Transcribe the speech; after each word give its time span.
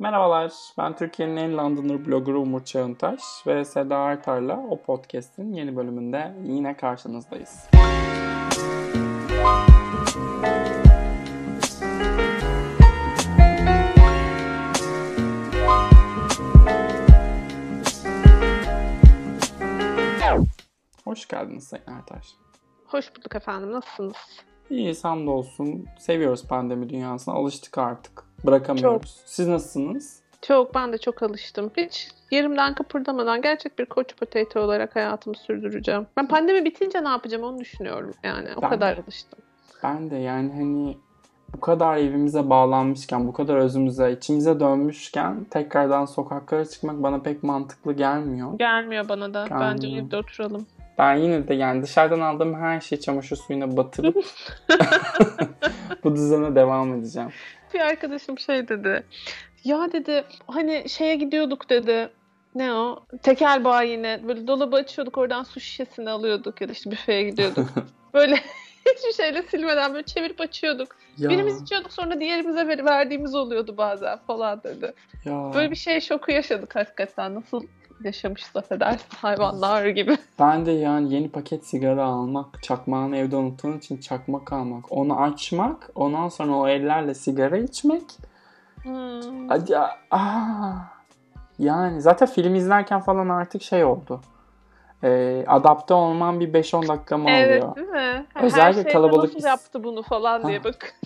Merhabalar, 0.00 0.52
ben 0.78 0.96
Türkiye'nin 0.96 1.36
en 1.36 1.56
Londoner 1.56 2.06
bloggeru 2.06 2.40
Umur 2.40 2.64
Çağıntaş 2.64 3.20
ve 3.46 3.64
Seda 3.64 3.98
Artar'la 3.98 4.66
o 4.70 4.82
podcast'in 4.82 5.52
yeni 5.52 5.76
bölümünde 5.76 6.34
yine 6.44 6.76
karşınızdayız. 6.76 7.66
Hoş 21.04 21.28
geldiniz 21.28 21.68
Sayın 21.68 21.86
Artar. 21.86 22.26
Hoş 22.86 23.16
bulduk 23.16 23.34
efendim. 23.34 23.72
Nasılsınız? 23.72 24.16
İyiyiz 24.70 25.04
hamdolsun. 25.04 25.86
Seviyoruz 25.98 26.46
pandemi 26.46 26.88
dünyasına. 26.88 27.34
Alıştık 27.34 27.78
artık. 27.78 28.29
Bırakamıyoruz. 28.46 29.16
Çok. 29.16 29.26
Siz 29.26 29.48
nasılsınız? 29.48 30.20
Çok. 30.42 30.74
Ben 30.74 30.92
de 30.92 30.98
çok 30.98 31.22
alıştım. 31.22 31.70
Hiç 31.76 32.08
yerimden 32.30 32.74
kıpırdamadan 32.74 33.42
gerçek 33.42 33.78
bir 33.78 33.86
coach 33.86 34.14
potato 34.14 34.60
olarak 34.60 34.96
hayatımı 34.96 35.36
sürdüreceğim. 35.36 36.06
Ben 36.16 36.28
pandemi 36.28 36.64
bitince 36.64 37.04
ne 37.04 37.08
yapacağım 37.08 37.44
onu 37.44 37.58
düşünüyorum 37.58 38.14
yani. 38.22 38.48
O 38.56 38.62
ben 38.62 38.70
kadar 38.70 38.96
de, 38.96 39.02
alıştım. 39.02 39.38
Ben 39.82 40.10
de 40.10 40.16
yani 40.16 40.52
hani 40.52 40.96
bu 41.54 41.60
kadar 41.60 41.96
evimize 41.96 42.50
bağlanmışken, 42.50 43.26
bu 43.26 43.32
kadar 43.32 43.56
özümüze, 43.56 44.12
içimize 44.12 44.60
dönmüşken 44.60 45.44
tekrardan 45.44 46.04
sokaklara 46.04 46.64
çıkmak 46.64 47.02
bana 47.02 47.18
pek 47.18 47.42
mantıklı 47.42 47.92
gelmiyor. 47.92 48.58
Gelmiyor 48.58 49.08
bana 49.08 49.34
da. 49.34 49.46
Gelmiyor. 49.46 49.70
Bence 49.70 49.88
evde 49.88 50.16
oturalım. 50.16 50.66
Ben 50.98 51.16
yine 51.16 51.48
de 51.48 51.54
yani 51.54 51.82
dışarıdan 51.82 52.20
aldığım 52.20 52.54
her 52.54 52.80
şeyi 52.80 53.00
çamaşır 53.00 53.36
suyuna 53.36 53.76
batırıp 53.76 54.16
bu 56.04 56.14
düzene 56.16 56.54
devam 56.54 56.94
edeceğim. 56.94 57.30
Bir 57.74 57.80
arkadaşım 57.80 58.38
şey 58.38 58.68
dedi. 58.68 59.06
Ya 59.64 59.92
dedi 59.92 60.24
hani 60.46 60.88
şeye 60.88 61.14
gidiyorduk 61.14 61.70
dedi. 61.70 62.10
Ne 62.54 62.72
o? 62.72 63.04
Tekel 63.22 63.64
bayine. 63.64 64.20
Böyle 64.28 64.46
dolabı 64.46 64.76
açıyorduk 64.76 65.18
oradan 65.18 65.42
su 65.42 65.60
şişesini 65.60 66.10
alıyorduk 66.10 66.60
ya 66.60 66.68
da 66.68 66.72
işte 66.72 66.90
büfeye 66.90 67.30
gidiyorduk. 67.30 67.68
böyle 68.14 68.36
hiçbir 68.96 69.12
şeyle 69.22 69.42
silmeden 69.42 69.94
böyle 69.94 70.06
çevirip 70.06 70.40
açıyorduk. 70.40 70.96
Ya. 71.18 71.30
Birimiz 71.30 71.62
içiyorduk 71.62 71.92
sonra 71.92 72.20
diğerimize 72.20 72.84
verdiğimiz 72.84 73.34
oluyordu 73.34 73.76
bazen 73.76 74.18
falan 74.26 74.62
dedi. 74.62 74.92
Ya. 75.24 75.50
Böyle 75.54 75.70
bir 75.70 75.76
şey 75.76 76.00
şoku 76.00 76.32
yaşadık 76.32 76.76
hakikaten. 76.76 77.34
Nasıl 77.34 77.62
yaşamışız 78.04 78.56
affedersin 78.56 79.16
hayvanlar 79.16 79.86
gibi. 79.86 80.18
Ben 80.38 80.66
de 80.66 80.70
yani 80.70 81.14
yeni 81.14 81.28
paket 81.28 81.66
sigara 81.66 82.04
almak, 82.04 82.62
çakmağını 82.62 83.16
evde 83.16 83.36
unuttuğun 83.36 83.78
için 83.78 83.96
çakmak 83.96 84.52
almak, 84.52 84.92
onu 84.92 85.20
açmak, 85.20 85.90
ondan 85.94 86.28
sonra 86.28 86.52
o 86.52 86.68
ellerle 86.68 87.14
sigara 87.14 87.56
içmek. 87.56 88.04
Hmm. 88.82 89.48
Hadi 89.48 89.78
aa. 90.10 90.72
Yani 91.58 92.00
zaten 92.00 92.28
film 92.28 92.54
izlerken 92.54 93.00
falan 93.00 93.28
artık 93.28 93.62
şey 93.62 93.84
oldu. 93.84 94.20
E, 95.02 95.44
adapte 95.46 95.94
olman 95.94 96.40
bir 96.40 96.52
5-10 96.52 96.88
dakika 96.88 97.18
mı 97.18 97.24
oluyor? 97.24 97.38
Evet 97.38 97.76
değil 97.76 97.88
mi? 97.88 98.26
Özellikle 98.42 98.84
Her 98.84 98.92
kalabalık 98.92 99.34
nasıl 99.34 99.48
yaptı 99.48 99.84
bunu 99.84 100.02
falan 100.02 100.48
diye 100.48 100.64
bak. 100.64 100.94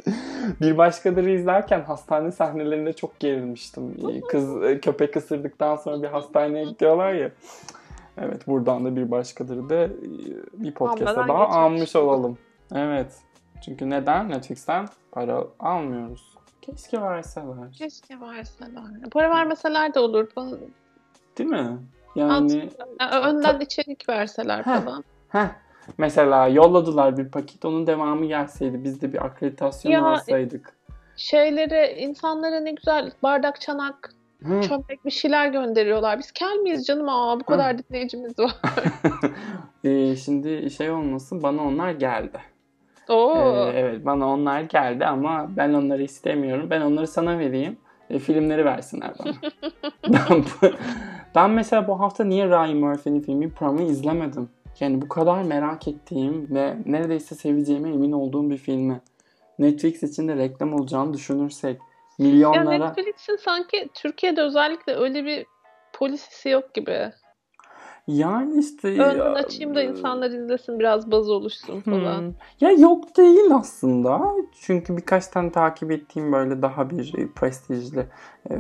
bir 0.62 0.78
başkaları 0.78 1.30
izlerken 1.30 1.82
hastane 1.82 2.32
sahnelerinde 2.32 2.94
çok 2.94 3.20
gerilmiştim. 3.20 3.98
Kız 4.30 4.64
e, 4.64 4.80
köpek 4.80 5.18
ısırdıktan 5.18 5.76
sonra 5.76 6.04
bir 6.04 6.08
hastaneye 6.08 6.66
gidiyorlar 6.66 7.14
ya. 7.14 7.32
Evet 8.18 8.48
buradan 8.48 8.86
da 8.86 8.96
bir 8.96 9.12
başkaları 9.12 9.70
da 9.70 9.76
e, 9.76 9.90
bir 10.54 10.72
podcast'a 10.72 11.28
daha 11.28 11.48
almış 11.48 11.96
olalım. 11.96 12.38
Evet. 12.76 13.22
Çünkü 13.66 13.90
neden? 13.90 14.30
Netflix'ten 14.30 14.88
para 15.12 15.44
almıyoruz. 15.60 16.32
Keşke 16.62 17.02
verseler. 17.02 17.72
Keşke 17.78 18.22
verseler. 18.22 19.10
Para 19.12 19.30
vermeseler 19.30 19.94
de 19.94 20.00
olur. 20.00 20.28
Değil 21.38 21.50
mi? 21.50 21.78
Yani 22.16 22.70
Aslında, 23.00 23.30
önden 23.30 23.60
içerik 23.60 24.10
verseler 24.10 24.64
heh, 24.64 24.64
falan. 24.64 25.04
Heh. 25.30 25.48
Mesela 25.98 26.48
yolladılar 26.48 27.18
bir 27.18 27.30
paket 27.30 27.66
onun 27.66 27.88
devamı 27.88 28.26
gelseydi 28.26 28.84
biz 28.84 29.02
de 29.02 29.14
bir 29.14 29.26
akreditasyon 29.26 29.92
ya, 29.92 30.06
alsaydık. 30.06 30.74
Şeyleri 31.16 32.00
insanlara 32.00 32.60
ne 32.60 32.72
güzel 32.72 33.12
bardak 33.24 33.62
çanak 33.62 34.14
Hı. 34.44 34.62
çömlek 34.62 35.06
bir 35.06 35.12
şeyler 35.12 35.48
gönderiyorlar. 35.48 36.20
Biz 36.20 36.32
kel 36.32 36.56
miyiz 36.56 36.86
canım? 36.86 37.10
Aa 37.10 37.40
bu 37.40 37.44
kadar 37.44 37.74
Hı. 37.74 37.80
dinleyicimiz 37.90 38.40
var. 38.40 38.56
ee, 39.84 40.16
şimdi 40.16 40.72
şey 40.72 40.92
olmasın 40.92 41.44
bana 41.44 41.64
onlar 41.64 41.92
geldi. 41.92 42.40
Oo. 43.10 43.38
Ee, 43.38 43.80
evet 43.80 44.06
bana 44.06 44.30
onlar 44.30 44.62
geldi 44.62 45.06
ama 45.06 45.48
ben 45.58 45.74
onları 45.74 46.04
istemiyorum. 46.04 46.68
Ben 46.70 46.82
onları 46.82 47.08
sana 47.08 47.40
vereyim. 47.40 47.78
E, 48.10 48.20
filmleri 48.20 48.66
versinler 48.66 49.12
bana. 49.20 49.34
ben, 50.30 50.44
ben 51.36 51.50
mesela 51.50 51.88
bu 51.88 52.00
hafta 52.00 52.24
niye 52.24 52.48
Ryan 52.48 52.78
Murphy'nin 52.78 53.22
filmi 53.22 53.50
Prom'u 53.50 53.82
izlemedim? 53.82 54.50
Yani 54.80 55.02
bu 55.02 55.10
kadar 55.10 55.44
merak 55.44 55.88
ettiğim 55.88 56.56
ve 56.56 56.78
neredeyse 56.86 57.36
seveceğime 57.36 57.90
emin 57.90 58.12
olduğum 58.12 58.50
bir 58.50 58.58
filmi. 58.58 59.02
Netflix 59.60 60.04
için 60.04 60.28
de 60.28 60.36
reklam 60.36 60.74
olacağını 60.74 61.14
düşünürsek 61.14 61.80
milyonlara... 62.20 62.74
Ya 62.74 62.80
Netflix'in 62.80 63.36
sanki 63.36 63.90
Türkiye'de 63.94 64.42
özellikle 64.42 64.96
öyle 64.96 65.26
bir 65.26 65.46
polisisi 65.94 66.50
yok 66.50 66.74
gibi. 66.74 67.12
Yani 68.08 68.60
işte... 68.60 68.88
Önden 68.88 69.34
açayım 69.34 69.76
da 69.76 69.84
insanlar 69.84 70.30
izlesin 70.30 70.80
biraz 70.80 71.12
baz 71.12 71.30
oluşsun 71.30 71.82
falan. 71.82 72.22
Hmm. 72.22 72.34
Ya 72.62 72.72
yok 72.72 73.18
değil 73.18 73.56
aslında. 73.56 74.22
Çünkü 74.62 74.98
birkaç 74.98 75.28
tane 75.28 75.52
takip 75.52 75.92
ettiğim 75.92 76.32
böyle 76.32 76.62
daha 76.62 76.90
bir 76.90 77.28
prestijli 77.36 78.06
e, 78.52 78.56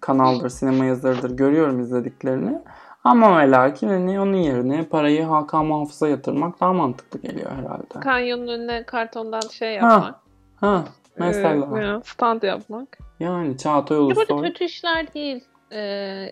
kanaldır, 0.00 0.48
sinema 0.48 0.84
yazarıdır 0.84 1.30
görüyorum 1.36 1.80
izlediklerini. 1.80 2.58
Ama 3.04 3.38
ve 3.38 3.50
lakin 3.50 3.88
hani 3.88 4.20
onun 4.20 4.36
yerine 4.36 4.84
parayı 4.84 5.24
Hakan 5.24 5.66
Muhafız'a 5.66 6.08
yatırmak 6.08 6.60
daha 6.60 6.72
mantıklı 6.72 7.20
geliyor 7.20 7.50
herhalde. 7.50 8.00
Kanyonun 8.00 8.48
önüne 8.48 8.82
kartondan 8.84 9.40
şey 9.40 9.74
yapmak. 9.74 10.02
Ha, 10.02 10.20
ha 10.56 10.84
mesela. 11.18 11.80
Ee, 11.80 12.00
stand 12.04 12.42
yapmak. 12.42 12.98
Yani 13.20 13.58
Çağatay 13.58 13.98
Ulusoy. 13.98 14.24
Ya 14.30 14.42
kötü 14.42 14.64
işler 14.64 15.14
değil. 15.14 15.44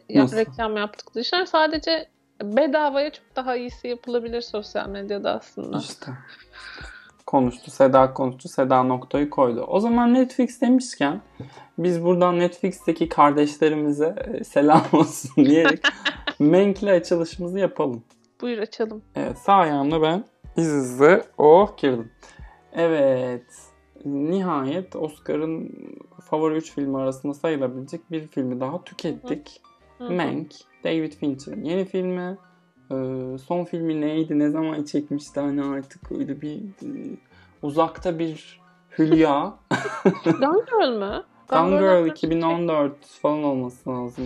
Yap, 0.09 0.33
reklam 0.33 0.77
yaptıkları 0.77 1.23
işler. 1.23 1.47
Sadece 1.47 2.09
bedavaya 2.43 3.13
çok 3.13 3.37
daha 3.37 3.57
iyisi 3.57 3.89
yapılabilir 3.89 4.41
sosyal 4.41 4.89
medyada 4.89 5.35
aslında. 5.35 5.79
İşte. 5.79 6.13
Konuştu. 7.33 7.71
Seda 7.71 8.15
konuştu. 8.15 8.49
Seda 8.49 8.83
noktayı 8.83 9.31
koydu. 9.31 9.65
O 9.69 9.81
zaman 9.81 10.15
Netflix 10.15 10.61
demişken 10.61 11.21
biz 11.79 12.05
buradan 12.05 12.39
Netflix'teki 12.39 13.09
kardeşlerimize 13.09 14.15
e, 14.35 14.45
selam 14.45 14.83
olsun 14.93 15.45
diyerek 15.45 15.83
Menk'le 16.39 16.83
açılışımızı 16.83 17.59
yapalım. 17.59 18.05
Buyur 18.41 18.59
açalım. 18.59 19.03
Evet 19.17 19.39
sağ 19.39 19.53
ayağımla 19.53 20.03
ben 20.03 20.25
izizle 20.57 21.23
oh 21.39 21.77
girdim. 21.77 22.11
Evet 22.73 23.47
nihayet 24.05 24.97
Oscar'ın 24.97 25.71
favori 26.31 26.55
3 26.55 26.73
filmi 26.73 26.99
arasında 26.99 27.35
sayılabilecek 27.35 28.11
bir 28.11 28.27
filmi 28.27 28.61
daha 28.61 28.85
tükettik. 28.85 29.61
Hı. 29.99 30.11
Mank, 30.11 30.53
David 30.85 31.13
Fincher'ın 31.13 31.65
yeni 31.65 31.85
filmi. 31.85 32.37
Ee, 32.93 33.39
son 33.39 33.65
filmi 33.65 34.01
neydi? 34.01 34.39
Ne 34.39 34.51
zaman 34.51 34.85
çekmişti? 34.85 35.41
Hani 35.41 35.63
artık 35.63 36.13
öyle 36.13 36.41
bir 36.41 36.57
e, 36.57 37.17
uzakta 37.63 38.19
bir 38.19 38.61
hülya. 38.99 39.55
Gone 40.25 40.65
Girl 40.71 40.99
mü? 40.99 41.25
Gone 41.49 41.79
Girl 41.79 42.07
2014 42.07 43.07
falan 43.07 43.45
olması 43.45 43.91
lazım. 43.91 44.25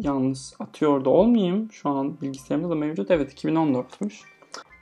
Yanlış 0.00 0.40
atıyor 0.58 1.04
da 1.04 1.10
olmayayım. 1.10 1.72
Şu 1.72 1.88
an 1.88 2.20
bilgisayarımda 2.20 2.70
da 2.70 2.74
mevcut. 2.74 3.10
Evet 3.10 3.44
2014'müş. 3.44 4.14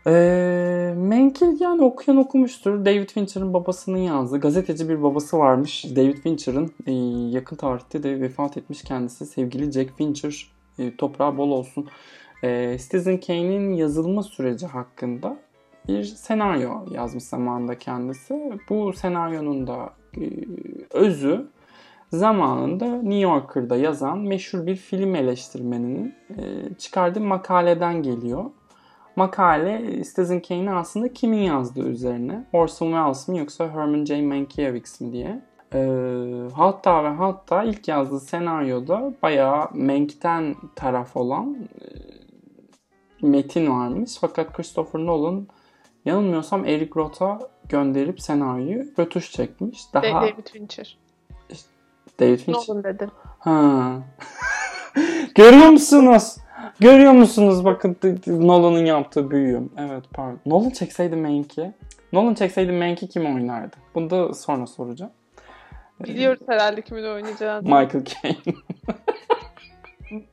Ee, 0.07 0.95
Menkil 0.97 1.61
yani 1.61 1.83
okuyan 1.83 2.19
okumuştur. 2.19 2.85
David 2.85 3.11
Fincher'ın 3.11 3.55
babasının 3.55 3.99
yazdığı 3.99 4.41
gazeteci 4.41 4.89
bir 4.89 5.03
babası 5.03 5.39
varmış. 5.39 5.85
David 5.97 6.17
Fincher'ın 6.17 6.71
e, 6.87 6.93
yakın 7.37 7.57
tarihte 7.57 8.03
de 8.03 8.21
vefat 8.21 8.57
etmiş 8.57 8.83
kendisi. 8.83 9.27
Sevgili 9.27 9.73
Jack 9.73 9.97
Fincher 9.97 10.51
e, 10.79 10.97
toprağı 10.97 11.37
bol 11.37 11.51
olsun. 11.51 11.89
E, 12.45 12.79
Citizen 12.79 13.21
Kane'in 13.21 13.73
yazılma 13.73 14.23
süreci 14.23 14.67
hakkında 14.67 15.37
bir 15.89 16.05
senaryo 16.05 16.71
yazmış 16.91 17.25
zamanında 17.25 17.79
kendisi. 17.79 18.53
Bu 18.69 18.93
senaryonun 18.93 19.67
da 19.67 19.91
e, 20.17 20.25
özü 20.91 21.47
zamanında 22.13 22.87
New 22.87 23.21
Yorker'da 23.21 23.77
yazan 23.77 24.19
meşhur 24.19 24.67
bir 24.67 24.77
film 24.77 25.15
eleştirmeninin 25.15 26.15
e, 26.31 26.75
çıkardığı 26.79 27.21
makaleden 27.21 28.03
geliyor. 28.03 28.45
Makale 29.17 30.03
Citizen 30.05 30.41
Kane'i 30.41 30.71
aslında 30.71 31.13
kimin 31.13 31.43
yazdığı 31.43 31.89
üzerine. 31.89 32.45
Orson 32.53 32.87
Welles 32.87 33.29
mi 33.29 33.39
yoksa 33.39 33.69
Herman 33.69 34.05
J. 34.05 34.23
Mankiewicz 34.23 35.01
mi 35.01 35.13
diye. 35.13 35.43
E, 35.75 35.81
hatta 36.55 37.05
ve 37.05 37.09
hatta 37.09 37.65
ilk 37.65 37.89
yazdığı 37.89 38.21
senaryoda 38.21 39.13
bayağı 39.23 39.69
Mank'ten 39.75 40.55
taraf 40.77 41.17
olan 41.17 41.57
e, 41.81 42.14
metin 43.25 43.71
varmış. 43.71 44.17
Fakat 44.21 44.53
Christopher 44.53 45.01
Nolan 45.01 45.47
yanılmıyorsam 46.05 46.65
Eric 46.65 46.91
Roth'a 46.97 47.39
gönderip 47.69 48.21
senaryoyu 48.21 48.85
rötuş 48.99 49.33
çekmiş. 49.33 49.95
Daha 49.95 50.03
David 50.03 50.49
Fincher. 50.53 50.99
David 52.21 52.39
Fincher. 52.39 52.63
Nolan 52.69 52.85
dedim. 52.85 53.11
Ha. 53.39 53.93
Görüyor 55.35 55.69
musunuz? 55.69 56.37
Görüyor 56.81 57.13
musunuz? 57.13 57.65
Bakın 57.65 57.97
Nolan'ın 58.27 58.85
yaptığı 58.85 59.31
büyüğüm. 59.31 59.71
Evet 59.79 60.05
pardon. 60.13 60.41
Nolan 60.47 60.71
çekseydi 60.71 61.17
Mank'i. 61.17 61.73
Nolan 62.13 62.35
çekseydi 62.35 62.73
Mank'i 62.73 63.09
kim 63.09 63.35
oynardı? 63.35 63.77
Bunu 63.95 64.11
da 64.11 64.35
sonra 64.35 64.67
soracağım. 64.67 65.13
Biliyoruz 66.01 66.43
herhalde 66.49 66.83
kimin 66.83 67.05
oynayacağını. 67.05 67.63
Michael 67.63 68.05
Caine. 68.05 68.37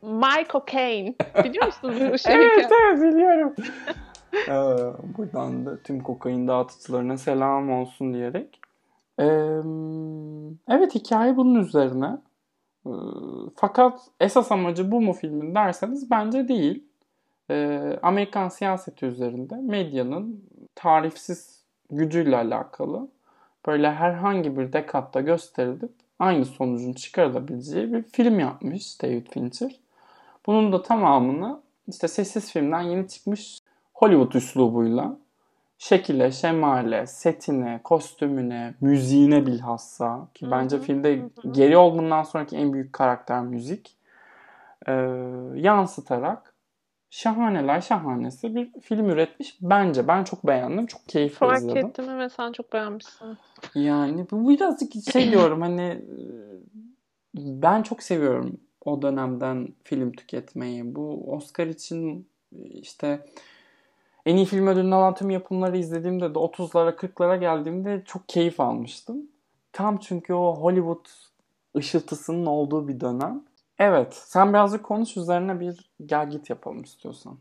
Michael 0.02 0.66
Caine. 0.72 1.16
Biliyor 1.44 1.66
musunuz 1.66 1.96
bu 2.14 2.18
şeyi? 2.18 2.36
evet 2.36 2.72
evet 2.72 3.14
biliyorum. 3.14 3.56
ee, 4.48 5.18
buradan 5.18 5.66
da 5.66 5.84
tüm 5.84 6.04
kokain 6.04 6.48
dağıtıcılarına 6.48 7.18
selam 7.18 7.72
olsun 7.72 8.14
diyerek. 8.14 8.60
Ee, 9.20 9.26
evet 10.70 10.96
hikaye 10.96 11.38
bunun 11.38 11.60
üzerine. 11.60 12.18
Ee, 12.86 12.90
fakat 13.56 14.02
esas 14.20 14.52
amacı 14.52 14.92
bu 14.92 15.02
mu 15.02 15.14
filmin 15.14 15.56
derseniz 15.56 16.12
bence 16.12 16.48
değil. 16.48 16.84
Ee, 17.52 18.00
Amerikan 18.04 18.50
siyaseti 18.50 19.06
üzerinde 19.06 19.56
medyanın 19.56 20.44
tarifsiz 20.76 21.64
gücüyle 21.92 22.36
alakalı 22.38 23.08
böyle 23.68 23.92
herhangi 23.92 24.58
bir 24.58 24.74
dekatta 24.74 25.22
gösterilip 25.22 25.92
aynı 26.22 26.46
sonucun 26.46 26.94
çıkarılabileceği 26.94 27.94
bir 27.94 28.04
film 28.04 28.40
yapmış 28.40 29.02
David 29.02 29.28
Fincher. 29.28 29.76
Bunun 30.46 30.72
da 30.72 30.82
tamamını 30.82 31.62
işte 31.88 32.08
sessiz 32.08 32.52
filmden 32.52 32.82
yeni 32.82 33.08
çıkmış 33.08 33.60
Hollywood 33.94 34.34
üslubuyla 34.34 35.18
şekile, 35.78 36.32
şemale, 36.32 37.08
setine, 37.08 37.80
kostümüne, 37.84 38.74
müziğine 38.82 39.46
bilhassa 39.46 40.28
ki 40.34 40.52
bence 40.52 40.80
filmde 40.80 41.22
geri 41.52 41.78
olgundan 41.78 42.24
sonraki 42.24 42.58
en 42.58 42.74
büyük 42.74 42.94
karakter 42.94 43.42
müzik 43.42 43.98
e, 44.88 44.92
yansıtarak 45.56 46.51
şahaneler 47.12 47.82
şahanesi 47.82 48.56
bir 48.56 48.72
film 48.82 49.10
üretmiş. 49.10 49.58
Bence 49.62 50.08
ben 50.08 50.24
çok 50.24 50.48
beğendim. 50.48 50.86
Çok 50.86 51.08
keyifli 51.08 51.36
Fark 51.36 51.58
izledim. 51.58 51.88
ettim 51.88 52.06
evet 52.10 52.32
sen 52.32 52.52
çok 52.52 52.74
beğenmişsin. 52.74 53.38
Yani 53.76 54.26
bu 54.32 54.50
birazcık 54.50 54.94
şey 55.12 55.32
diyorum 55.32 55.62
hani 55.62 56.06
ben 57.36 57.84
çok 57.84 58.04
seviyorum 58.04 58.58
o 58.86 59.02
dönemden 59.02 59.68
film 59.84 60.12
tüketmeyi. 60.12 60.96
Bu 60.96 61.34
Oscar 61.34 61.68
için 61.68 62.28
işte 62.66 63.26
en 64.26 64.36
iyi 64.36 64.46
film 64.46 64.68
ödülünü 64.68 64.96
alan 64.96 65.16
tüm 65.16 65.30
yapımları 65.30 65.78
izlediğimde 65.78 66.36
de 66.36 66.40
30'lara 66.40 66.96
40'lara 66.96 67.40
geldiğimde 67.40 68.04
çok 68.06 68.30
keyif 68.30 68.60
almıştım. 68.60 69.18
Tam 69.74 69.98
çünkü 69.98 70.34
o 70.34 70.56
Hollywood 70.56 71.06
ışıltısının 71.78 72.46
olduğu 72.46 72.88
bir 72.88 73.00
dönem. 73.00 73.44
Evet, 73.82 74.14
sen 74.14 74.54
birazcık 74.54 74.84
konuş 74.84 75.18
üzerine 75.18 75.60
bir 75.60 75.92
gel 76.06 76.30
git 76.30 76.50
yapalım 76.50 76.84
istiyorsan. 76.84 77.40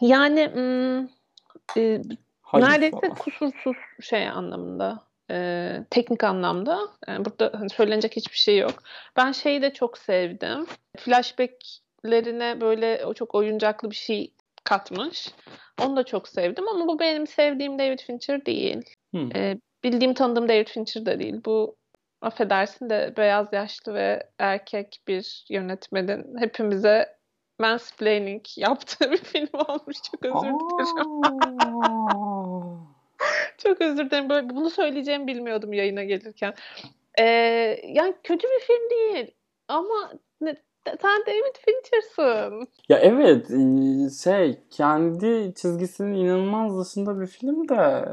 Yani 0.00 0.50
hmm, 0.54 1.04
e, 1.76 2.02
Hayır 2.42 2.66
neredeyse 2.66 3.00
falan. 3.00 3.14
kusursuz 3.14 3.76
şey 4.00 4.28
anlamında, 4.28 5.02
e, 5.30 5.70
teknik 5.90 6.24
anlamda. 6.24 6.80
Yani 7.08 7.24
burada 7.24 7.52
hani 7.54 7.70
söylenecek 7.70 8.16
hiçbir 8.16 8.36
şey 8.36 8.58
yok. 8.58 8.82
Ben 9.16 9.32
şeyi 9.32 9.62
de 9.62 9.72
çok 9.72 9.98
sevdim. 9.98 10.66
Flashback'lerine 10.98 12.60
böyle 12.60 13.06
o 13.06 13.14
çok 13.14 13.34
oyuncaklı 13.34 13.90
bir 13.90 13.96
şey 13.96 14.32
katmış. 14.64 15.30
Onu 15.82 15.96
da 15.96 16.04
çok 16.04 16.28
sevdim 16.28 16.68
ama 16.68 16.86
bu 16.86 16.98
benim 16.98 17.26
sevdiğim 17.26 17.78
David 17.78 17.98
Fincher 17.98 18.46
değil. 18.46 18.82
Hmm. 19.10 19.36
E, 19.36 19.58
bildiğim 19.84 20.14
tanıdığım 20.14 20.48
David 20.48 20.68
Fincher 20.68 21.06
da 21.06 21.18
değil. 21.18 21.40
Bu 21.44 21.77
affedersin 22.20 22.90
de 22.90 23.14
beyaz 23.16 23.52
yaşlı 23.52 23.94
ve 23.94 24.30
erkek 24.38 25.00
bir 25.08 25.44
yönetmenin 25.48 26.38
hepimize 26.38 27.18
mansplaining 27.58 28.44
yaptığı 28.56 29.10
bir 29.10 29.16
film 29.16 29.48
olmuş. 29.52 29.96
Çok 30.12 30.24
özür 30.24 30.34
dilerim. 30.34 31.20
Çok 33.58 33.80
özür 33.80 34.10
dilerim. 34.10 34.28
Böyle, 34.28 34.50
bunu 34.50 34.70
söyleyeceğimi 34.70 35.26
bilmiyordum 35.26 35.72
yayına 35.72 36.04
gelirken. 36.04 36.54
Ee, 37.18 37.24
yani 37.84 38.14
kötü 38.24 38.48
bir 38.48 38.60
film 38.60 38.90
değil. 38.90 39.34
Ama 39.68 40.12
ne, 40.40 40.56
sen 40.86 41.20
David 41.26 41.56
Fincher'sın. 41.64 42.68
Ya 42.88 42.98
evet 42.98 43.50
e, 43.50 44.10
şey 44.24 44.60
kendi 44.70 45.54
çizgisinin 45.54 46.14
inanılmaz 46.14 46.80
dışında 46.80 47.20
bir 47.20 47.26
film 47.26 47.68
de 47.68 48.04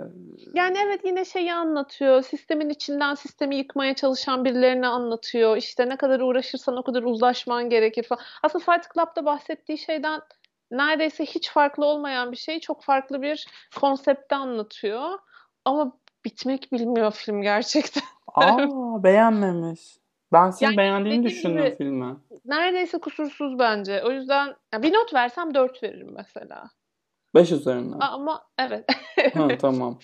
Yani 0.54 0.78
evet 0.86 1.02
yine 1.04 1.26
şeyi 1.26 1.54
anlatıyor. 1.54 2.22
Sistemin 2.22 2.70
içinden 2.70 3.16
sistemi 3.16 3.56
yıkmaya 3.56 3.96
çalışan 3.96 4.46
birilerini 4.46 4.88
anlatıyor. 4.88 5.58
İşte 5.58 5.90
ne 5.90 5.98
kadar 5.98 6.20
uğraşırsan 6.20 6.78
o 6.78 6.84
kadar 6.84 7.04
uzlaşman 7.04 7.70
gerekir 7.70 8.04
falan. 8.04 8.24
Aslında 8.44 8.66
Fight 8.66 8.94
Club'da 8.94 9.26
bahsettiği 9.26 9.78
şeyden 9.78 10.22
neredeyse 10.72 11.26
hiç 11.26 11.52
farklı 11.52 11.86
olmayan 11.86 12.32
bir 12.32 12.38
şey 12.38 12.60
çok 12.60 12.84
farklı 12.84 13.22
bir 13.22 13.48
konsepte 13.76 14.36
anlatıyor. 14.36 15.20
Ama 15.66 15.98
bitmek 16.26 16.72
bilmiyor 16.72 17.12
film 17.12 17.42
gerçekten. 17.42 18.04
aa 18.36 19.04
beğenmemiş. 19.04 19.82
Ben 20.36 20.50
senin 20.50 20.70
Yani 20.70 20.78
beğendiğini 20.78 21.24
düşündüm 21.24 21.66
gibi- 21.66 21.76
filmi. 21.78 22.16
Neredeyse 22.46 22.98
kusursuz 22.98 23.60
bence. 23.60 24.04
O 24.04 24.12
yüzden 24.12 24.56
ya 24.74 24.84
bir 24.84 24.94
not 24.94 25.14
versem 25.14 25.54
4 25.54 25.84
veririm 25.84 26.10
mesela. 26.16 26.64
5 27.36 27.52
üzerinden. 27.52 27.98
Ama 28.00 28.42
evet. 28.60 28.86
ha, 29.34 29.48
tamam. 29.60 30.00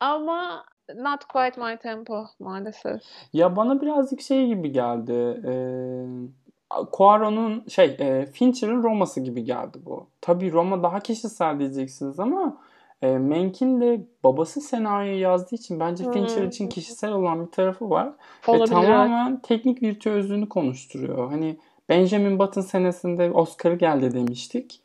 Ama 0.00 0.64
not 0.96 1.24
quite 1.24 1.60
my 1.60 1.76
tempo 1.78 2.24
maalesef. 2.40 3.00
Ya 3.32 3.56
bana 3.56 3.80
birazcık 3.80 4.20
şey 4.20 4.46
gibi 4.46 4.72
geldi. 4.72 5.12
Ee, 5.46 6.06
Cuaron'un 6.96 7.64
şey 7.68 7.96
e, 7.98 8.26
Fincher'ın 8.26 8.82
Roma'sı 8.82 9.20
gibi 9.20 9.44
geldi 9.44 9.78
bu. 9.84 10.10
Tabii 10.20 10.52
Roma 10.52 10.82
daha 10.82 11.00
kişisel 11.00 11.58
diyeceksiniz 11.58 12.20
ama 12.20 12.56
e, 13.02 13.18
Menk'in 13.18 13.80
de 13.80 14.00
babası 14.24 14.60
senaryoyu 14.60 15.20
yazdığı 15.20 15.54
için 15.54 15.80
bence 15.80 16.04
Hmm. 16.04 16.12
Fincher 16.12 16.42
için 16.42 16.68
kişisel 16.68 17.12
olan 17.12 17.46
bir 17.46 17.50
tarafı 17.50 17.90
var. 17.90 18.12
Ve 18.48 18.52
Olabilir. 18.52 18.66
tamamen 18.66 19.40
teknik 19.40 19.82
virtüözlüğünü 19.82 20.48
konuşturuyor. 20.48 21.30
Hani 21.30 21.58
Benjamin 21.88 22.38
Button 22.38 22.60
senesinde 22.60 23.30
Oscar'ı 23.30 23.74
geldi 23.74 24.14
demiştik. 24.14 24.80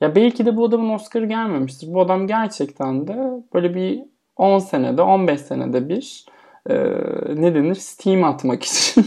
Ya 0.00 0.14
belki 0.14 0.46
de 0.46 0.56
bu 0.56 0.64
adamın 0.64 0.94
Oscar'ı 0.94 1.26
gelmemiştir. 1.26 1.94
Bu 1.94 2.00
adam 2.00 2.26
gerçekten 2.26 3.08
de 3.08 3.42
böyle 3.54 3.74
bir 3.74 4.02
10 4.36 4.58
senede, 4.58 5.02
15 5.02 5.40
senede 5.40 5.88
bir 5.88 6.26
e, 6.70 6.74
ne 7.34 7.54
denir? 7.54 7.74
Steam 7.74 8.24
atmak 8.24 8.62
için 8.62 9.06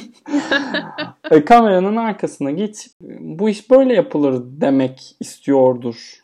e, 1.32 1.46
kameranın 1.46 1.96
arkasına 1.96 2.52
geçip 2.52 2.94
bu 3.20 3.50
iş 3.50 3.72
böyle 3.72 3.94
yapılır 3.94 4.44
demek 4.46 5.16
istiyordur 5.20 6.21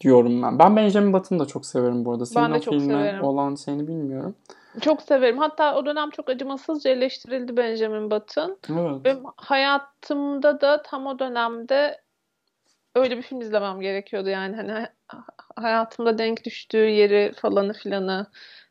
diyorum 0.00 0.42
ben. 0.42 0.58
Ben 0.58 0.76
Benjamin 0.76 1.12
Button'ı 1.12 1.38
da 1.40 1.46
çok 1.46 1.66
severim 1.66 2.04
bu 2.04 2.12
arada. 2.12 2.26
Senin 2.26 2.46
Ben 2.46 2.52
de 2.52 2.56
o 2.56 2.60
çok 2.60 2.74
filme 2.74 2.86
severim. 2.94 3.24
olan 3.24 3.54
şeyini 3.54 3.88
bilmiyorum. 3.88 4.34
Çok 4.80 5.02
severim. 5.02 5.38
Hatta 5.38 5.76
o 5.76 5.86
dönem 5.86 6.10
çok 6.10 6.30
acımasızca 6.30 6.90
eleştirildi 6.90 7.56
Benjamin 7.56 8.10
Button. 8.10 8.58
Evet. 8.70 9.04
Benim 9.04 9.22
hayatımda 9.36 10.60
da 10.60 10.82
tam 10.82 11.06
o 11.06 11.18
dönemde 11.18 12.00
öyle 12.94 13.16
bir 13.16 13.22
film 13.22 13.40
izlemem 13.40 13.80
gerekiyordu 13.80 14.28
yani 14.28 14.56
hani 14.56 14.72
ha- 15.08 15.24
hayatımda 15.56 16.18
denk 16.18 16.44
düştüğü 16.44 16.76
yeri 16.88 17.32
falanı 17.36 17.72
filanı 17.72 18.26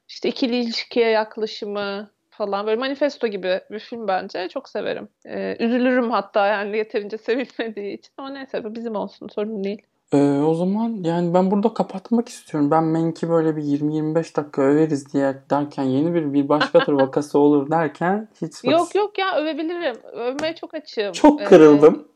işte 0.08 0.30
ikili 0.30 0.56
ilişkiye 0.56 1.10
yaklaşımı 1.10 2.10
falan 2.30 2.68
böyle 2.68 2.80
manifesto 2.80 3.28
gibi 3.28 3.62
bir 3.72 3.80
film 3.80 4.08
bence 4.08 4.50
çok 4.50 4.70
severim. 4.70 5.10
Ee, 5.26 5.58
üzülürüm 5.60 6.12
hatta 6.12 6.48
yani 6.48 6.78
yeterince 6.78 7.18
sevilmediği 7.28 7.98
için 7.98 8.12
ama 8.18 8.30
neyse 8.30 8.64
bu 8.64 8.76
bizim 8.76 8.96
olsun 8.96 9.28
sorun 9.28 9.64
değil. 9.64 9.82
Ee, 10.14 10.18
o 10.40 10.54
zaman 10.54 10.90
yani 11.04 11.34
ben 11.34 11.52
burada 11.52 11.74
kapatmak 11.74 12.30
istiyorum. 12.30 12.72
Ben 12.72 12.84
Menk'i 12.84 13.30
böyle 13.30 13.56
bir 13.56 13.64
20-25 13.64 14.36
dakika 14.36 14.62
överiz 14.62 15.14
diye 15.14 15.36
derken 15.50 15.84
yeni 15.84 16.14
bir 16.14 16.34
bir 16.34 16.50
başkadır 16.50 16.94
vakası 16.94 17.40
olur 17.40 17.72
derken 17.72 18.30
hiç 18.42 18.64
bak- 18.64 18.72
Yok 18.72 18.96
yok 18.96 19.18
ya 19.18 19.36
övebilirim. 19.38 19.96
Övmeye 20.04 20.56
çok 20.56 20.74
açığım. 20.74 21.12
çok 21.12 21.42
Ee, 21.42 21.44
kırıldım. 21.44 22.08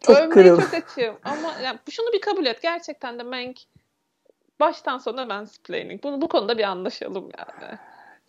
Çok 0.00 0.16
Övmeye 0.16 0.30
kırıldım. 0.30 0.64
çok 0.64 0.74
açığım 0.74 1.14
ama 1.24 1.52
yani 1.64 1.78
şunu 1.90 2.12
bir 2.12 2.20
kabul 2.20 2.46
et. 2.46 2.62
Gerçekten 2.62 3.18
de 3.18 3.22
Mank 3.22 3.56
baştan 4.60 4.98
sona 4.98 5.24
mansplaining. 5.24 6.02
Bunu 6.02 6.20
bu 6.20 6.28
konuda 6.28 6.58
bir 6.58 6.64
anlaşalım 6.64 7.28
yani. 7.38 7.78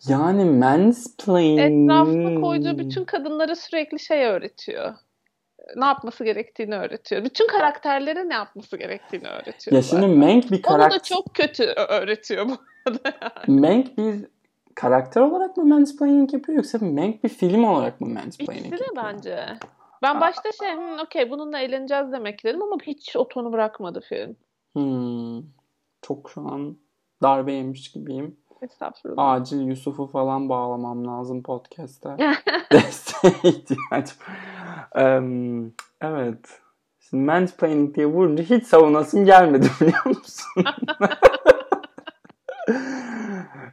Yani 0.08 0.44
mansplaining. 0.44 1.90
Etrafına 1.90 2.40
koyduğu 2.40 2.78
bütün 2.78 3.04
kadınlara 3.04 3.56
sürekli 3.56 4.00
şey 4.00 4.24
öğretiyor. 4.26 4.94
Ne 5.76 5.84
yapması 5.84 6.24
gerektiğini 6.24 6.74
öğretiyor. 6.74 7.24
Bütün 7.24 7.46
karakterlere 7.46 8.28
ne 8.28 8.34
yapması 8.34 8.76
gerektiğini 8.76 9.28
öğretiyor. 9.28 9.76
Ya 9.76 9.82
şimdi. 9.82 10.06
Mank 10.06 10.50
bir 10.50 10.56
Onu 10.56 10.62
karakter. 10.62 11.00
da 11.00 11.02
çok 11.02 11.34
kötü 11.34 11.64
öğretiyor 11.88 12.46
bu 12.48 12.56
arada. 12.86 13.12
yani. 13.48 13.60
Mank 13.60 13.98
bir 13.98 14.26
karakter 14.74 15.20
olarak 15.20 15.56
mı 15.56 15.64
mansplaining 15.64 16.32
yapıyor 16.34 16.56
yoksa 16.56 16.78
Mank 16.78 17.24
bir 17.24 17.28
film 17.28 17.64
olarak 17.64 18.00
mı 18.00 18.08
mansplaining 18.08 18.66
İkisi 18.66 18.80
de 18.80 18.84
yapıyor? 18.84 19.04
bence. 19.14 19.46
Ben 20.02 20.20
başta 20.20 20.52
şey, 20.52 20.72
"Hmm, 20.76 20.98
okey 20.98 21.30
bununla 21.30 21.58
eğleneceğiz 21.58 22.12
demek 22.12 22.44
dedim 22.44 22.62
ama 22.62 22.76
hiç 22.86 23.16
o 23.16 23.28
tonu 23.28 23.52
bırakmadı 23.52 24.00
film. 24.08 24.36
Hmm. 24.72 25.42
Çok 26.02 26.30
şu 26.30 26.40
an 26.40 26.76
darbe 27.22 27.52
yemiş 27.52 27.92
gibiyim. 27.92 28.36
Estağfurullah. 28.62 29.30
Acil 29.32 29.60
Yusuf'u 29.60 30.06
falan 30.06 30.48
bağlamam 30.48 31.06
lazım 31.06 31.42
podcast'te. 31.42 32.16
Desteğe 32.72 33.32
ihtiyacım. 33.44 34.16
Evet. 36.00 36.60
Şimdi 37.00 37.24
mansplaining 37.24 37.96
diye 37.96 38.06
vurunca 38.06 38.42
hiç 38.42 38.66
savunasım 38.66 39.24
gelmedi 39.24 39.66
biliyor 39.80 40.06
musun? 40.06 40.64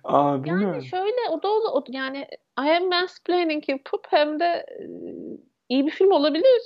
Aa, 0.04 0.44
bilmiyorum. 0.44 0.74
Yani 0.74 0.86
şöyle 0.86 1.30
o 1.32 1.44
da 1.44 1.48
o, 1.48 1.84
yani 1.88 2.28
hem 2.60 2.90
mansplaining 2.90 3.70
yapıp 3.70 4.08
hem 4.10 4.40
de 4.40 4.46
e, 4.46 4.84
iyi 5.70 5.86
bir 5.86 5.92
film 5.92 6.12
olabilir. 6.12 6.62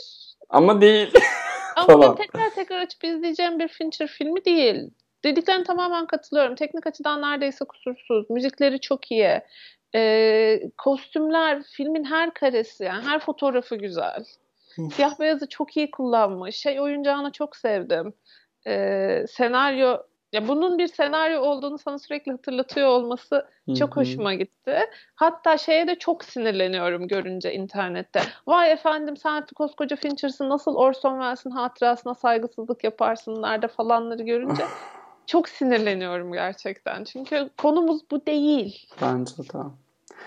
Ama 0.50 0.82
değil. 0.82 1.14
Ama 1.76 1.88
Tamam. 1.88 2.16
tekrar 2.16 2.50
tekrar 2.50 2.82
açıp 2.82 3.04
izleyeceğim 3.04 3.60
bir 3.60 3.68
Fincher 3.68 4.08
filmi 4.08 4.46
değil. 4.46 4.90
Dediklerine 5.24 5.64
tamamen 5.64 6.06
katılıyorum. 6.06 6.56
Teknik 6.56 6.88
açıdan 6.88 7.22
neredeyse 7.22 7.66
kusursuz. 7.66 8.30
Müzikleri 8.30 8.80
çok 8.80 9.12
iyi. 9.12 9.42
Ee, 9.96 10.62
kostümler, 10.78 11.64
filmin 11.64 12.04
her 12.04 12.34
karesi, 12.34 12.84
yani 12.84 13.06
her 13.06 13.20
fotoğrafı 13.20 13.76
güzel. 13.76 14.24
Siyah 14.94 15.20
beyazı 15.20 15.50
çok 15.50 15.78
iyi 15.78 15.92
kullanmış. 15.92 16.56
Şey 16.56 16.82
oyuncağını 16.82 17.32
çok 17.32 17.56
sevdim. 17.56 18.14
Ee, 18.68 19.26
senaryo, 19.30 19.98
ya 20.34 20.48
bunun 20.48 20.78
bir 20.78 20.88
senaryo 20.88 21.42
olduğunu 21.42 21.78
sana 21.78 22.00
sürekli 22.00 22.32
hatırlatıyor 22.32 22.88
olması 22.88 23.48
çok 23.80 23.98
hoşuma 23.98 24.34
gitti. 24.34 24.80
Hatta 25.16 25.58
şeye 25.58 25.88
de 25.88 25.96
çok 25.96 26.24
sinirleniyorum 26.24 27.08
görünce 27.08 27.54
internette. 27.54 28.22
Vay 28.48 28.72
efendim 28.72 29.18
sen 29.18 29.46
koskoca 29.56 29.96
Fincher'sın 29.96 30.50
nasıl 30.50 30.76
Orson 30.76 31.14
Welles'in 31.14 31.52
hatırasına 31.52 32.14
saygısızlık 32.14 32.84
yaparsın 32.84 33.42
nerede 33.42 33.68
falanları 33.68 34.24
görünce 34.24 34.64
çok 35.27 35.50
sinirleniyorum 35.50 36.34
gerçekten. 36.34 37.03
Çünkü 37.03 37.50
konumuz 37.58 38.01
bu 38.12 38.25
değil. 38.25 38.88
Bence 39.01 39.38
de. 39.38 39.60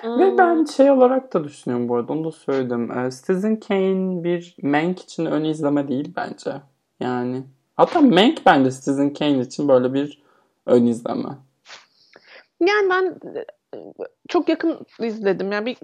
Hmm. 0.01 0.19
Ve 0.19 0.39
ben 0.39 0.65
şey 0.65 0.91
olarak 0.91 1.35
da 1.35 1.45
düşünüyorum 1.45 1.89
bu 1.89 1.97
arada 1.97 2.13
onu 2.13 2.25
da 2.25 2.33
söyledim. 2.33 2.99
Ee, 2.99 3.11
Citizen 3.11 3.61
Kane 3.61 4.25
bir 4.25 4.57
Mank 4.63 5.03
için 5.03 5.27
ön 5.27 5.45
izleme 5.45 5.89
değil 5.89 6.13
bence. 6.17 6.53
Yani 7.01 7.43
hatta 7.77 8.01
Mank 8.01 8.47
bence 8.47 8.71
Citizen 8.71 9.13
Kane 9.13 9.41
için 9.41 9.69
böyle 9.69 9.95
bir 9.95 10.23
ön 10.67 10.87
izleme. 10.87 11.29
Yani 12.61 12.91
ben 12.91 13.19
e, 13.35 13.45
çok 14.29 14.49
yakın 14.49 14.87
izledim. 15.01 15.53
Yani 15.53 15.67
bir 15.67 15.77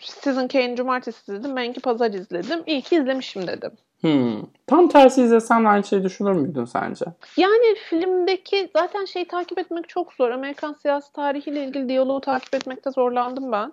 Citizen 0.00 0.48
Kane 0.48 0.76
cumartesi 0.76 1.32
izledim. 1.32 1.56
Benki 1.56 1.80
pazar 1.80 2.10
izledim. 2.10 2.62
İyi 2.66 2.82
ki 2.82 2.96
izlemişim 2.96 3.46
dedim. 3.46 3.72
Hmm. 4.02 4.42
Tam 4.66 4.88
tersi 4.88 5.22
izlesen 5.22 5.64
aynı 5.64 5.84
şeyi 5.84 6.02
düşünür 6.02 6.32
müydün 6.32 6.64
sence? 6.64 7.04
Yani 7.36 7.74
filmdeki 7.90 8.70
zaten 8.76 9.04
şeyi 9.04 9.28
takip 9.28 9.58
etmek 9.58 9.88
çok 9.88 10.12
zor. 10.12 10.30
Amerikan 10.30 10.72
siyasi 10.72 11.12
tarihiyle 11.12 11.64
ilgili 11.64 11.88
diyaloğu 11.88 12.20
takip 12.20 12.54
etmekte 12.54 12.90
zorlandım 12.90 13.52
ben. 13.52 13.72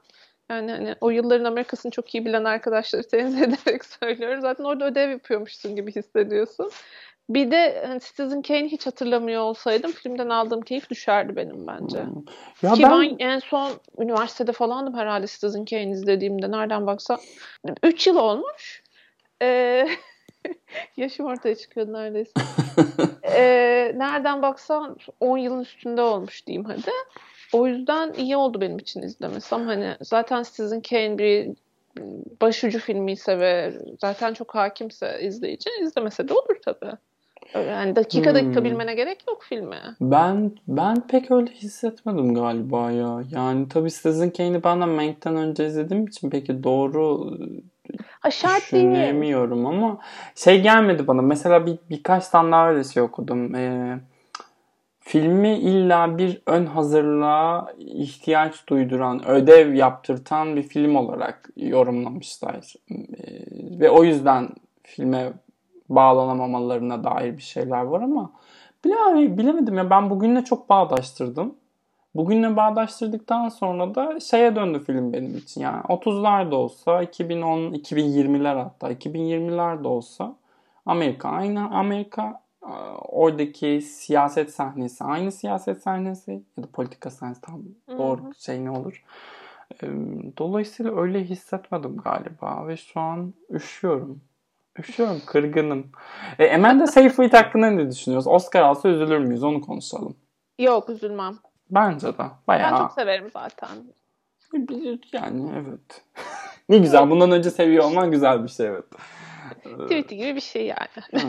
Yani 0.49 0.71
hani 0.71 0.95
o 1.01 1.09
yılların 1.09 1.45
Amerika'sını 1.45 1.91
çok 1.91 2.15
iyi 2.15 2.25
bilen 2.25 2.43
arkadaşları 2.43 3.07
tenzih 3.07 3.41
ederek 3.41 3.85
söylüyorum. 3.85 4.41
Zaten 4.41 4.63
orada 4.63 4.85
ödev 4.85 5.09
yapıyormuşsun 5.09 5.75
gibi 5.75 5.95
hissediyorsun. 5.95 6.71
Bir 7.29 7.51
de 7.51 7.83
hani 7.87 7.99
Citizen 7.99 8.41
Kane'i 8.41 8.71
hiç 8.71 8.87
hatırlamıyor 8.87 9.41
olsaydım 9.41 9.91
filmden 9.91 10.29
aldığım 10.29 10.61
keyif 10.61 10.89
düşerdi 10.89 11.35
benim 11.35 11.67
bence. 11.67 12.03
Hmm. 12.03 12.23
Ya 12.61 12.73
Ki 12.73 12.83
ben 12.83 12.91
ben 12.91 13.15
en 13.19 13.39
son 13.39 13.71
üniversitede 13.97 14.51
falandım 14.51 14.97
herhalde 14.97 15.27
Citizen 15.27 15.65
Kane 15.65 15.91
izlediğimde. 15.91 16.51
Nereden 16.51 16.87
baksan. 16.87 17.19
3 17.83 18.07
yıl 18.07 18.15
olmuş. 18.15 18.83
Ee, 19.41 19.87
yaşım 20.97 21.25
ortaya 21.25 21.55
çıkıyor 21.55 21.93
neredeyse. 21.93 22.31
Ee, 23.23 23.93
nereden 23.95 24.41
baksan 24.41 24.97
10 25.19 25.37
yılın 25.37 25.61
üstünde 25.61 26.01
olmuş 26.01 26.47
diyeyim 26.47 26.65
hadi. 26.65 26.91
O 27.53 27.67
yüzden 27.67 28.13
iyi 28.13 28.37
oldu 28.37 28.61
benim 28.61 28.77
için 28.77 29.01
izlemesi. 29.01 29.55
Ama 29.55 29.65
hani 29.65 29.95
zaten 30.01 30.43
Citizen 30.43 30.81
Kane 30.81 31.17
bir 31.17 31.49
başucu 32.41 32.79
filmi 32.79 33.11
ise 33.11 33.39
ve 33.39 33.73
zaten 34.01 34.33
çok 34.33 34.55
hakimse 34.55 35.19
izleyici 35.21 35.69
izlemese 35.83 36.27
de 36.27 36.33
olur 36.33 36.57
tabii. 36.65 36.91
Yani 37.55 37.95
dakika 37.95 38.35
dakika 38.35 38.59
Hmm. 38.59 38.65
bilmene 38.65 38.95
gerek 38.95 39.23
yok 39.27 39.43
filme. 39.49 39.77
ben 40.01 40.51
ben 40.67 41.07
pek 41.07 41.31
öyle 41.31 41.51
hissetmedim 41.51 42.35
galiba 42.35 42.91
ya. 42.91 43.23
Yani 43.31 43.69
tabii 43.69 43.89
Citizen 43.89 44.29
Kane'i 44.29 44.63
ben 44.63 44.81
de 44.81 44.85
Mank'ten 44.85 45.35
önce 45.35 45.65
izlediğim 45.67 46.07
için 46.07 46.29
peki 46.29 46.63
doğru 46.63 47.31
Ha 48.19 48.31
şart 48.31 48.71
değil. 48.71 48.85
Ama 49.65 49.97
şey 50.35 50.61
gelmedi 50.61 51.07
bana. 51.07 51.21
Mesela 51.21 51.65
bir 51.65 51.79
birkaç 51.89 52.27
tane 52.27 52.51
daha 52.51 52.69
öyle 52.69 52.83
şey 52.83 53.03
okudum. 53.03 53.55
Ee, 53.55 53.99
filmi 54.99 55.49
illa 55.49 56.17
bir 56.17 56.41
ön 56.45 56.65
hazırlığa 56.65 57.73
ihtiyaç 57.77 58.67
duyduran, 58.67 59.27
ödev 59.27 59.73
yaptırtan 59.73 60.55
bir 60.55 60.63
film 60.63 60.95
olarak 60.95 61.49
yorumlamışlar. 61.55 62.73
Ee, 62.91 62.95
ve 63.79 63.89
o 63.89 64.03
yüzden 64.03 64.49
filme 64.83 65.33
bağlanamamalarına 65.89 67.03
dair 67.03 67.37
bir 67.37 67.41
şeyler 67.41 67.81
var 67.81 68.01
ama 68.01 68.31
bile, 68.85 69.37
bilemedim 69.37 69.77
ya 69.77 69.89
ben 69.89 70.09
bugünle 70.09 70.43
çok 70.43 70.69
bağdaştırdım. 70.69 71.55
Bugünle 72.15 72.55
bağdaştırdıktan 72.55 73.49
sonra 73.49 73.95
da 73.95 74.19
şeye 74.19 74.55
döndü 74.55 74.79
film 74.79 75.13
benim 75.13 75.37
için. 75.37 75.61
Yani 75.61 75.81
30'lar 75.81 76.51
da 76.51 76.55
olsa, 76.55 77.03
2010, 77.03 77.59
2020'ler 77.73 78.55
hatta 78.55 78.91
2020'ler 78.91 79.83
de 79.83 79.87
olsa 79.87 80.35
Amerika 80.85 81.29
aynı 81.29 81.69
Amerika 81.77 82.41
e, 82.63 82.73
oradaki 82.97 83.81
siyaset 83.81 84.53
sahnesi 84.53 85.03
aynı 85.03 85.31
siyaset 85.31 85.81
sahnesi 85.83 86.43
ya 86.57 86.63
da 86.63 86.67
politika 86.73 87.09
sahnesi 87.09 87.41
tam 87.41 87.61
doğru 87.97 88.23
Hı 88.23 88.27
hı. 88.27 88.41
şey 88.43 88.65
ne 88.65 88.71
olur. 88.71 89.03
Dolayısıyla 90.37 91.01
öyle 91.01 91.23
hissetmedim 91.23 91.97
galiba 91.97 92.67
ve 92.67 92.77
şu 92.77 92.99
an 92.99 93.33
üşüyorum. 93.49 94.21
Üşüyorum, 94.79 95.21
kırgınım. 95.25 95.87
E, 96.39 96.55
Amanda 96.55 96.87
Seyfried 96.87 97.33
hakkında 97.33 97.69
ne 97.69 97.91
düşünüyoruz? 97.91 98.27
Oscar 98.27 98.61
alsa 98.61 98.89
üzülür 98.89 99.17
müyüz? 99.17 99.43
Onu 99.43 99.61
konuşalım. 99.61 100.15
Yok 100.59 100.89
üzülmem. 100.89 101.33
Bence 101.71 102.07
de. 102.07 102.17
Ben 102.19 102.29
Bayağı. 102.47 102.77
çok 102.77 102.91
severim 102.91 103.29
zaten. 103.33 103.69
Yani 105.13 105.51
evet. 105.55 106.03
ne 106.69 106.77
güzel. 106.77 107.09
Bundan 107.09 107.31
önce 107.31 107.49
seviyor 107.51 107.83
olman 107.83 108.11
güzel 108.11 108.43
bir 108.43 108.49
şey 108.49 108.67
evet. 108.67 108.85
Ee, 109.65 109.83
Tweet'i 109.83 110.17
gibi 110.17 110.35
bir 110.35 110.41
şey 110.41 110.65
yani. 110.65 111.23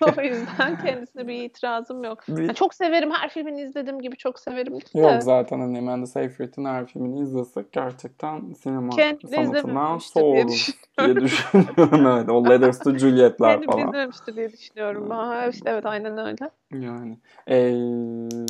o 0.18 0.22
yüzden 0.22 0.78
kendisine 0.84 1.28
bir 1.28 1.34
itirazım 1.44 2.04
yok. 2.04 2.24
Bir- 2.28 2.42
Yani 2.42 2.54
çok 2.54 2.74
severim. 2.74 3.10
Her 3.10 3.28
filmini 3.30 3.62
izlediğim 3.62 4.00
gibi 4.00 4.16
çok 4.16 4.40
severim. 4.40 4.74
De. 4.80 5.00
Yok 5.00 5.22
zaten 5.22 5.60
hani 5.60 5.78
Amanda 5.78 6.06
Seyfried'in 6.06 6.64
her 6.64 6.86
filmini 6.86 7.20
izlesek 7.20 7.72
gerçekten 7.72 8.52
sinema 8.52 8.90
Kendi 8.96 9.26
sanatından 9.28 9.98
soğuruz 9.98 10.68
diye 10.98 11.16
düşünüyorum. 11.16 12.06
evet, 12.06 12.28
o 12.28 12.44
Letters 12.48 12.78
to 12.78 12.98
Juliet'ler 12.98 13.52
Kendim 13.52 13.70
falan. 13.70 13.88
izlememiştir 13.88 14.36
diye 14.36 14.52
düşünüyorum. 14.52 15.10
Ha, 15.10 15.46
işte 15.46 15.70
evet 15.70 15.86
aynen 15.86 16.18
öyle. 16.18 16.50
Yani. 16.72 17.18
Ee, 17.46 17.72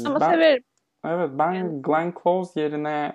Ama 0.07 0.21
ben, 0.21 0.31
severim. 0.31 0.63
Evet 1.07 1.31
ben 1.33 1.83
Glenn 1.83 2.13
Close 2.23 2.61
yerine 2.61 3.13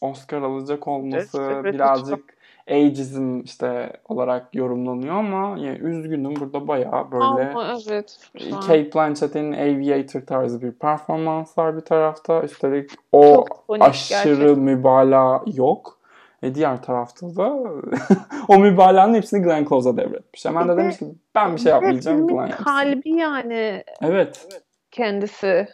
Oscar 0.00 0.42
alacak 0.42 0.88
olması 0.88 1.42
Evet, 1.42 1.58
evet, 1.62 1.74
birazcık 1.74 2.36
ageism 2.70 3.40
işte 3.40 3.92
olarak 4.08 4.54
yorumlanıyor 4.54 5.14
ama 5.14 5.58
yani 5.58 5.78
üzgünüm 5.78 6.36
burada 6.36 6.68
bayağı 6.68 7.10
böyle 7.10 7.24
Ama 7.24 7.78
evet. 7.88 8.18
an 8.52 8.60
Kate 8.60 8.92
Blanchett'in 8.94 9.52
Aviator 9.52 10.20
tarzı 10.20 10.62
bir 10.62 10.72
performans 10.72 11.58
var 11.58 11.76
bir 11.76 11.80
tarafta. 11.80 12.42
Üstelik 12.42 12.90
o 13.12 13.34
Çok 13.34 13.64
ikonik 13.64 13.82
aşırı 13.82 14.34
gerçekten. 14.36 14.58
mübalağa 14.58 15.42
yok. 15.54 15.98
E 16.42 16.54
diğer 16.54 16.82
tarafta 16.82 17.36
da 17.36 17.52
o 18.48 18.58
mübalağanın 18.58 19.14
hepsini 19.14 19.42
Glenn 19.42 19.64
Close'a 19.64 19.96
devretmiş. 19.96 20.44
Hemen 20.44 20.68
de 20.68 20.72
de- 20.72 20.76
demiş 20.76 20.98
ki 20.98 21.04
ben 21.34 21.52
bir 21.56 21.60
şey 21.60 21.72
yapmayacağım 21.72 22.28
yapsın. 22.28 22.64
kalbi 22.64 23.10
yani 23.10 23.84
Evet. 24.02 24.48
kendisi. 24.90 25.68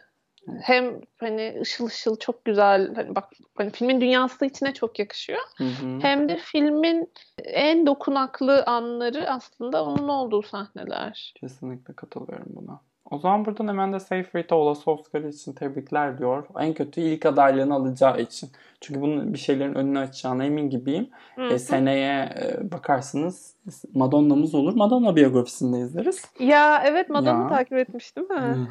Hem 0.62 1.00
hani 1.18 1.58
ışıl 1.61 1.87
ışıl 1.87 2.16
çok 2.16 2.44
güzel. 2.44 2.94
Hani 2.94 3.14
bak 3.14 3.32
hani 3.54 3.70
filmin 3.70 4.00
dünyası 4.00 4.46
içine 4.46 4.75
çok 4.75 4.99
yakışıyor. 4.99 5.40
Hı 5.56 5.64
hı. 5.64 5.99
Hem 6.00 6.28
de 6.28 6.37
filmin 6.37 7.12
en 7.44 7.87
dokunaklı 7.87 8.64
anları 8.64 9.30
aslında 9.30 9.84
onun 9.84 10.08
olduğu 10.08 10.42
sahneler. 10.42 11.34
Kesinlikle 11.40 11.94
katılıyorum 11.94 12.49
buna. 12.49 12.80
O 13.12 13.19
zaman 13.19 13.45
buradan 13.45 13.69
hemen 13.69 13.92
de 13.92 14.00
Seyfried'e 14.00 14.54
olası 14.54 14.90
Oscar 14.90 15.21
için 15.21 15.52
tebrikler 15.52 16.19
diyor. 16.19 16.47
En 16.59 16.75
kötü 16.75 17.00
ilk 17.00 17.26
adaylığını 17.26 17.75
alacağı 17.75 18.21
için. 18.21 18.50
Çünkü 18.81 19.00
bunun 19.00 19.33
bir 19.35 19.38
şeylerin 19.38 19.75
önünü 19.75 19.99
açacağına 19.99 20.45
emin 20.45 20.71
gibiyim. 20.71 21.09
Hı 21.35 21.42
E, 21.42 21.54
hı. 21.54 21.59
seneye 21.59 22.23
e, 22.25 22.71
bakarsınız 22.73 23.54
Madonna'mız 23.95 24.54
olur. 24.54 24.75
Madonna 24.75 25.16
biyografisini 25.16 25.76
de 25.76 25.81
izleriz. 25.81 26.25
Ya 26.38 26.83
evet 26.87 27.11
Madonna 27.11 27.42
Ya. 27.42 27.49
takip 27.49 27.73
etmiş 27.73 28.16
değil 28.16 28.31
mi? 28.31 28.69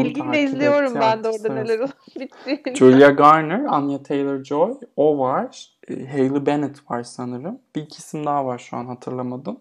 İlgiyle 0.00 0.26
takip 0.26 0.44
izliyorum 0.44 0.86
ettiği 0.96 1.00
ben 1.00 1.24
de 1.24 1.28
orada 1.28 1.52
neler 1.54 1.78
olup 1.78 1.90
bittiğini. 2.20 2.76
Julia 2.78 3.10
Garner, 3.10 3.64
Anya 3.64 3.98
Taylor-Joy, 3.98 4.74
o 4.96 5.18
var. 5.18 5.68
E, 5.88 6.06
Hailey 6.06 6.46
Bennett 6.46 6.90
var 6.90 7.02
sanırım. 7.02 7.58
Bir 7.76 7.82
iki 7.82 7.98
isim 7.98 8.26
daha 8.26 8.46
var 8.46 8.58
şu 8.58 8.76
an 8.76 8.86
hatırlamadım. 8.86 9.60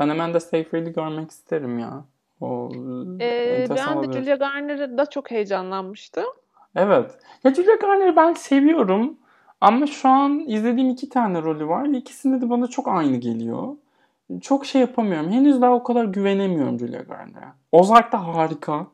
Ben 0.00 0.08
hemen 0.08 0.34
de 0.34 0.40
Seyfried'i 0.40 0.92
görmek 0.92 1.30
isterim 1.30 1.78
ya. 1.78 2.04
O 2.40 2.70
Ee, 3.20 3.24
enteresan 3.24 4.02
ben 4.02 4.12
de. 4.12 4.18
Julia 4.20 4.36
Garner'da 4.36 5.06
çok 5.06 5.30
heyecanlanmıştım. 5.30 6.24
Evet. 6.76 7.18
Ya 7.44 7.54
Julia 7.54 7.74
Garner'ı 7.74 8.16
ben 8.16 8.32
seviyorum. 8.32 9.16
Ama 9.60 9.86
şu 9.86 10.08
an 10.08 10.38
izlediğim 10.38 10.90
iki 10.90 11.08
tane 11.08 11.42
rolü 11.42 11.68
var. 11.68 11.84
İkisinde 11.86 12.40
de 12.40 12.50
bana 12.50 12.66
çok 12.66 12.88
aynı 12.88 13.16
geliyor. 13.16 13.76
Çok 14.40 14.66
şey 14.66 14.80
yapamıyorum. 14.80 15.30
Henüz 15.30 15.60
daha 15.60 15.74
o 15.74 15.82
kadar 15.82 16.04
güvenemiyorum 16.04 16.78
Julia 16.78 17.02
Garner'a. 17.02 17.54
Ozark 17.72 18.12
da 18.12 18.26
harika. 18.26 18.86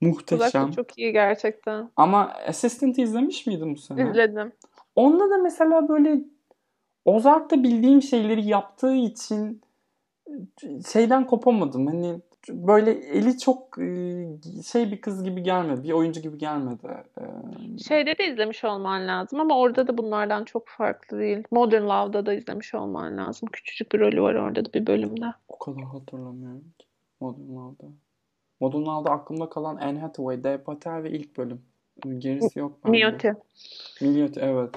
Muhteşem. 0.00 0.46
Ozark 0.46 0.72
çok 0.72 0.98
iyi 0.98 1.12
gerçekten. 1.12 1.90
Ama 1.96 2.32
Assistant'ı 2.48 3.00
izlemiş 3.00 3.46
miydin 3.46 3.74
bu 3.74 3.78
sene? 3.78 4.10
İzledim. 4.10 4.52
Onda 4.96 5.30
da 5.30 5.36
mesela 5.36 5.88
böyle 5.88 6.20
Ozark'ta 7.04 7.62
bildiğim 7.62 8.02
şeyleri 8.02 8.46
yaptığı 8.46 8.94
için 8.94 9.62
şeyden 10.92 11.26
kopamadım. 11.26 11.86
Hani 11.86 12.20
böyle 12.48 12.90
eli 12.90 13.38
çok 13.38 13.78
e, 13.78 14.26
şey 14.72 14.92
bir 14.92 15.00
kız 15.00 15.24
gibi 15.24 15.42
gelmedi. 15.42 15.82
Bir 15.82 15.92
oyuncu 15.92 16.20
gibi 16.20 16.38
gelmedi. 16.38 16.86
E, 17.20 17.22
Şeyde 17.78 18.18
de 18.18 18.26
izlemiş 18.26 18.64
olman 18.64 19.08
lazım 19.08 19.40
ama 19.40 19.58
orada 19.58 19.86
da 19.86 19.98
bunlardan 19.98 20.44
çok 20.44 20.68
farklı 20.68 21.18
değil. 21.18 21.42
Modern 21.50 21.82
Love'da 21.82 22.26
da 22.26 22.34
izlemiş 22.34 22.74
olman 22.74 23.16
lazım. 23.16 23.48
Küçücük 23.52 23.92
bir 23.92 24.00
rolü 24.00 24.22
var 24.22 24.34
orada 24.34 24.64
da 24.64 24.72
bir 24.72 24.86
bölümde. 24.86 25.26
O 25.48 25.58
kadar 25.58 25.84
hatırlamıyorum 25.84 26.72
ki. 26.78 26.86
Modern 27.20 27.56
Love'da. 27.56 27.86
Modern 28.60 28.82
Love'da 28.82 29.10
aklımda 29.10 29.48
kalan 29.48 29.76
Anne 29.76 30.00
Hathaway, 30.00 30.44
Dev 30.44 30.58
Patel 30.58 31.02
ve 31.02 31.10
ilk 31.10 31.36
bölüm. 31.36 31.62
Gerisi 32.18 32.58
yok. 32.58 32.84
Miyoti. 32.84 33.32
Miyoti 34.00 34.40
evet. 34.40 34.70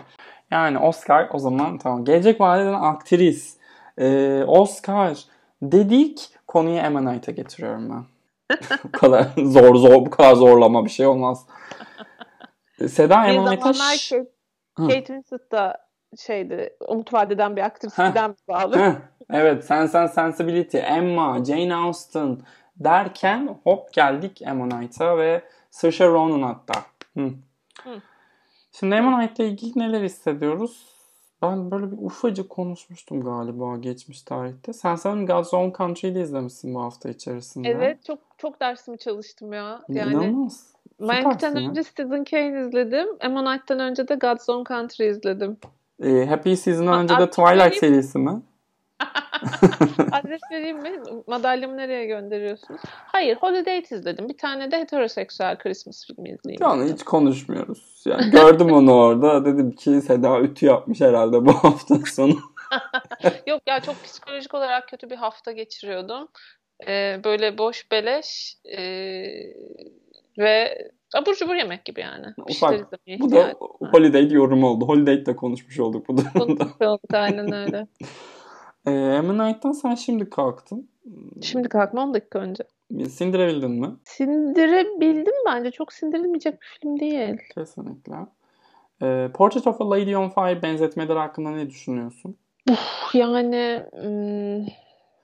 Yani 0.52 0.80
Oscar 0.80 1.30
o 1.34 1.40
zaman 1.40 1.78
tamam. 1.78 2.06
Gelecek 2.06 2.42
vadeden 2.42 2.74
aktris. 2.74 3.58
Ee, 3.98 4.44
Oscar 4.48 5.26
dedik 5.62 6.30
konuyu 6.52 6.82
Ammonite'a 6.82 7.34
getiriyorum 7.36 7.90
ben. 7.90 8.06
bu 8.84 8.92
kadar 8.92 9.28
zor 9.38 9.76
zor 9.76 10.06
bu 10.06 10.10
kadar 10.10 10.36
zorlama 10.36 10.86
bir 10.86 10.90
şey 10.90 11.06
olmaz. 11.06 11.46
Seda 12.88 13.24
Bir 13.24 13.30
Ammonite'a 13.30 13.74
zamanlar 13.74 13.96
ş- 13.96 14.26
Kate. 14.78 14.94
Kate 14.94 15.06
Winslet 15.06 15.52
da 15.52 15.78
şeydi, 16.20 16.74
Umut 16.88 17.14
Vadeden 17.14 17.56
bir 17.56 17.62
aktris 17.62 17.98
Heh. 17.98 18.10
giden 18.10 18.36
bağlı. 18.48 18.80
Heh, 18.80 18.92
evet 19.30 19.66
Sense 19.66 20.00
and 20.00 20.10
Sensibility, 20.10 20.78
Emma, 20.78 21.46
Jane 21.46 21.76
Austen 21.76 22.38
derken 22.76 23.60
hop 23.64 23.94
geldik 23.94 24.42
Ammonite'a 24.48 25.18
ve 25.18 25.42
Saoirse 25.72 26.08
Ronan 26.08 26.42
hatta. 26.42 26.82
Hı. 27.18 27.30
Hı. 27.84 28.02
Şimdi 28.72 28.96
Ammonite'la 28.96 29.50
ilgili 29.50 29.80
neler 29.80 30.02
hissediyoruz? 30.02 31.01
Ben 31.42 31.72
böyle 31.72 31.92
bir 31.92 31.98
ufacık 31.98 32.50
konuşmuştum 32.50 33.22
galiba 33.22 33.78
geçmiş 33.78 34.22
tarihte. 34.22 34.74
Sen 34.74 34.96
sanırım 34.96 35.28
God's 35.28 35.54
Own 35.54 35.78
Country'yi 35.78 36.16
de 36.16 36.22
izlemişsin 36.22 36.74
bu 36.74 36.82
hafta 36.82 37.10
içerisinde. 37.10 37.70
Evet, 37.70 38.06
çok 38.06 38.20
çok 38.38 38.60
dersimi 38.60 38.98
çalıştım 38.98 39.54
ya. 39.54 39.82
Yani 39.90 40.14
İnanılmaz. 40.14 40.72
Mank'ten 41.00 41.56
önce 41.56 41.84
Citizen 41.84 42.24
Kane 42.24 42.68
izledim. 42.68 43.08
Ammonite'den 43.22 43.80
önce 43.80 44.08
de 44.08 44.16
God's 44.16 44.50
Own 44.50 44.64
Country 44.74 45.10
izledim. 45.10 45.58
Ee, 46.04 46.26
Happy 46.26 46.54
Season'dan 46.54 47.04
önce 47.04 47.18
de 47.18 47.30
Twilight 47.30 47.76
serisi 47.76 48.18
mi? 48.18 48.42
Adres 50.12 50.42
vereyim 50.52 50.78
mi? 50.78 50.92
Madalyamı 51.28 51.78
nereye 51.78 52.06
gönderiyorsunuz? 52.06 52.82
Hayır, 52.86 53.38
Holiday 53.38 53.80
izledim. 53.80 54.30
Bir 54.30 54.38
tane 54.38 54.72
de 54.72 54.80
heteroseksüel 54.80 55.58
Christmas 55.58 56.08
filmi 56.08 56.30
izleyeyim. 56.30 56.62
Yani 56.62 56.94
hiç 56.94 57.04
konuşmuyoruz. 57.04 58.04
Yani 58.06 58.32
gördüm 58.32 58.72
onu 58.74 58.94
orada. 58.94 59.46
Dedim 59.46 59.72
ki 59.72 60.02
Seda 60.02 60.40
ütü 60.40 60.66
yapmış 60.66 61.02
herhalde 61.02 61.46
bu 61.46 61.54
hafta 61.54 61.96
sonu. 61.96 62.36
Yok 63.48 63.62
ya 63.68 63.80
çok 63.80 64.04
psikolojik 64.04 64.54
olarak 64.54 64.88
kötü 64.88 65.10
bir 65.10 65.16
hafta 65.16 65.52
geçiriyordum. 65.52 66.28
Ee, 66.88 67.22
böyle 67.24 67.58
boş 67.58 67.92
beleş 67.92 68.58
ee, 68.78 69.24
ve 70.38 70.78
abur 71.16 71.36
cubur 71.36 71.56
yemek 71.56 71.86
gibi 71.86 72.02
yani. 72.02 72.26
Ufak. 72.50 72.92
Bu 73.20 73.32
da. 73.32 73.54
Holiday 73.92 74.32
yorumu 74.32 74.68
oldu. 74.68 74.88
Holiday'de 74.88 75.36
konuşmuş 75.36 75.80
olduk 75.80 76.08
bu 76.08 76.18
durumda. 76.18 76.40
Konuşmuş 76.40 76.82
olduk 76.82 77.14
aynen 77.14 77.52
öyle. 77.52 77.88
Ee, 78.88 78.92
Ammonite'dan 78.92 79.72
sen 79.72 79.96
şimdi 79.96 80.30
kalktın. 80.30 80.90
Şimdi 81.42 81.70
kalkma 81.70 82.04
10 82.04 82.14
dakika 82.14 82.40
önce. 82.40 82.64
Sindirebildin 83.10 83.72
mi? 83.72 83.88
Sindirebildim 84.04 85.34
bence. 85.46 85.72
Çok 85.72 85.94
sindirilmeyecek 85.94 86.62
bir 86.62 86.68
film 86.80 87.00
değil. 87.00 87.38
Kesinlikle. 87.56 88.16
Ee, 89.02 89.30
Portrait 89.34 89.68
of 89.68 89.82
a 89.82 89.90
Lady 89.90 90.16
on 90.16 90.30
Fire 90.30 90.62
benzetmeleri 90.62 91.20
hakkında 91.20 91.50
ne 91.52 91.70
düşünüyorsun? 91.70 92.38
Yani 93.14 93.84
hmm, 93.92 94.66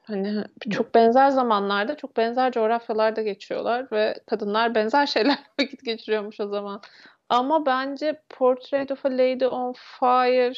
hani 0.04 0.43
çok 0.70 0.96
benzer 0.96 1.30
zamanlarda 1.30 1.98
çok 1.98 2.17
benzer 2.17 2.52
coğrafyalarda 2.52 3.22
geçiyorlar 3.22 3.88
ve 3.91 4.15
kadınlar 4.26 4.76
benzer 4.76 5.06
şeyler 5.06 5.38
vakit 5.60 5.86
geçiriyormuş 5.86 6.39
o 6.39 6.48
zaman. 6.48 6.82
Ama 7.30 7.65
bence 7.65 8.22
Portrait 8.30 8.91
of 8.91 9.06
a 9.06 9.10
Lady 9.10 9.48
on 9.48 9.74
Fire 9.74 10.54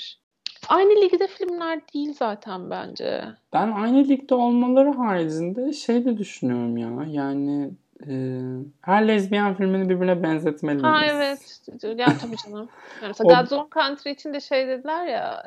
aynı 0.68 1.02
ligde 1.02 1.28
filmler 1.28 1.80
değil 1.94 2.14
zaten 2.14 2.70
bence. 2.70 3.24
Ben 3.54 3.72
aynı 3.72 4.08
ligde 4.08 4.36
olmaları 4.36 4.92
haricinde 4.92 5.74
şey 5.74 6.06
de 6.06 6.18
düşünüyorum 6.18 6.78
ya. 6.78 6.90
Yani 7.08 7.70
e, 8.08 8.14
her 8.82 9.08
lezbiyen 9.08 9.54
filmini 9.54 9.90
birbirine 9.90 10.24
benzetmeliyiz. 10.24 10.84
Ha 10.84 11.02
evet. 11.06 11.62
Ya 11.84 12.08
tabii 12.22 12.36
canım. 12.46 12.70
Yani 13.02 13.08
mesela 13.08 13.28
O- 13.28 13.36
God's 13.36 13.52
Own 13.52 13.70
Country 13.74 14.10
için 14.10 14.34
de 14.34 14.40
şey 14.40 14.68
dediler 14.68 15.06
ya 15.06 15.44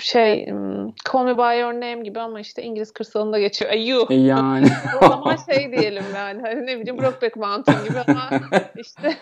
şey 0.00 0.50
hmm, 0.50 0.88
Call 1.12 1.24
Me 1.24 1.38
By 1.38 1.60
Your 1.60 1.72
Name 1.72 2.02
gibi 2.02 2.20
ama 2.20 2.40
işte 2.40 2.62
İngiliz 2.62 2.92
kırsalında 2.92 3.38
geçiyor. 3.38 3.70
Ay 3.70 3.88
yuh. 3.88 4.10
E, 4.10 4.14
Yani. 4.14 4.66
O 5.02 5.08
zaman 5.08 5.36
şey 5.50 5.72
diyelim 5.72 6.04
yani 6.14 6.42
hani 6.42 6.66
ne 6.66 6.80
bileyim 6.80 6.98
Brokeback 6.98 7.36
Mountain 7.36 7.84
gibi 7.84 7.98
ama 8.08 8.30
işte 8.76 9.16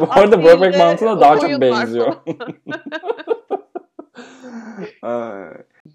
bu 0.00 0.06
arada 0.10 0.42
Brokeback 0.42 0.78
Mountain'a 0.78 1.20
daha 1.20 1.38
çok 1.38 1.60
benziyor. 1.60 2.16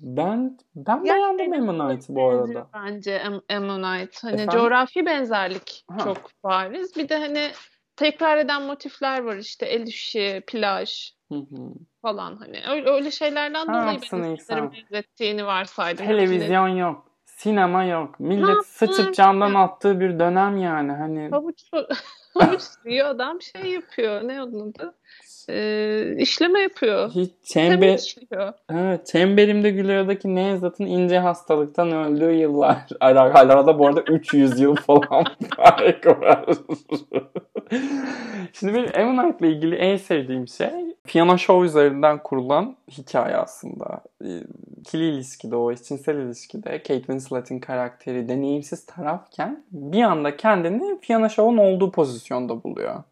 Ben 0.02 0.58
ben 0.76 1.04
Ya 1.04 1.16
beğendim 1.16 1.52
benim 1.52 1.70
Ammonite'ı 1.70 2.16
bu 2.16 2.30
arada. 2.30 2.68
Bence 2.74 3.18
Am- 3.18 3.56
Ammonite. 3.56 4.18
Hani 4.22 4.34
Efendim? 4.34 4.60
coğrafi 4.60 5.06
benzerlik 5.06 5.86
Ha. 5.92 5.98
çok 6.04 6.18
bariz. 6.44 6.96
Bir 6.96 7.10
de 7.10 7.18
hani 7.18 7.52
tekrar 7.96 8.38
eden 8.38 8.62
motifler 8.62 9.24
var 9.24 9.36
işte 9.38 9.66
el 9.66 9.88
işi, 9.88 10.44
plaj 10.48 11.12
Hı 11.32 11.36
hı. 11.36 11.74
falan 12.02 12.36
hani 12.36 12.62
öyle, 12.70 12.90
öyle 12.90 13.12
şeylerden 13.12 13.68
Ha, 13.68 13.74
dolayı 13.74 14.00
ben 14.52 14.72
benzettiğini 14.72 15.46
varsaydım. 15.46 16.06
Televizyon 16.06 16.68
yok. 16.68 17.06
Sinema 17.26 17.84
yok. 17.84 18.20
Millet 18.20 18.48
yaptın? 18.50 18.64
sıçıp 18.64 19.14
camdan 19.14 19.54
attığı 19.54 20.00
bir 20.00 20.20
dönem 20.20 20.58
yani. 20.58 20.92
Hani 20.92 21.30
Havuç, 21.30 21.70
havuç 22.34 22.62
yiyor 22.86 23.08
adam 23.08 23.42
şey 23.42 23.72
yapıyor. 23.72 24.28
Ne 24.28 24.44
onun 24.44 24.70
adı? 24.70 24.96
Ee, 25.50 26.16
işleme 26.18 26.60
yapıyor. 26.60 27.10
hiç 27.10 27.32
işliyor. 27.96 28.54
evet, 28.72 29.06
Çemberimde 29.08 29.70
Gülüyor'daki 29.72 30.36
Nevzat'ın 30.36 30.86
ince 30.86 31.20
hastalıktan 31.20 31.92
öldüğü 31.92 32.32
yıllar. 32.32 32.78
Ara- 33.00 33.34
Arada 33.34 33.80
bu 33.80 33.88
arada 33.88 34.02
300 34.02 34.60
yıl 34.60 34.76
falan 34.76 35.26
fark 35.58 36.06
var. 36.08 36.46
Şimdi 38.54 38.74
benim 38.74 38.90
Ammonite'la 39.10 39.48
ilgili 39.48 39.76
en 39.76 39.98
sevdiğim 39.98 40.48
şey 40.48 40.70
Fiona 41.06 41.38
Shaw 41.38 41.66
üzerinden 41.66 42.24
kurulan 42.24 42.76
hikaye 42.92 43.36
aslında. 43.36 44.02
Ee, 44.26 44.28
İkili 44.82 45.04
ilişkide 45.10 45.56
o 45.56 45.72
eşcinsel 45.72 46.16
ilişkide 46.18 46.70
Kate 46.78 46.98
Winslet'in 47.00 47.60
karakteri 47.60 48.30
deneyimsiz 48.30 48.86
tarafken 48.86 49.64
bir 49.72 50.04
anda 50.04 50.38
kendini 50.38 51.00
Fiona 51.02 51.30
Shaw'un 51.30 51.58
olduğu 51.58 51.92
pozisyonda 51.92 52.64
buluyor. 52.64 53.04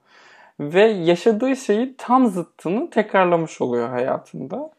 Ve 0.60 0.82
yaşadığı 0.82 1.56
şeyi 1.56 1.96
tam 1.98 2.28
zıttını 2.28 2.90
tekrarlamış 2.90 3.62
oluyor 3.62 3.90
hayatında. 3.90 4.72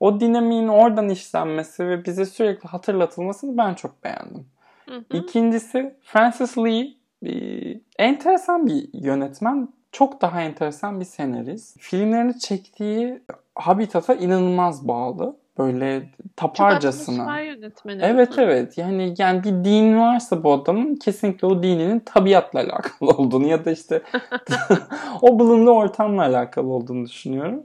O 0.00 0.20
dinamiğin 0.20 0.68
oradan 0.68 1.08
işlenmesi 1.08 1.88
ve 1.88 2.04
bize 2.04 2.26
sürekli 2.26 2.68
hatırlatılmasını 2.68 3.58
ben 3.58 3.74
çok 3.74 4.04
beğendim. 4.04 4.46
Hı 4.88 4.96
hı. 4.96 5.16
İkincisi 5.16 5.96
Francis 6.02 6.58
Lee 6.58 6.94
e, 7.26 7.32
enteresan 7.98 8.66
bir 8.66 8.88
yönetmen. 8.92 9.68
Çok 9.92 10.20
daha 10.20 10.42
enteresan 10.42 11.00
bir 11.00 11.04
senarist. 11.04 11.80
Filmlerini 11.80 12.38
çektiği 12.38 13.22
habitata 13.54 14.14
inanılmaz 14.14 14.88
bağlı. 14.88 15.36
Böyle 15.58 16.10
taparcasına. 16.36 17.40
yönetmeni. 17.40 18.02
Evet 18.04 18.38
evet 18.38 18.78
yani 18.78 19.14
yani 19.18 19.44
bir 19.44 19.64
din 19.64 19.98
varsa 19.98 20.44
bu 20.44 20.52
adamın 20.52 20.96
kesinlikle 20.96 21.46
o 21.46 21.62
dininin 21.62 21.98
tabiatla 22.00 22.60
alakalı 22.60 23.10
olduğunu 23.18 23.46
ya 23.46 23.64
da 23.64 23.70
işte 23.70 24.02
o 25.22 25.38
bulunduğu 25.38 25.70
ortamla 25.70 26.22
alakalı 26.22 26.68
olduğunu 26.68 27.06
düşünüyorum. 27.06 27.62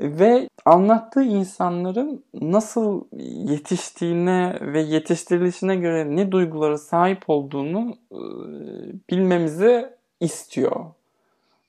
Ve 0.00 0.48
anlattığı 0.64 1.22
insanların 1.22 2.24
nasıl 2.34 3.04
yetiştiğine 3.50 4.58
ve 4.60 4.80
yetiştirilişine 4.80 5.76
göre 5.76 6.16
ne 6.16 6.32
duygulara 6.32 6.78
sahip 6.78 7.24
olduğunu 7.28 7.94
e, 8.12 8.18
bilmemizi 9.10 9.86
istiyor. 10.20 10.86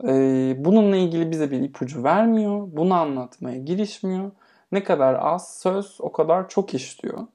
E, 0.03 0.07
Bununla 0.57 0.95
ilgili 0.95 1.31
bize 1.31 1.51
bir 1.51 1.61
ipucu 1.61 2.03
vermiyor. 2.03 2.67
Bunu 2.71 2.93
anlatmaya 2.93 3.57
girişmiyor. 3.57 4.31
Ne 4.71 4.83
kadar 4.83 5.13
az 5.13 5.59
söz 5.59 5.97
o 5.99 6.11
kadar 6.11 6.49
çok 6.49 6.73
işliyor. 6.73 7.27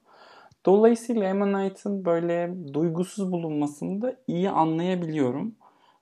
Dolayısıyla 0.65 1.31
Ammonite'ın 1.31 2.05
böyle 2.05 2.55
duygusuz 2.73 3.31
bulunmasını 3.31 4.01
da 4.01 4.15
iyi 4.27 4.49
anlayabiliyorum. 4.49 5.55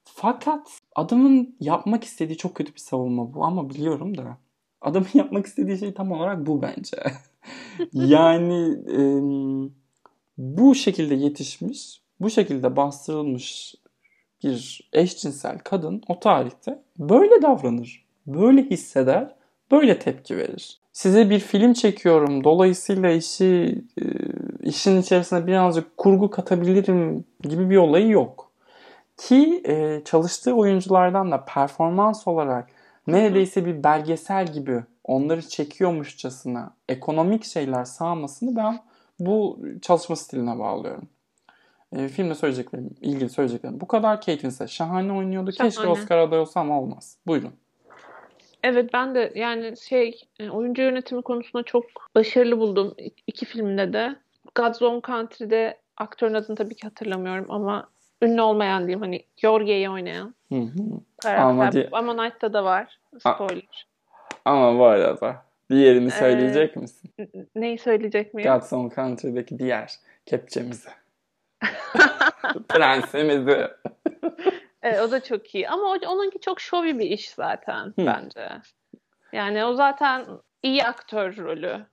Fakat 0.03 0.79
adamın 0.95 1.55
yapmak 1.59 2.03
istediği 2.03 2.37
çok 2.37 2.55
kötü 2.55 2.73
bir 2.73 2.79
savunma 2.79 3.33
bu 3.33 3.43
ama 3.45 3.69
biliyorum 3.69 4.17
da 4.17 4.37
adamın 4.81 5.07
yapmak 5.13 5.45
istediği 5.45 5.77
şey 5.77 5.93
tam 5.93 6.11
olarak 6.11 6.47
bu 6.47 6.61
bence. 6.61 6.97
yani 7.93 8.77
e, 8.91 8.99
bu 10.37 10.75
şekilde 10.75 11.15
yetişmiş, 11.15 12.01
bu 12.19 12.29
şekilde 12.29 12.75
bastırılmış 12.75 13.75
bir 14.43 14.89
eşcinsel 14.93 15.59
kadın 15.59 16.01
o 16.07 16.19
tarihte 16.19 16.83
böyle 16.97 17.41
davranır, 17.41 18.05
böyle 18.27 18.63
hisseder, 18.63 19.35
böyle 19.71 19.99
tepki 19.99 20.37
verir. 20.37 20.79
Size 20.91 21.29
bir 21.29 21.39
film 21.39 21.73
çekiyorum, 21.73 22.43
dolayısıyla 22.43 23.09
işi 23.11 23.81
e, 24.01 24.03
işin 24.63 25.01
içerisine 25.01 25.47
birazcık 25.47 25.97
kurgu 25.97 26.29
katabilirim 26.29 27.25
gibi 27.41 27.69
bir 27.69 27.77
olayı 27.77 28.09
yok. 28.09 28.51
Ki 29.17 29.61
e, 29.67 30.01
çalıştığı 30.05 30.53
oyunculardan 30.53 31.31
da 31.31 31.45
performans 31.45 32.27
olarak 32.27 32.69
neredeyse 33.07 33.65
bir 33.65 33.83
belgesel 33.83 34.53
gibi 34.53 34.83
onları 35.03 35.47
çekiyormuşçasına 35.47 36.73
ekonomik 36.89 37.43
şeyler 37.43 37.85
sağlamasını 37.85 38.55
ben 38.55 38.79
bu 39.19 39.59
çalışma 39.81 40.15
stiline 40.15 40.59
bağlıyorum. 40.59 41.09
E, 41.91 42.07
filmde 42.07 42.35
söyleyeceklerim, 42.35 42.89
ilgili 43.01 43.29
söyleyeceklerim. 43.29 43.81
Bu 43.81 43.87
kadar 43.87 44.17
Kate 44.17 44.33
Winslet 44.33 44.69
şahane 44.69 45.13
oynuyordu. 45.13 45.51
Şahane. 45.51 45.69
Keşke 45.69 45.87
Oscar 45.87 46.17
adayı 46.17 46.41
olsa 46.41 46.59
ama 46.59 46.79
olmaz. 46.79 47.17
Buyurun. 47.27 47.53
Evet 48.63 48.93
ben 48.93 49.15
de 49.15 49.31
yani 49.35 49.77
şey 49.77 50.21
e, 50.39 50.49
oyuncu 50.49 50.81
yönetimi 50.81 51.21
konusunda 51.21 51.63
çok 51.63 51.85
başarılı 52.15 52.59
buldum 52.59 52.95
iki 53.27 53.45
filmde 53.45 53.93
de. 53.93 54.15
God's 54.55 54.81
Own 54.81 55.11
Country'de 55.11 55.77
aktörün 55.97 56.33
adını 56.33 56.55
tabii 56.55 56.75
ki 56.75 56.87
hatırlamıyorum 56.87 57.45
ama 57.49 57.89
ünlü 58.21 58.41
olmayan 58.41 58.81
diyeyim 58.81 59.01
hani 59.01 59.25
Georgie'yi 59.37 59.89
oynayan 59.89 60.35
Hı 60.51 60.55
hı. 60.59 60.79
karakter. 61.21 61.43
Ama 61.43 61.71
di- 61.71 61.89
Ammonite'da 61.91 62.53
da 62.53 62.63
var. 62.63 62.99
A- 63.25 63.33
Spoiler. 63.33 63.87
Ama 64.45 64.79
bu 64.79 64.85
arada 64.85 65.45
diğerini 65.69 66.11
söyleyecek 66.11 66.75
misin? 66.75 67.11
N- 67.19 67.45
Neyi 67.55 67.77
söyleyecek 67.77 68.33
miyim? 68.33 68.51
God's 68.51 68.73
Own 68.73 68.95
Country'deki 68.95 69.59
diğer 69.59 69.91
kepçemizi. 70.25 70.89
Prensimizi. 72.69 73.67
Evet, 74.81 74.99
o 75.01 75.11
da 75.11 75.23
çok 75.23 75.55
iyi. 75.55 75.69
Ama 75.69 75.83
o, 75.83 75.97
onunki 76.07 76.39
çok 76.39 76.61
şovi 76.61 76.99
bir 76.99 77.09
iş 77.09 77.29
zaten 77.29 77.85
Hı. 77.85 77.93
bence. 77.97 78.49
Yani 79.33 79.65
o 79.65 79.73
zaten 79.73 80.25
iyi 80.63 80.83
aktör 80.83 81.37
rolü. 81.37 81.85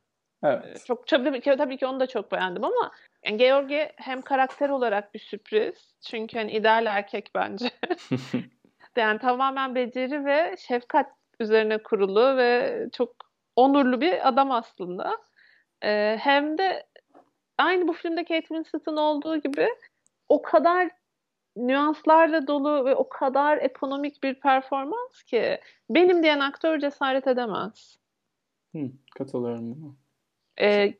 Evet. 0.45 0.85
Çok 0.87 1.07
tabii 1.07 1.41
ki, 1.41 1.55
tabii 1.59 1.77
ki 1.77 1.87
onu 1.87 2.01
da 2.01 2.07
çok 2.07 2.33
beğendim 2.33 2.65
ama 2.65 2.93
yani 3.25 3.37
Georgi 3.37 3.93
hem 3.97 4.23
karakter 4.23 4.69
olarak 4.69 5.15
bir 5.15 5.19
sürpriz. 5.19 5.95
Çünkü 6.01 6.39
hani 6.39 6.53
ideal 6.53 6.87
erkek 6.87 7.31
bence. 7.35 7.71
yani 8.97 9.19
tamamen 9.19 9.75
beceri 9.75 10.25
ve 10.25 10.57
şefkat 10.59 11.11
üzerine 11.41 11.83
kurulu 11.83 12.37
ve 12.37 12.81
çok 12.93 13.15
onurlu 13.57 14.01
bir 14.01 14.29
adam 14.29 14.51
aslında. 14.51 15.19
Ee, 15.83 16.17
hem 16.21 16.59
de 16.59 16.87
aynı 17.59 17.89
bu 17.89 17.93
filmde 17.93 18.25
Kate 18.25 18.41
Winslet'ın 18.41 18.97
olduğu 18.97 19.37
gibi 19.37 19.69
o 20.29 20.43
kadar 20.43 20.91
nüanslarla 21.57 22.47
dolu 22.47 22.85
ve 22.85 22.95
o 22.95 23.09
kadar 23.09 23.59
ekonomik 23.59 24.23
bir 24.23 24.35
performans 24.35 25.23
ki 25.23 25.61
benim 25.91 26.23
diyen 26.23 26.41
aktör 26.41 26.79
cesaret 26.79 27.27
edemez. 27.27 27.99
Hı, 28.75 28.91
katılıyorum 29.19 29.71
buna. 29.71 29.95
Ee, 30.61 30.95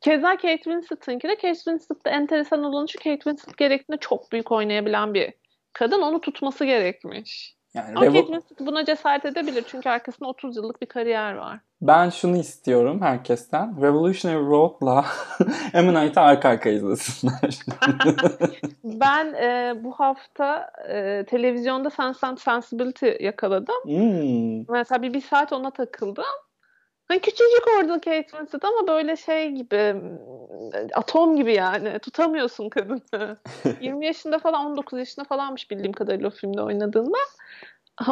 keza 0.00 0.36
Kate 0.36 0.62
Winslet'ınki 0.62 1.28
de 1.28 1.34
Kate 1.34 1.54
Winslet'te 1.54 2.10
enteresan 2.10 2.64
olanı 2.64 2.88
şu 2.88 2.98
Kate 2.98 3.18
Winslet 3.18 3.56
gerektiğinde 3.56 4.00
çok 4.00 4.32
büyük 4.32 4.52
oynayabilen 4.52 5.14
bir 5.14 5.32
kadın. 5.72 6.02
Onu 6.02 6.20
tutması 6.20 6.64
gerekmiş. 6.64 7.57
Yani 7.74 7.88
Ama 7.96 8.06
Kate 8.06 8.18
Winslet 8.20 8.60
buna 8.60 8.84
cesaret 8.84 9.24
edebilir 9.24 9.64
çünkü 9.68 9.88
arkasında 9.88 10.28
30 10.28 10.56
yıllık 10.56 10.82
bir 10.82 10.86
kariyer 10.86 11.34
var. 11.34 11.60
ben 11.80 12.10
şunu 12.10 12.36
istiyorum 12.36 13.02
herkesten. 13.02 13.82
Revolutionary 13.82 14.46
Road'la 14.46 15.04
Ammonite'ı 15.74 16.24
arka 16.24 16.48
arka 16.48 16.70
izlesinler. 16.70 17.58
Ben 18.84 19.34
e, 19.34 19.74
bu 19.84 19.92
hafta 19.92 20.70
e, 20.88 21.24
televizyonda 21.28 21.90
Sense 21.90 22.26
and 22.26 22.38
Sensibility 22.38 23.10
yakaladım. 23.20 23.82
Hmm. 23.84 24.64
Mesela 24.68 25.02
bir, 25.02 25.14
bir 25.14 25.20
saat 25.20 25.52
ona 25.52 25.70
takıldım. 25.70 26.24
Hani 27.08 27.20
küçücük 27.20 27.64
orada 27.78 27.94
Kate 27.94 28.28
Winslet 28.28 28.64
ama 28.64 28.88
böyle 28.88 29.16
şey 29.16 29.50
gibi 29.50 29.94
atom 30.94 31.36
gibi 31.36 31.54
yani 31.54 31.98
tutamıyorsun 31.98 32.68
kadını. 32.68 33.36
20 33.80 34.06
yaşında 34.06 34.38
falan 34.38 34.66
19 34.66 34.98
yaşında 34.98 35.24
falanmış 35.24 35.70
bildiğim 35.70 35.92
kadarıyla 35.92 36.28
o 36.28 36.30
filmde 36.30 36.62
oynadığında. 36.62 37.18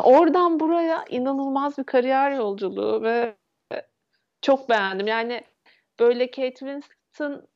Oradan 0.02 0.60
buraya 0.60 1.04
inanılmaz 1.08 1.78
bir 1.78 1.84
kariyer 1.84 2.30
yolculuğu 2.30 3.02
ve 3.02 3.36
çok 4.42 4.68
beğendim. 4.68 5.06
Yani 5.06 5.44
böyle 6.00 6.30
Kate 6.30 6.50
Winslet'ın 6.50 7.48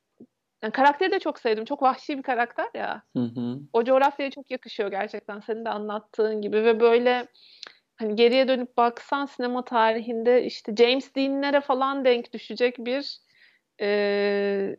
yani 0.63 0.73
karakteri 0.73 1.13
de 1.13 1.19
çok 1.19 1.39
sevdim. 1.39 1.65
Çok 1.65 1.83
vahşi 1.83 2.19
bir 2.19 2.23
karakter 2.23 2.69
ya. 2.75 3.03
Hı 3.17 3.23
hı. 3.23 3.59
O 3.73 3.85
coğrafyaya 3.85 4.31
çok 4.31 4.51
yakışıyor 4.51 4.91
gerçekten 4.91 5.41
senin 5.41 5.65
de 5.65 5.69
anlattığın 5.69 6.43
gibi 6.43 6.65
ve 6.65 6.81
böyle 6.81 7.27
hani 8.01 8.17
geriye 8.17 8.49
dönüp 8.49 8.77
baksan 8.77 9.27
sinema 9.27 9.65
tarihinde 9.65 10.45
işte 10.45 10.77
James 10.77 11.15
Dean'lere 11.15 11.61
falan 11.61 12.05
denk 12.05 12.33
düşecek 12.33 12.79
bir 12.79 13.19
e, 13.81 14.77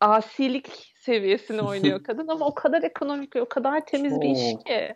asilik 0.00 0.94
seviyesini 1.00 1.62
oynuyor 1.68 2.02
kadın 2.02 2.28
ama 2.28 2.46
o 2.46 2.54
kadar 2.54 2.82
ekonomik 2.82 3.36
ve 3.36 3.42
o 3.42 3.48
kadar 3.48 3.86
temiz 3.86 4.20
bir 4.20 4.28
iş 4.28 4.64
ki. 4.64 4.94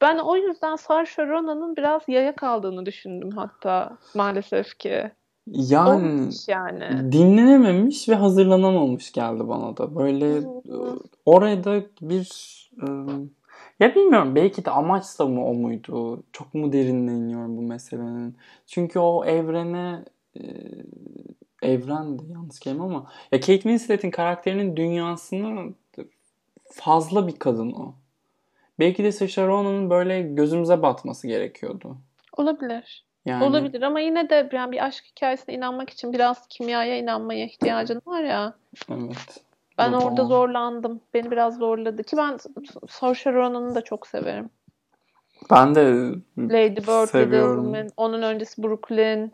Ben 0.00 0.18
o 0.18 0.36
yüzden 0.36 0.76
Saoirse 0.76 1.26
Ronan'ın 1.26 1.76
biraz 1.76 2.02
yaya 2.08 2.36
kaldığını 2.36 2.86
düşündüm 2.86 3.30
hatta 3.30 3.98
maalesef 4.14 4.78
ki. 4.78 5.10
Yani 5.46 5.90
Olmuş 5.90 6.48
yani. 6.48 7.12
dinlenememiş 7.12 8.08
ve 8.08 8.14
hazırlanamamış 8.14 9.12
geldi 9.12 9.48
bana 9.48 9.76
da. 9.76 9.96
Böyle 9.96 10.36
Hı. 10.36 10.98
oraya 11.26 11.64
da 11.64 11.82
bir 12.00 12.28
e, 12.82 12.86
ya 13.82 13.94
bilmiyorum 13.94 14.34
belki 14.34 14.64
de 14.64 14.70
amaçla 14.70 15.26
mı 15.26 15.46
o 15.46 15.54
muydu? 15.54 16.22
Çok 16.32 16.54
mu 16.54 16.72
derinine 16.72 17.12
iniyorum 17.12 17.56
bu 17.56 17.62
meselenin? 17.62 18.36
Çünkü 18.66 18.98
o 18.98 19.24
evrene 19.24 20.04
e, 20.36 20.42
evren 21.62 22.18
de 22.18 22.22
yanlış 22.32 22.60
kelime 22.60 22.84
ama 22.84 23.10
ya 23.32 23.40
Kate 23.40 23.60
Winslet'in 23.60 24.10
karakterinin 24.10 24.76
dünyasına 24.76 25.64
fazla 26.64 27.28
bir 27.28 27.38
kadın 27.38 27.72
o. 27.72 27.94
Belki 28.78 29.04
de 29.04 29.12
Saoirse 29.12 29.46
Ronan'ın 29.46 29.90
böyle 29.90 30.22
gözümüze 30.22 30.82
batması 30.82 31.26
gerekiyordu. 31.26 31.96
Olabilir. 32.36 33.04
Yani 33.24 33.44
Olabilir 33.44 33.82
ama 33.82 34.00
yine 34.00 34.30
de 34.30 34.48
yani 34.52 34.72
bir 34.72 34.84
aşk 34.84 35.04
hikayesine 35.04 35.54
inanmak 35.54 35.90
için 35.90 36.12
biraz 36.12 36.48
kimyaya 36.48 36.98
inanmaya 36.98 37.44
ihtiyacın 37.44 38.02
var 38.06 38.22
ya. 38.22 38.54
evet. 38.90 39.44
Ben 39.86 39.92
orada 39.92 40.22
o. 40.22 40.26
zorlandım. 40.26 41.00
Beni 41.14 41.30
biraz 41.30 41.58
zorladı 41.58 42.02
ki 42.02 42.16
ben 42.16 42.38
Saoirse 42.88 43.32
Ronan'ı 43.32 43.74
da 43.74 43.80
çok 43.80 44.06
severim. 44.06 44.50
Ben 45.50 45.74
de 45.74 45.80
Lady 46.38 46.76
Bird, 46.76 46.76
Little 46.76 47.06
seviyorum. 47.06 47.64
Women, 47.64 47.90
onun 47.96 48.22
öncesi 48.22 48.62
Brooklyn. 48.62 49.32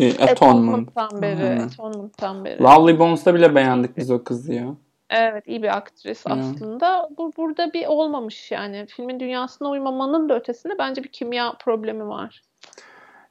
E, 0.00 0.10
Atonement. 0.10 0.30
Atonement'tan 0.30 1.22
beri, 1.22 1.44
Aynen. 1.44 1.66
Atonement'tan 1.66 2.44
beri. 2.44 2.62
Lovely 2.62 2.98
Bones'ta 2.98 3.34
bile 3.34 3.54
beğendik 3.54 3.96
biz 3.96 4.10
o 4.10 4.24
kızı 4.24 4.52
ya. 4.52 4.74
Evet, 5.10 5.48
iyi 5.48 5.62
bir 5.62 5.76
aktris 5.76 6.26
aslında. 6.26 7.08
Bu 7.18 7.32
burada 7.36 7.72
bir 7.72 7.86
olmamış 7.86 8.50
yani. 8.52 8.86
Filmin 8.86 9.20
dünyasına 9.20 9.68
uymamanın 9.68 10.28
da 10.28 10.34
ötesinde 10.34 10.78
bence 10.78 11.04
bir 11.04 11.08
kimya 11.08 11.52
problemi 11.52 12.08
var. 12.08 12.42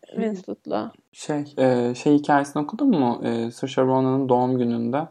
Winslet'la. 0.09 0.91
Şey, 1.11 1.53
e, 1.57 1.95
şey 1.95 2.13
hikayesini 2.13 2.63
okudun 2.63 2.89
mu? 2.89 3.21
E, 3.23 3.51
Saoirse 3.51 3.81
Ronan'ın 3.81 4.29
doğum 4.29 4.57
gününde 4.57 5.07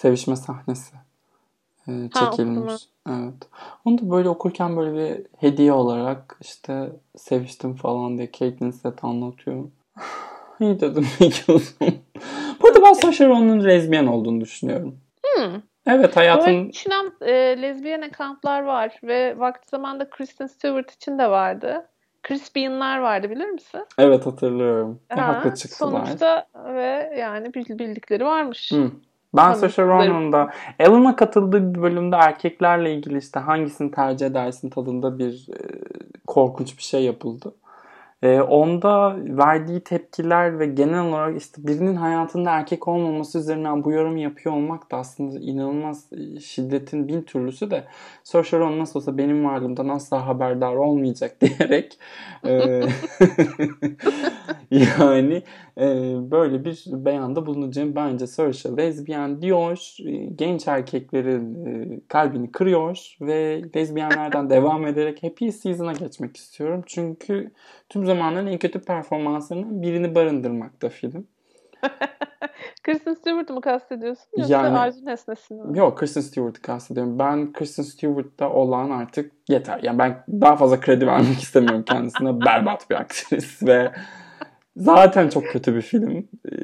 sevişme 0.00 0.36
sahnesi 0.36 0.94
e, 1.88 1.92
Ha, 2.12 2.30
çekilmiş. 2.30 2.88
Evet. 3.08 3.48
Onu 3.84 3.98
da 3.98 4.10
böyle 4.10 4.28
okurken 4.28 4.76
böyle 4.76 4.94
bir 4.94 5.26
hediye 5.38 5.72
olarak 5.72 6.36
işte 6.40 6.90
seviştim 7.16 7.74
falan 7.74 8.18
diye 8.18 8.30
Kate 8.30 8.50
Winslet 8.50 9.04
anlatıyor. 9.04 9.64
İyi 10.60 10.80
dedim 10.80 11.06
peki 11.18 11.52
o 11.52 11.58
zaman. 11.58 11.94
Bu 12.62 12.68
arada 12.68 12.82
ben 12.82 12.92
Saoirse 12.92 13.26
Ronan'ın 13.28 13.64
lezbiyen 13.64 14.06
olduğunu 14.06 14.40
düşünüyorum. 14.40 15.00
Hmm. 15.24 15.54
Evet 15.86 16.02
Böyle 16.02 16.14
hayatın 16.14 16.70
düşünen 16.70 17.12
e, 17.20 17.32
lezbiyen 17.62 18.02
accountlar 18.02 18.62
var 18.62 19.00
ve 19.02 19.38
vakti 19.38 19.68
zamanda 19.70 20.10
Kristen 20.10 20.46
Stewart 20.46 20.90
için 20.90 21.18
de 21.18 21.30
vardı. 21.30 21.86
Chris 22.22 22.56
Bean'lar 22.56 22.98
vardı 22.98 23.30
bilir 23.30 23.46
misin? 23.48 23.86
evet 23.98 24.26
hatırlıyorum. 24.26 25.00
E, 25.10 25.14
Ha, 25.14 25.26
haklı 25.26 25.54
çıktılar. 25.54 26.06
Sonuçta 26.06 26.46
ve 26.74 27.14
yani 27.18 27.54
bil- 27.54 27.78
bildikleri 27.78 28.24
varmış. 28.24 28.72
Hı. 28.72 28.90
Ben 29.36 29.44
Tabii, 29.44 29.58
Saoirse 29.58 29.82
Ronan'ın 29.82 30.32
da 30.32 30.50
Ellen'a 30.78 31.16
katıldığı 31.16 31.74
bir 31.74 31.82
bölümde 31.82 32.16
erkeklerle 32.16 32.94
ilgili 32.94 33.18
işte 33.18 33.40
hangisini 33.40 33.90
tercih 33.90 34.26
edersin 34.26 34.70
tadında 34.70 35.18
bir 35.18 35.48
e, 35.48 35.58
korkunç 36.26 36.78
bir 36.78 36.82
şey 36.82 37.04
yapıldı. 37.04 37.54
E, 38.22 38.40
onda 38.40 39.16
verdiği 39.18 39.80
tepkiler 39.80 40.58
ve 40.58 40.66
genel 40.66 41.06
olarak 41.06 41.36
işte 41.36 41.66
birinin 41.66 41.96
hayatında 41.96 42.50
erkek 42.50 42.88
olmaması 42.88 43.38
üzerinden 43.38 43.84
bu 43.84 43.92
yorumu 43.92 44.18
yapıyor 44.18 44.54
olmak 44.54 44.90
da 44.90 44.96
aslında 44.96 45.40
inanılmaz 45.40 46.12
e, 46.12 46.40
şiddetin 46.40 47.08
bin 47.08 47.22
türlüsü 47.22 47.70
de 47.70 47.84
Saoirse 48.24 48.78
nasıl 48.78 49.00
olsa 49.00 49.18
benim 49.18 49.44
varlığımdan 49.44 49.88
asla 49.88 50.26
haberdar 50.26 50.74
olmayacak 50.74 51.36
diyerek 51.40 51.98
e, 52.44 52.50
yani 54.70 55.42
e, 55.78 55.86
böyle 56.30 56.64
bir 56.64 56.84
beyanda 56.88 57.46
bulunacağım. 57.46 57.94
Bence 57.94 58.26
Saoirse 58.26 58.76
lezbiyen 58.76 59.42
diyor, 59.42 59.96
e, 60.06 60.12
genç 60.26 60.68
erkeklerin 60.68 61.66
e, 61.66 62.00
kalbini 62.08 62.52
kırıyor 62.52 63.16
ve 63.20 63.62
lezbiyenlerden 63.76 64.50
devam 64.50 64.86
ederek 64.86 65.22
Happy 65.22 65.48
Season'a 65.48 65.92
geçmek 65.92 66.36
istiyorum. 66.36 66.82
Çünkü 66.86 67.50
tüm 67.90 68.06
zamanların 68.06 68.46
en 68.46 68.58
kötü 68.58 68.80
performanslarından 68.80 69.82
birini 69.82 70.14
barındırmakta 70.14 70.88
film. 70.88 71.26
Kristen 72.82 73.14
Stewart'ı 73.14 73.54
mı 73.54 73.60
kastediyorsun 73.60 74.24
yoksa 74.36 74.52
yani, 74.52 74.78
Arzu 74.78 75.06
Nesnesini 75.06 75.62
mi? 75.62 75.78
Yok 75.78 75.98
Kristen 75.98 76.20
Stewart'ı 76.20 76.62
kastediyorum. 76.62 77.18
Ben 77.18 77.52
Kristen 77.52 77.82
Stewart'ta 77.82 78.50
olan 78.50 78.90
artık 78.90 79.32
yeter. 79.48 79.80
Yani 79.82 79.98
ben 79.98 80.24
daha 80.28 80.56
fazla 80.56 80.80
kredi 80.80 81.06
vermek 81.06 81.38
istemiyorum 81.42 81.82
kendisine. 81.86 82.40
Berbat 82.46 82.90
bir 82.90 82.94
aktris 82.94 83.62
ve 83.62 83.92
zaten 84.76 85.28
çok 85.28 85.44
kötü 85.44 85.74
bir 85.74 85.82
film. 85.82 86.28
Ee, 86.52 86.56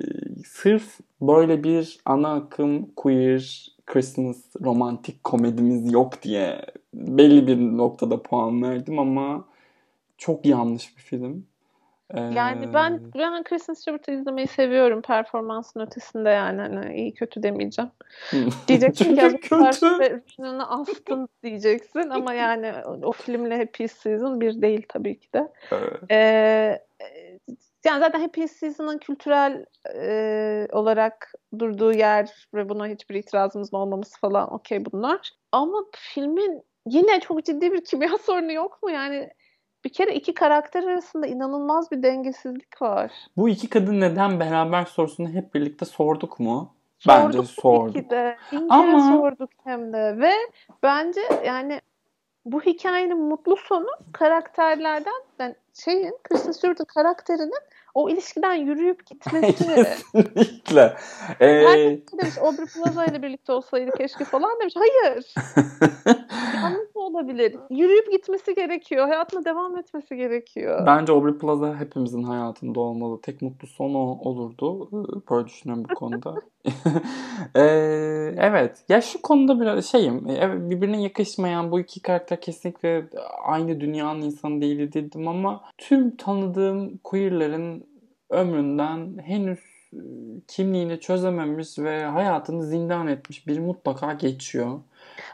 sırf 0.46 0.98
böyle 1.20 1.64
bir 1.64 1.98
ana 2.04 2.34
akım 2.34 2.90
queer 2.96 3.66
Christmas 3.86 4.36
romantik 4.64 5.24
komedimiz 5.24 5.92
yok 5.92 6.22
diye 6.22 6.60
belli 6.94 7.46
bir 7.46 7.56
noktada 7.56 8.22
puan 8.22 8.62
verdim 8.62 8.98
ama 8.98 9.44
çok 10.18 10.46
yanlış 10.46 10.96
bir 10.96 11.02
film. 11.02 11.46
Yani 12.14 12.74
ben 12.74 13.00
ben 13.14 13.42
Kristen 13.42 13.74
Stewart'ı 13.74 14.12
izlemeyi 14.12 14.46
seviyorum 14.46 15.02
performansın 15.02 15.80
ötesinde 15.80 16.30
yani 16.30 16.60
hani 16.60 16.96
iyi 16.96 17.14
kötü 17.14 17.42
demeyeceğim. 17.42 17.90
Diyeceksin 18.68 19.16
ki 19.16 19.40
kötü. 19.40 19.54
astın 20.60 21.28
diyeceksin 21.42 22.10
ama 22.10 22.34
yani 22.34 22.72
o 23.02 23.12
filmle 23.12 23.58
Happy 23.58 23.86
Season 23.86 24.40
bir 24.40 24.62
değil 24.62 24.86
tabii 24.88 25.18
ki 25.18 25.32
de. 25.32 25.52
Evet. 25.72 26.10
Ee, 26.10 26.78
yani 27.86 28.00
zaten 28.00 28.20
Happy 28.20 28.46
Season'ın 28.46 28.98
kültürel 28.98 29.64
e, 29.94 30.68
olarak 30.72 31.32
durduğu 31.58 31.92
yer 31.92 32.48
ve 32.54 32.68
buna 32.68 32.86
hiçbir 32.86 33.14
itirazımız 33.14 33.74
olmaması 33.74 34.20
falan 34.20 34.54
okey 34.54 34.84
bunlar. 34.84 35.30
Ama 35.52 35.78
filmin 35.96 36.62
yine 36.86 37.20
çok 37.20 37.44
ciddi 37.44 37.72
bir 37.72 37.84
kimya 37.84 38.18
sorunu 38.26 38.52
yok 38.52 38.82
mu? 38.82 38.90
Yani 38.90 39.30
bir 39.86 39.92
kere 39.92 40.14
iki 40.14 40.34
karakter 40.34 40.82
arasında 40.82 41.26
inanılmaz 41.26 41.90
bir 41.90 42.02
dengesizlik 42.02 42.82
var. 42.82 43.12
Bu 43.36 43.48
iki 43.48 43.68
kadın 43.68 44.00
neden 44.00 44.40
beraber 44.40 44.84
sorusunu 44.84 45.28
hep 45.28 45.54
birlikte 45.54 45.84
sorduk 45.84 46.40
mu? 46.40 46.74
Bence 47.08 47.38
sorduk. 47.38 47.50
sorduk. 47.50 48.10
de. 48.10 48.36
Bin 48.52 48.68
Ama... 48.68 49.16
sorduk 49.16 49.50
hem 49.64 49.92
de. 49.92 50.18
Ve 50.18 50.32
bence 50.82 51.20
yani 51.46 51.80
bu 52.44 52.60
hikayenin 52.60 53.18
mutlu 53.18 53.56
sonu 53.56 53.88
karakterlerden 54.12 55.22
yani 55.38 55.54
şeyin 55.74 56.18
Kristen 56.24 56.52
Stewart'ın 56.52 56.84
karakterinin 56.84 57.60
o 57.94 58.10
ilişkiden 58.10 58.54
yürüyüp 58.54 59.06
gitmesi. 59.06 59.56
Kesinlikle. 60.12 60.96
Ee... 61.40 61.46
Herkes 61.46 62.18
demiş 62.18 62.38
Aubrey 62.38 62.66
Plaza 62.66 63.04
ile 63.04 63.22
birlikte 63.22 63.52
olsaydı 63.52 63.90
keşke 63.98 64.24
falan 64.24 64.60
demiş. 64.60 64.74
Hayır. 64.76 65.34
olabilir. 67.06 67.56
Yürüyüp 67.70 68.12
gitmesi 68.12 68.54
gerekiyor. 68.54 69.08
Hayatına 69.08 69.44
devam 69.44 69.78
etmesi 69.78 70.16
gerekiyor. 70.16 70.86
Bence 70.86 71.12
Aubrey 71.12 71.38
Plaza 71.38 71.80
hepimizin 71.80 72.22
hayatında 72.22 72.80
olmalı. 72.80 73.20
Tek 73.22 73.42
mutlu 73.42 73.68
sonu 73.68 73.98
olurdu. 73.98 74.88
Ee, 74.92 75.30
böyle 75.30 75.46
düşünüyorum 75.46 75.84
bu 75.90 75.94
konuda. 75.94 76.34
ee, 77.54 78.34
evet. 78.38 78.84
Ya 78.88 79.00
şu 79.00 79.22
konuda 79.22 79.60
biraz 79.60 79.86
şeyim. 79.86 80.26
Evet, 80.28 80.70
birbirine 80.70 81.02
yakışmayan 81.02 81.70
bu 81.70 81.80
iki 81.80 82.02
karakter 82.02 82.40
kesinlikle 82.40 83.08
aynı 83.44 83.80
dünyanın 83.80 84.22
insanı 84.22 84.60
değil 84.60 84.92
dedim 84.92 85.28
ama 85.28 85.64
tüm 85.78 86.16
tanıdığım 86.16 86.98
queerlerin 86.98 87.86
ömründen 88.30 89.18
henüz 89.18 89.58
e, 89.92 90.00
kimliğini 90.48 91.00
çözememiş 91.00 91.78
ve 91.78 92.04
hayatını 92.04 92.62
zindan 92.62 93.06
etmiş 93.06 93.46
biri 93.46 93.60
mutlaka 93.60 94.12
geçiyor. 94.12 94.80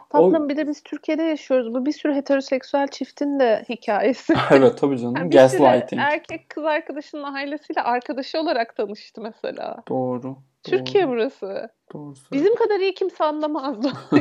Tatlım 0.09 0.45
o... 0.45 0.49
bir 0.49 0.57
de 0.57 0.69
biz 0.69 0.83
Türkiye'de 0.83 1.23
yaşıyoruz. 1.23 1.75
Bu 1.75 1.87
bir 1.87 1.93
sürü 1.93 2.15
heteroseksüel 2.15 2.89
çiftin 2.89 3.41
de 3.41 3.65
hikayesi. 3.69 4.35
evet 4.51 4.79
tabii 4.79 4.99
canım. 4.99 5.17
Yani 5.23 5.31
Gaslighting. 5.31 6.03
erkek 6.03 6.49
kız 6.49 6.65
arkadaşının 6.65 7.35
ailesiyle 7.35 7.83
arkadaşı 7.83 8.41
olarak 8.41 8.77
tanıştı 8.77 9.21
mesela. 9.21 9.77
Doğru. 9.89 10.37
Türkiye 10.63 11.05
doğru. 11.05 11.13
burası. 11.13 11.69
Doğru. 11.93 12.15
Bizim 12.33 12.55
kadar 12.55 12.81
iyi 12.81 12.95
kimse 12.95 13.25
anlamazdı. 13.25 13.93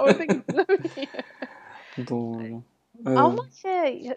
Orada 0.00 0.24
Doğru. 2.10 2.62
Evet. 3.06 3.18
Ama 3.18 3.42
şey 3.62 4.10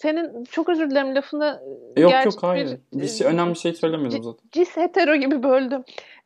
senin 0.00 0.44
çok 0.44 0.68
özür 0.68 0.90
dilerim 0.90 1.14
lafını 1.14 1.62
yok 1.96 2.12
yok 2.24 2.42
hayır. 2.42 2.78
Bir, 2.92 3.00
bir 3.00 3.08
şey, 3.08 3.26
önemli 3.26 3.50
bir 3.50 3.58
şey 3.58 3.72
söylemiyorum 3.72 4.22
zaten. 4.22 4.48
Cis 4.52 4.76
hetero 4.76 5.16
gibi 5.16 5.42
böldüm. 5.42 5.84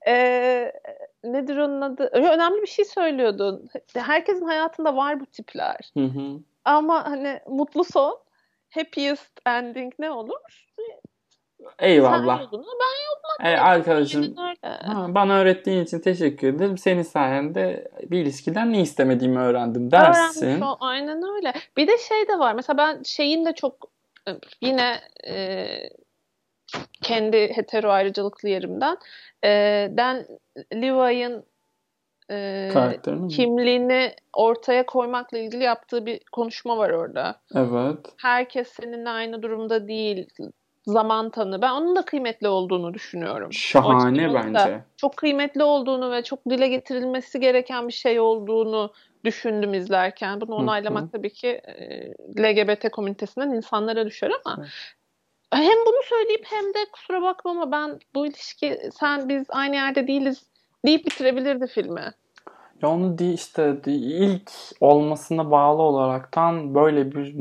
Ee, 0.09 0.73
nedir 1.25 1.57
onun 1.57 1.81
adı? 1.81 2.11
Önemli 2.13 2.63
bir 2.63 2.67
şey 2.67 2.85
söylüyordun. 2.85 3.69
Herkesin 3.95 4.47
hayatında 4.47 4.97
var 4.97 5.21
bu 5.21 5.27
tipler. 5.27 5.91
Hı 5.95 6.05
hı. 6.05 6.41
Ama 6.65 7.11
hani 7.11 7.41
mutlu 7.47 7.85
son, 7.85 8.19
happiest 8.71 9.41
ending 9.47 9.93
ne 9.99 10.11
olur? 10.11 10.67
Eyvallah. 11.79 12.39
Sen 12.39 12.45
yolunu, 12.45 12.67
ben 12.67 12.95
yoluma. 13.07 13.25
Hey, 13.41 13.59
arkadaşım 13.59 14.37
ha, 14.63 15.07
bana 15.09 15.39
öğrettiğin 15.39 15.85
için 15.85 16.01
teşekkür 16.01 16.49
ederim. 16.49 16.79
Senin 16.79 17.03
sayende 17.03 17.89
bir 18.03 18.19
ilişkiden 18.23 18.73
ne 18.73 18.81
istemediğimi 18.81 19.39
öğrendim 19.39 19.91
dersin. 19.91 20.47
Öğrenmiş 20.47 20.69
o, 20.69 20.77
aynen 20.81 21.23
öyle. 21.37 21.53
Bir 21.77 21.87
de 21.87 21.99
şey 21.99 22.29
de 22.29 22.39
var. 22.39 22.55
Mesela 22.55 22.79
ben 22.79 23.03
şeyin 23.03 23.45
de 23.45 23.53
çok 23.53 23.91
yine 24.61 25.01
e, 25.27 25.67
kendi 27.03 27.57
hetero 27.57 27.91
ayrıcalıklı 27.91 28.49
yerimden 28.49 28.97
e, 29.45 29.49
Dan 29.97 30.25
Levi'ın 30.75 31.45
e, 32.31 32.71
kimliğini 33.31 34.13
ortaya 34.33 34.87
koymakla 34.87 35.39
ilgili 35.39 35.63
yaptığı 35.63 36.07
bir 36.07 36.21
konuşma 36.33 36.77
var 36.77 36.91
orada. 36.91 37.41
Evet. 37.55 37.99
Herkes 38.17 38.69
seninle 38.69 39.11
aynı 39.11 39.43
durumda 39.43 39.89
değil. 39.89 40.29
Zaman 40.87 41.31
tanı. 41.31 41.63
Ben 41.63 41.71
onun 41.71 41.97
da 41.97 42.05
kıymetli 42.05 42.49
olduğunu 42.49 42.95
düşünüyorum. 42.95 43.53
Şahane 43.53 44.35
bence. 44.35 44.81
Çok 44.97 45.17
kıymetli 45.17 45.63
olduğunu 45.63 46.11
ve 46.13 46.23
çok 46.23 46.51
dile 46.51 46.69
getirilmesi 46.69 47.41
gereken 47.41 47.89
bir 47.89 47.93
şey 47.93 48.21
olduğunu 48.21 48.93
düşündüm 49.25 49.75
izlerken. 49.75 50.41
Bunu 50.41 50.55
onaylamak 50.55 51.03
Hı-hı. 51.03 51.11
tabii 51.11 51.33
ki 51.33 51.49
e, 51.49 52.09
LGBT 52.39 52.91
komünitesinden 52.91 53.51
insanlara 53.51 54.07
düşer 54.07 54.31
ama 54.45 54.67
hem 55.53 55.79
bunu 55.87 56.03
söyleyip 56.05 56.45
hem 56.45 56.65
de 56.65 56.91
kusura 56.93 57.23
bakma 57.23 57.51
ama 57.51 57.73
ben 57.73 57.99
bu 58.15 58.27
ilişki 58.27 58.79
sen 59.01 59.29
biz 59.29 59.45
aynı 59.49 59.75
yerde 59.75 60.07
değiliz 60.07 60.43
deyip 60.87 61.07
bitirebilirdi 61.07 61.67
filmi. 61.67 62.15
Ya 62.83 62.89
onu 62.89 63.19
değil 63.19 63.35
işte 63.35 63.81
ilk 63.87 64.53
olmasına 64.81 65.51
bağlı 65.51 65.83
olaraktan 65.83 66.75
böyle 66.75 67.13
bir 67.13 67.35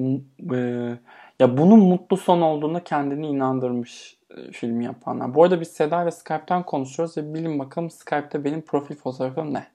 e, 0.55 0.97
ya 1.39 1.57
bunun 1.57 1.79
mutlu 1.79 2.17
son 2.17 2.41
olduğuna 2.41 2.83
kendini 2.83 3.27
inandırmış 3.27 4.17
e, 4.29 4.51
filmi 4.51 4.85
yapanlar. 4.85 5.35
Bu 5.35 5.43
arada 5.43 5.61
biz 5.61 5.67
Seda 5.67 6.03
ile 6.03 6.11
Skype'ten 6.11 6.63
konuşuyoruz 6.63 7.17
ve 7.17 7.33
bilin 7.33 7.59
bakalım 7.59 7.89
Skype'te 7.89 8.43
benim 8.43 8.61
profil 8.61 8.95
fotoğrafım 8.95 9.53
ne? 9.53 9.67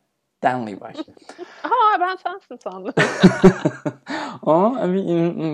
Dan 0.43 0.67
Levi. 0.67 0.77
Aa 1.65 2.01
ben 2.01 2.17
sensin 2.17 2.57
sandım. 2.57 2.95
Aa, 4.43 4.71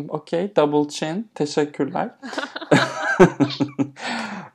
okay, 0.09 0.57
double 0.57 0.89
chin. 0.89 1.31
Teşekkürler. 1.35 2.11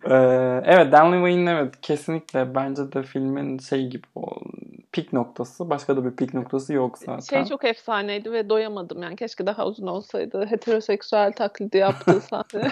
ee, 0.05 0.61
evet 0.65 0.91
Dan 0.91 1.13
Levi'nin 1.13 1.45
evet 1.45 1.81
kesinlikle 1.81 2.55
bence 2.55 2.91
de 2.91 3.03
filmin 3.03 3.57
şey 3.57 3.87
gibi 3.87 4.07
o 4.15 4.39
pik 4.91 5.13
noktası. 5.13 5.69
Başka 5.69 5.97
da 5.97 6.05
bir 6.05 6.11
pik 6.11 6.33
noktası 6.33 6.73
yok 6.73 6.97
zaten. 6.97 7.19
Şey 7.19 7.45
çok 7.45 7.65
efsaneydi 7.65 8.31
ve 8.31 8.49
doyamadım 8.49 9.03
yani. 9.03 9.15
Keşke 9.15 9.47
daha 9.47 9.65
uzun 9.65 9.87
olsaydı. 9.87 10.45
Heteroseksüel 10.45 11.31
taklidi 11.31 11.77
yaptığı 11.77 12.21
sahne. 12.29 12.71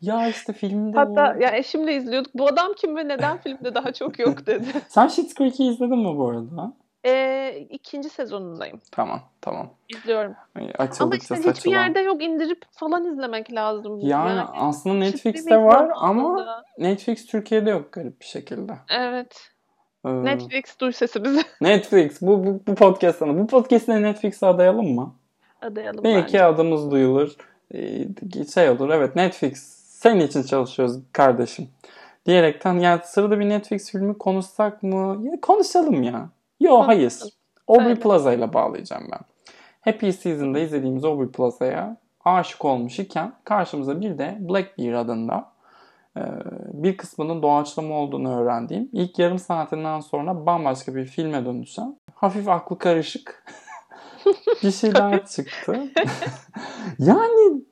Ya 0.00 0.28
işte 0.28 0.52
filmde 0.52 0.96
Hatta 0.96 1.34
o... 1.38 1.40
ya 1.40 1.56
eşimle 1.56 1.96
izliyorduk. 1.96 2.34
Bu 2.34 2.46
adam 2.46 2.72
kim 2.76 2.96
ve 2.96 3.08
neden 3.08 3.38
filmde 3.38 3.74
daha 3.74 3.92
çok 3.92 4.18
yok 4.18 4.46
dedi. 4.46 4.66
Sen 4.88 5.08
Schitt's 5.08 5.34
Creek'i 5.34 5.64
izledin 5.64 5.98
mi 5.98 6.18
bu 6.18 6.28
arada? 6.28 6.72
Ee, 7.04 7.66
ikinci 7.70 8.08
sezonundayım. 8.08 8.80
Tamam 8.92 9.20
tamam. 9.40 9.70
İzliyorum. 9.88 10.34
Ama 10.54 11.16
işte 11.16 11.34
saçılan. 11.34 11.52
hiçbir 11.52 11.70
yerde 11.70 12.00
yok 12.00 12.22
indirip 12.22 12.62
falan 12.70 13.12
izlemek 13.12 13.52
lazım. 13.52 14.00
Yani, 14.00 14.28
yani 14.28 14.40
aslında 14.40 14.94
Netflix'te 14.94 15.56
var 15.56 15.90
ama 15.96 16.64
Netflix 16.78 17.26
Türkiye'de 17.26 17.70
yok 17.70 17.92
garip 17.92 18.20
bir 18.20 18.26
şekilde. 18.26 18.72
Evet. 18.88 19.50
Ee, 20.06 20.24
Netflix 20.24 20.80
duy 20.80 20.92
sesimizi. 20.92 21.42
Netflix 21.60 22.22
bu, 22.22 22.46
bu, 22.46 22.60
bu 22.66 22.74
podcast 22.74 23.18
sana. 23.18 23.38
Bu 23.38 23.46
podcast'ine 23.46 24.02
Netflix'e 24.02 24.46
adayalım 24.46 24.94
mı? 24.94 25.14
Adayalım 25.62 26.04
Belki 26.04 26.26
bence. 26.26 26.44
adımız 26.44 26.90
duyulur. 26.90 27.36
e, 27.74 28.06
şey 28.54 28.70
olur 28.70 28.88
evet 28.88 29.16
Netflix 29.16 29.58
senin 29.88 30.20
için 30.20 30.42
çalışıyoruz 30.42 30.98
kardeşim 31.12 31.68
diyerekten 32.26 32.74
yani 32.74 33.00
sırada 33.04 33.40
bir 33.40 33.48
Netflix 33.48 33.90
filmi 33.92 34.18
konuşsak 34.18 34.82
mı? 34.82 35.20
Ya, 35.22 35.40
konuşalım 35.40 36.02
ya. 36.02 36.28
Yo 36.60 36.86
hayır. 36.86 37.14
Aubrey 37.68 37.94
Plaza 37.94 38.32
ile 38.32 38.52
bağlayacağım 38.52 39.08
ben. 39.12 39.20
Happy 39.80 40.10
Season'da 40.10 40.58
izlediğimiz 40.58 41.04
Aubrey 41.04 41.28
Plaza'ya 41.28 41.96
aşık 42.24 42.64
olmuş 42.64 42.98
iken 42.98 43.32
karşımıza 43.44 44.00
bir 44.00 44.18
de 44.18 44.36
Blackbeard 44.40 44.94
adında 44.94 45.52
e, 46.16 46.22
bir 46.72 46.96
kısmının 46.96 47.42
doğaçlama 47.42 47.94
olduğunu 47.94 48.40
öğrendiğim 48.40 48.88
ilk 48.92 49.18
yarım 49.18 49.38
saatinden 49.38 50.00
sonra 50.00 50.46
bambaşka 50.46 50.94
bir 50.94 51.04
filme 51.04 51.44
dönüşen 51.44 51.96
hafif 52.14 52.48
aklı 52.48 52.78
karışık 52.78 53.44
bir 54.62 54.70
şeyler 54.70 55.26
çıktı. 55.26 55.82
yani 56.98 57.62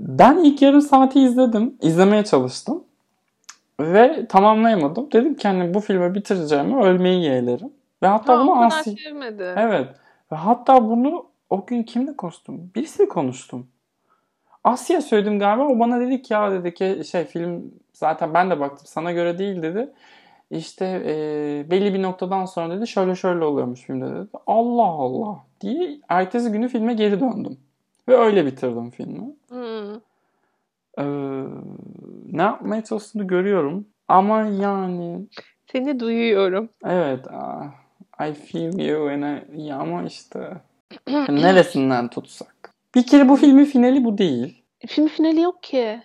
ben 0.00 0.38
ilk 0.38 0.62
yarım 0.62 0.80
saati 0.80 1.20
izledim. 1.20 1.76
izlemeye 1.82 2.24
çalıştım. 2.24 2.84
Ve 3.80 4.26
tamamlayamadım. 4.28 5.12
Dedim 5.12 5.34
ki 5.34 5.48
hani 5.48 5.74
bu 5.74 5.80
filmi 5.80 6.14
bitireceğimi 6.14 6.84
ölmeyi 6.84 7.24
yeğlerim. 7.24 7.70
Ve 8.04 8.08
hatta 8.08 8.38
ha, 8.38 8.42
bunu 8.42 8.64
Asi... 8.64 8.96
sevmedi. 8.96 9.54
Evet. 9.56 9.88
Ve 10.32 10.36
hatta 10.36 10.88
bunu 10.88 11.26
o 11.50 11.66
gün 11.66 11.82
kimle 11.82 12.16
konuştum? 12.16 12.70
Birisiyle 12.74 13.08
konuştum. 13.08 13.66
Asya 14.64 15.02
söyledim 15.02 15.38
galiba. 15.38 15.66
O 15.66 15.78
bana 15.78 16.00
dedi 16.00 16.22
ki 16.22 16.32
ya 16.32 16.52
dedi 16.52 16.74
ki 16.74 17.02
şey 17.10 17.24
film 17.24 17.74
zaten 17.92 18.34
ben 18.34 18.50
de 18.50 18.60
baktım 18.60 18.86
sana 18.86 19.12
göre 19.12 19.38
değil 19.38 19.62
dedi. 19.62 19.92
İşte 20.50 21.02
e, 21.06 21.70
belli 21.70 21.94
bir 21.94 22.02
noktadan 22.02 22.44
sonra 22.44 22.76
dedi 22.76 22.86
şöyle 22.86 23.14
şöyle 23.14 23.44
oluyormuş 23.44 23.80
filmde 23.80 24.06
dedi. 24.06 24.28
Allah 24.46 24.86
Allah 24.86 25.44
diye 25.60 26.00
ertesi 26.08 26.52
günü 26.52 26.68
filme 26.68 26.94
geri 26.94 27.20
döndüm. 27.20 27.58
Ve 28.08 28.16
öyle 28.16 28.46
bitirdim 28.46 28.90
filmi. 28.90 29.34
Hmm. 29.48 29.94
Ee, 30.98 31.04
ne 32.32 32.42
yapmaya 32.42 32.84
çalıştığını 32.84 33.26
görüyorum. 33.26 33.86
Ama 34.08 34.40
yani... 34.40 35.26
Seni 35.72 36.00
duyuyorum. 36.00 36.68
Evet. 36.84 37.26
Uh, 37.26 37.64
I 38.20 38.32
feel 38.32 38.80
you. 38.80 39.08
And 39.08 39.22
I, 39.22 39.62
ya 39.62 39.76
ama 39.76 40.04
işte 40.04 40.52
neresinden 41.28 42.08
tutsak. 42.08 42.74
Bir 42.94 43.06
kere 43.06 43.28
bu 43.28 43.36
filmin 43.36 43.64
finali 43.64 44.04
bu 44.04 44.18
değil. 44.18 44.64
Film 44.86 45.08
finali 45.08 45.40
yok 45.40 45.62
ki. 45.62 46.02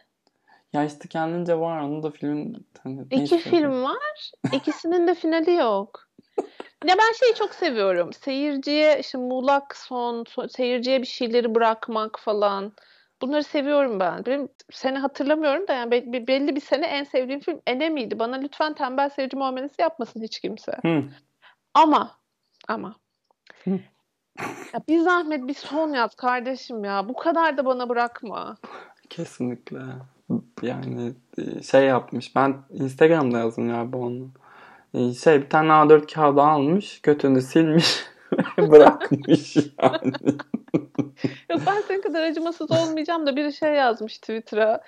Ya 0.74 0.84
işte 0.86 1.08
kendince 1.10 1.60
var. 1.60 1.82
Onu 1.82 2.04
da 2.04 2.12
film... 2.12 2.54
Hani, 2.84 3.06
İki 3.12 3.38
film 3.38 3.84
var. 3.84 4.32
İkisinin 4.54 5.08
de 5.08 5.15
finali 5.15 5.54
yok. 5.54 6.10
Ya 6.86 6.95
ben 6.98 7.13
şeyi 7.19 7.36
çok 7.36 7.56
seviyorum. 7.56 8.13
Seyirciye 8.13 9.00
işte 9.00 9.17
muğlak 9.17 9.78
son, 9.78 10.26
seyirciye 10.50 11.02
bir 11.02 11.08
şeyleri 11.08 11.56
bırakmak 11.56 12.19
falan. 12.19 12.74
Bunları 13.22 13.43
seviyorum 13.43 14.00
ben. 14.00 14.26
Benim 14.26 14.50
seni 14.72 14.98
hatırlamıyorum 14.98 15.67
da 15.67 15.74
yani 15.74 15.91
belli 16.28 16.56
bir 16.56 16.62
sene 16.62 16.86
en 16.86 17.04
sevdiğim 17.04 17.39
film 17.39 17.62
Enemy'di. 17.67 18.19
Bana 18.19 18.36
lütfen 18.36 18.74
tembel 18.74 19.10
seyirci 19.10 19.38
muamelesi 19.38 19.82
yapmasın 19.82 20.22
hiç 20.22 20.39
kimse. 20.39 20.72
Hı. 20.82 21.04
Ama 21.74 22.12
ama 22.68 22.96
ya 24.74 24.82
bir 24.88 25.00
zahmet 25.00 25.48
bir 25.48 25.54
son 25.54 25.90
yaz 25.94 26.16
kardeşim 26.16 26.84
ya. 26.84 27.10
Bu 27.10 27.14
kadar 27.14 27.58
da 27.58 27.66
bana 27.66 27.90
bırakma. 27.90 28.58
Kesinlikle. 29.10 29.80
Yani 30.62 31.14
e, 31.38 31.64
şey 31.64 31.86
yapmış. 31.86 32.36
Ben 32.36 32.58
Instagram'da 32.70 33.40
yazdım 33.40 33.70
ya 33.70 33.94
bu 33.94 33.98
onu. 33.98 34.30
E, 34.94 35.14
şey 35.14 35.42
bir 35.42 35.50
tane 35.50 35.70
A4 35.70 36.14
kağıdı 36.14 36.42
almış. 36.42 37.02
Götünü 37.02 37.42
silmiş. 37.42 38.06
bırakmış 38.58 39.56
yani. 39.56 40.14
Yok 41.50 41.62
ben 41.68 41.82
senin 41.88 42.02
kadar 42.02 42.24
acımasız 42.24 42.72
olmayacağım 42.72 43.28
da 43.28 43.36
biri 43.36 43.54
şey 43.54 43.74
yazmış 43.74 44.18
Twitter'a. 44.18 44.82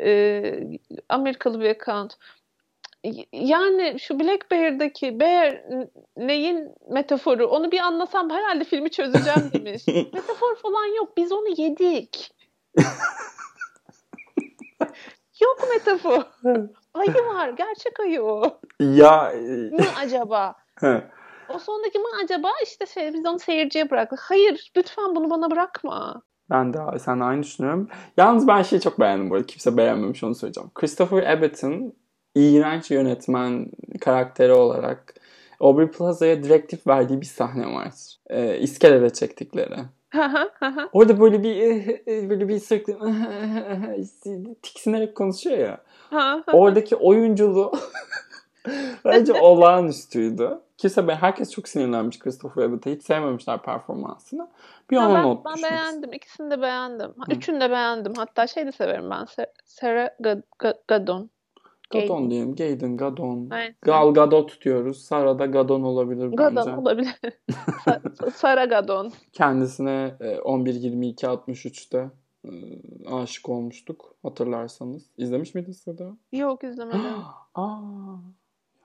E, 0.00 0.68
Amerikalı 1.08 1.60
bir 1.60 1.70
account. 1.70 2.16
Yani 3.32 3.96
şu 4.00 4.20
Black 4.20 4.50
Bear'daki 4.50 5.20
Bear 5.20 5.62
neyin 6.16 6.74
metaforu 6.90 7.46
onu 7.46 7.72
bir 7.72 7.80
anlasam 7.80 8.30
herhalde 8.30 8.64
filmi 8.64 8.90
çözeceğim 8.90 9.50
demiş. 9.52 9.82
Metafor 9.86 10.56
falan 10.56 10.96
yok 10.96 11.16
biz 11.16 11.32
onu 11.32 11.48
yedik. 11.56 12.30
yok 15.42 15.58
metafor. 15.74 16.22
Ayı 16.94 17.14
var 17.14 17.48
gerçek 17.48 18.00
ayı 18.00 18.22
o. 18.22 18.60
Ya. 18.80 19.32
Ne 19.70 19.86
acaba? 19.98 20.54
O 21.48 21.58
sondaki 21.58 21.98
mi 21.98 22.04
acaba 22.24 22.50
işte 22.64 22.86
şey, 22.86 23.14
biz 23.14 23.26
onu 23.26 23.38
seyirciye 23.38 23.90
bıraktık. 23.90 24.20
Hayır 24.20 24.70
lütfen 24.76 25.14
bunu 25.14 25.30
bana 25.30 25.50
bırakma. 25.50 26.22
Ben 26.50 26.74
de 26.74 26.98
sen 26.98 27.20
aynı 27.20 27.42
düşünüyorum. 27.42 27.88
Yalnız 28.16 28.48
ben 28.48 28.62
şeyi 28.62 28.80
çok 28.80 29.00
beğendim 29.00 29.30
bu 29.30 29.34
arada. 29.34 29.46
Kimse 29.46 29.76
beğenmemiş 29.76 30.24
onu 30.24 30.34
söyleyeceğim. 30.34 30.70
Christopher 30.74 31.22
Abbott'ın 31.22 31.96
iğrenç 32.36 32.90
yönetmen 32.90 33.66
karakteri 34.00 34.52
olarak 34.52 35.14
Aubrey 35.60 35.90
Plaza'ya 35.90 36.42
direktif 36.42 36.86
verdiği 36.86 37.20
bir 37.20 37.26
sahne 37.26 37.66
var. 37.66 37.92
Ee, 38.30 38.58
iskelede 38.58 39.10
çektikleri. 39.10 39.76
Orada 40.92 41.20
böyle 41.20 41.42
bir 41.42 41.86
böyle 42.30 42.48
bir 42.48 42.58
sürekli 42.58 42.96
tiksinerek 44.62 45.14
konuşuyor 45.14 45.58
ya. 45.58 45.80
Oradaki 46.52 46.96
oyunculuğu 46.96 47.72
bence 49.04 49.32
olağanüstüydü. 49.32 50.58
Kimse 50.78 51.02
herkes 51.02 51.52
çok 51.52 51.68
sinirlenmiş 51.68 52.18
Christopher 52.18 52.62
Abbott'a. 52.62 52.90
Hiç 52.90 53.02
sevmemişler 53.02 53.62
performansını. 53.62 54.48
Bir 54.90 54.96
ona 54.96 55.22
not 55.22 55.44
Ben 55.44 55.62
beğendim. 55.62 56.12
İkisini 56.12 56.50
de 56.50 56.62
beğendim. 56.62 57.06
Hı. 57.06 57.32
Üçünü 57.32 57.60
de 57.60 57.70
beğendim. 57.70 58.12
Hatta 58.16 58.46
şey 58.46 58.66
de 58.66 58.72
severim 58.72 59.10
ben. 59.10 59.26
Sarah 59.64 60.08
Gadon. 60.88 61.30
Gadon 61.90 62.30
diyelim. 62.30 62.54
Gaydon, 62.56 62.96
Gadon. 62.96 63.50
Aynen. 63.50 63.74
Gal 63.82 64.14
Gadot 64.14 64.64
diyoruz. 64.64 65.04
Sara 65.04 65.38
da 65.38 65.46
Gadon 65.46 65.82
olabilir 65.82 66.26
Gadon 66.26 66.56
bence. 66.56 66.70
Gadon 66.70 66.82
olabilir. 66.82 67.14
Sara 68.34 68.64
Gadon. 68.64 69.12
Kendisine 69.32 70.14
11-22-63'te 70.20 71.98
e, 72.44 72.48
e, 72.48 73.10
aşık 73.10 73.48
olmuştuk 73.48 74.14
hatırlarsanız. 74.22 75.02
İzlemiş 75.16 75.54
miydiniz 75.54 75.78
Seda? 75.78 76.16
Yok 76.32 76.64
izlemedim. 76.64 77.00
Aa, 77.54 78.16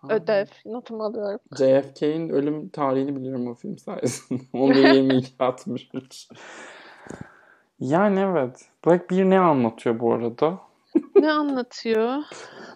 Ödev. 0.10 0.46
Notumu 0.66 1.04
alıyorum. 1.04 1.40
JFK'in 1.58 2.30
ölüm 2.30 2.70
tarihini 2.70 3.16
biliyorum 3.16 3.48
o 3.48 3.54
film 3.54 3.78
sayesinde. 3.78 4.44
11-22-63. 4.54 6.32
yani 7.80 8.20
evet. 8.20 8.70
Black 8.86 9.12
Bear 9.12 9.30
ne 9.30 9.40
anlatıyor 9.40 10.00
bu 10.00 10.14
arada? 10.14 10.60
Ne 11.16 11.32
anlatıyor? 11.32 12.24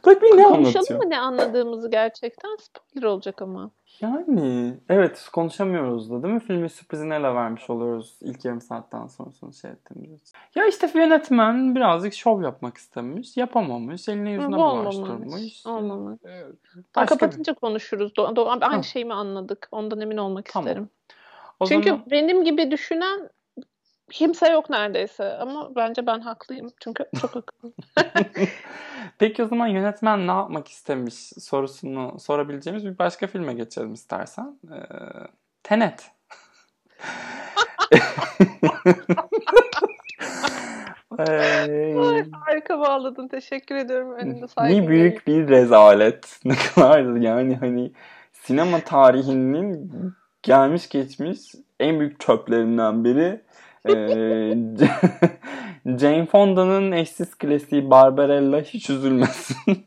Bear 0.05 0.15
ne 0.15 0.19
Konuşalım 0.19 0.53
anlatıyor? 0.53 0.73
Konuşalım 0.73 1.03
mı 1.03 1.09
ne 1.09 1.19
anladığımızı 1.19 1.91
gerçekten? 1.91 2.57
Spoiler 2.59 3.07
olacak 3.07 3.41
ama. 3.41 3.71
Yani 4.01 4.73
evet 4.89 5.27
konuşamıyoruz 5.33 6.11
da 6.11 6.23
değil 6.23 6.33
mi? 6.33 6.39
Filmi 6.39 6.69
sürprizini 6.69 7.13
ele 7.13 7.35
vermiş 7.35 7.69
oluyoruz 7.69 8.17
ilk 8.21 8.45
yarım 8.45 8.61
saatten 8.61 9.07
sonra 9.07 9.51
şey 9.51 9.71
ettiğimiz 9.71 10.21
için. 10.21 10.37
Ya 10.55 10.67
işte 10.67 10.91
yönetmen 10.95 11.75
birazcık 11.75 12.13
şov 12.13 12.41
yapmak 12.41 12.77
istemiş. 12.77 13.37
Yapamamış. 13.37 14.09
Elini 14.09 14.31
yüzüne 14.31 14.57
bulaştırmış. 14.57 15.65
Olmamış. 15.65 16.19
Evet. 16.23 16.55
kapatınca 16.93 17.53
bir... 17.53 17.59
konuşuruz. 17.59 18.11
Do- 18.11 18.35
do- 18.35 18.65
aynı 18.65 18.75
ha. 18.75 18.83
şeyi 18.83 19.05
mi 19.05 19.13
anladık? 19.13 19.67
Ondan 19.71 20.01
emin 20.01 20.17
olmak 20.17 20.45
tamam. 20.45 20.67
isterim. 20.67 20.89
O 21.59 21.65
Çünkü 21.65 21.89
zaman... 21.89 22.03
benim 22.11 22.43
gibi 22.43 22.71
düşünen 22.71 23.29
kimse 24.11 24.51
yok 24.51 24.69
neredeyse 24.69 25.33
ama 25.33 25.75
bence 25.75 26.07
ben 26.07 26.19
haklıyım 26.19 26.67
çünkü 26.83 27.05
çok 27.21 27.37
akıllı. 27.37 27.73
Peki 29.19 29.43
o 29.43 29.47
zaman 29.47 29.67
yönetmen 29.67 30.27
ne 30.27 30.31
yapmak 30.31 30.67
istemiş 30.67 31.15
sorusunu 31.39 32.19
sorabileceğimiz 32.19 32.85
bir 32.85 32.97
başka 32.97 33.27
filme 33.27 33.53
geçelim 33.53 33.93
istersen. 33.93 34.59
Ee, 34.71 34.77
Tenet. 35.63 36.11
Ay, 41.17 42.31
harika 42.31 42.79
bağladın. 42.79 43.27
Teşekkür 43.27 43.75
ediyorum. 43.75 44.11
Önünde 44.11 44.45
ne 44.61 44.87
büyük 44.87 45.27
bir 45.27 45.47
rezalet. 45.47 46.39
Ne 46.45 46.55
kadardır 46.55 47.15
yani 47.15 47.55
hani 47.55 47.91
sinema 48.31 48.79
tarihinin 48.79 49.91
gelmiş 50.43 50.89
geçmiş 50.89 51.39
en 51.79 51.99
büyük 51.99 52.19
çöplerinden 52.19 53.03
biri 53.03 53.41
ee, 53.89 54.55
Jane 55.97 56.25
Fonda'nın 56.25 56.91
eşsiz 56.91 57.35
klasiği 57.35 57.89
Barbarella 57.89 58.61
hiç 58.61 58.89
üzülmesin. 58.89 59.57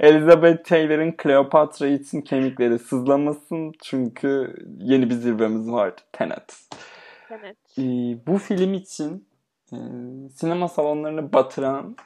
Elizabeth 0.00 0.64
Taylor'ın 0.68 1.14
Cleopatra 1.22 1.86
için 1.86 2.20
kemikleri 2.20 2.78
sızlamasın 2.78 3.72
çünkü 3.82 4.56
yeni 4.78 5.10
bir 5.10 5.14
zirvemiz 5.14 5.70
var. 5.70 5.94
Tenet. 6.12 6.68
Tenet. 7.28 7.56
Ee, 7.78 7.82
bu 8.26 8.38
film 8.38 8.74
için 8.74 9.26
e, 9.72 9.78
sinema 10.34 10.68
salonlarını 10.68 11.32
batıran 11.32 11.96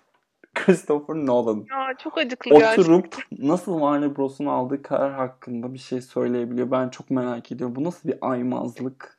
Christopher 0.54 1.16
Nolan. 1.16 1.66
Ya 1.70 1.94
çok 1.98 2.18
acıklı 2.18 2.54
Oturup 2.54 3.12
gerçekten. 3.12 3.48
nasıl 3.48 3.72
Warner 3.72 4.16
Bros'un 4.16 4.46
aldığı 4.46 4.82
karar 4.82 5.12
hakkında 5.12 5.74
bir 5.74 5.78
şey 5.78 6.00
söyleyebiliyor. 6.00 6.70
Ben 6.70 6.88
çok 6.88 7.10
merak 7.10 7.52
ediyorum. 7.52 7.76
Bu 7.76 7.84
nasıl 7.84 8.08
bir 8.08 8.18
aymazlık? 8.20 9.18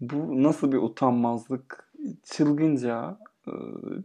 Bu 0.00 0.42
nasıl 0.42 0.72
bir 0.72 0.78
utanmazlık? 0.78 1.86
çılgınca 2.24 3.18
e, 3.48 3.52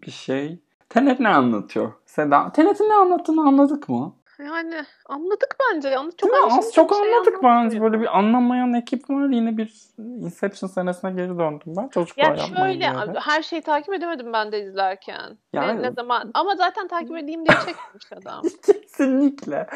bir 0.02 0.12
şey. 0.12 0.60
Tenet 0.90 1.20
ne 1.20 1.30
anlatıyor? 1.30 1.92
Seda, 2.06 2.52
Tenet'in 2.52 2.90
ne 2.90 2.94
anlattığını 2.94 3.48
anladık 3.48 3.90
mı? 3.90 4.16
Yani 4.46 4.76
anladık 5.06 5.56
bence. 5.74 5.90
Yanlış 5.90 6.16
çok 6.16 6.32
Değil? 6.32 6.44
Az 6.48 6.74
çok 6.74 6.94
şey 6.96 7.16
anladık 7.16 7.44
bence. 7.44 7.82
Böyle 7.82 8.00
bir 8.02 8.18
anlamayan 8.18 8.74
ekip 8.74 9.10
var. 9.10 9.30
Yine 9.30 9.58
bir 9.58 9.74
Inception 10.00 10.70
senesine 10.70 11.12
geri 11.12 11.30
döndüm 11.30 11.74
ben. 11.78 11.88
Çocuklar 11.88 12.24
Ya 12.24 12.30
yapmayın 12.30 12.56
şöyle 12.56 12.80
diyerek. 12.80 13.22
her 13.28 13.42
şeyi 13.44 13.62
takip 13.62 13.94
edemedim 13.94 14.34
ben 14.34 14.52
de 14.52 14.62
izlerken. 14.64 15.38
Yani- 15.54 15.82
Ne, 15.82 15.88
ne 15.88 15.92
zaman 15.92 16.32
ama 16.34 16.56
zaten 16.56 16.88
takip 16.88 17.18
edeyim 17.18 17.46
diye 17.46 17.58
çekmiş 17.58 18.12
adam. 18.22 18.42
Kesinlikle. 18.66 19.68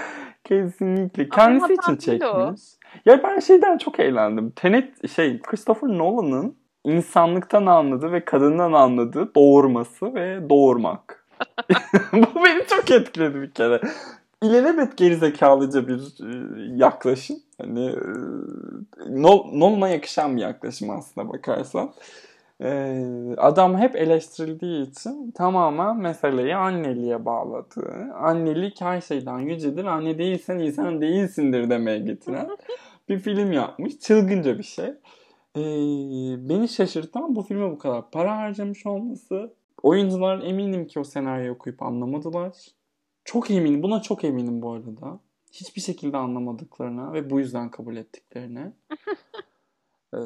Kesinlikle. 0.44 1.30
Kendisi 1.30 1.74
için 1.74 1.76
hatam 1.82 1.98
değil 2.00 2.24
o. 2.24 2.44
çekmiş. 2.46 2.62
Ya 3.06 3.24
ben 3.24 3.40
şeyden 3.40 3.78
çok 3.78 4.00
eğlendim. 4.00 4.52
Tenet 4.52 5.10
şey 5.10 5.42
Christopher 5.42 5.90
Nolan'ın 5.90 6.58
insanlıktan 6.84 7.66
anladığı 7.66 8.12
ve 8.12 8.26
kadından 8.26 8.74
anladığı 8.74 9.36
doğurması 9.36 10.14
ve 10.14 10.50
doğurmak. 10.50 11.26
Bu 12.14 12.44
beni 12.46 12.68
çok 12.68 12.92
etkiledi 12.92 13.42
bir 13.42 13.52
kere. 13.52 13.82
İlelebet 14.44 14.98
gerizekalıca 14.98 15.88
bir 15.88 16.00
e, 16.00 16.76
yaklaşım. 16.78 17.38
Hani 17.62 17.86
e, 17.86 18.00
Nol- 19.10 19.60
Nolan'a 19.60 19.90
yakışan 19.90 20.38
bir 20.38 20.42
yaklaşım 20.42 20.90
aslında 20.90 21.30
bakarsan. 21.34 21.94
E, 22.62 23.02
adam 23.38 23.78
hep 23.78 23.96
eleştirildiği 23.96 24.90
için 24.90 25.32
tamamen 25.32 25.98
meseleyi 25.98 26.56
anneliğe 26.56 27.26
bağladı. 27.26 28.12
Annelik 28.20 28.82
her 28.82 29.02
şeyden 29.02 29.40
yücedir. 29.40 29.86
Anne 29.86 30.18
değilsen 30.18 30.60
insan 30.60 31.02
değilsindir 31.02 31.70
demeye 31.70 32.00
getiren 32.00 32.50
bir 33.10 33.20
film 33.20 33.52
yapmış. 33.52 34.00
Çılgınca 34.00 34.58
bir 34.58 34.64
şey. 34.64 34.94
Beni 36.50 36.70
şaşırtan 36.70 37.36
bu 37.36 37.42
filme 37.42 37.72
bu 37.72 37.78
kadar 37.78 38.12
para 38.12 38.38
harcamış 38.38 38.86
olması. 38.86 39.54
Oyuncular 39.84 40.42
eminim 40.44 40.88
ki 40.88 41.00
o 41.00 41.04
senaryoyu 41.04 41.52
okuyup 41.54 41.84
anlamadılar. 41.84 42.54
Çok 43.26 43.52
eminim. 43.52 43.84
Buna 43.84 44.02
çok 44.02 44.24
eminim 44.24 44.62
bu 44.62 44.72
arada. 44.72 45.20
Hiçbir 45.52 45.82
şekilde 45.82 46.18
anlamadıklarına 46.18 47.14
ve 47.14 47.30
bu 47.30 47.40
yüzden 47.40 47.72
kabul 47.72 47.96
ettiklerine. 47.96 48.74
Ee, 50.14 50.18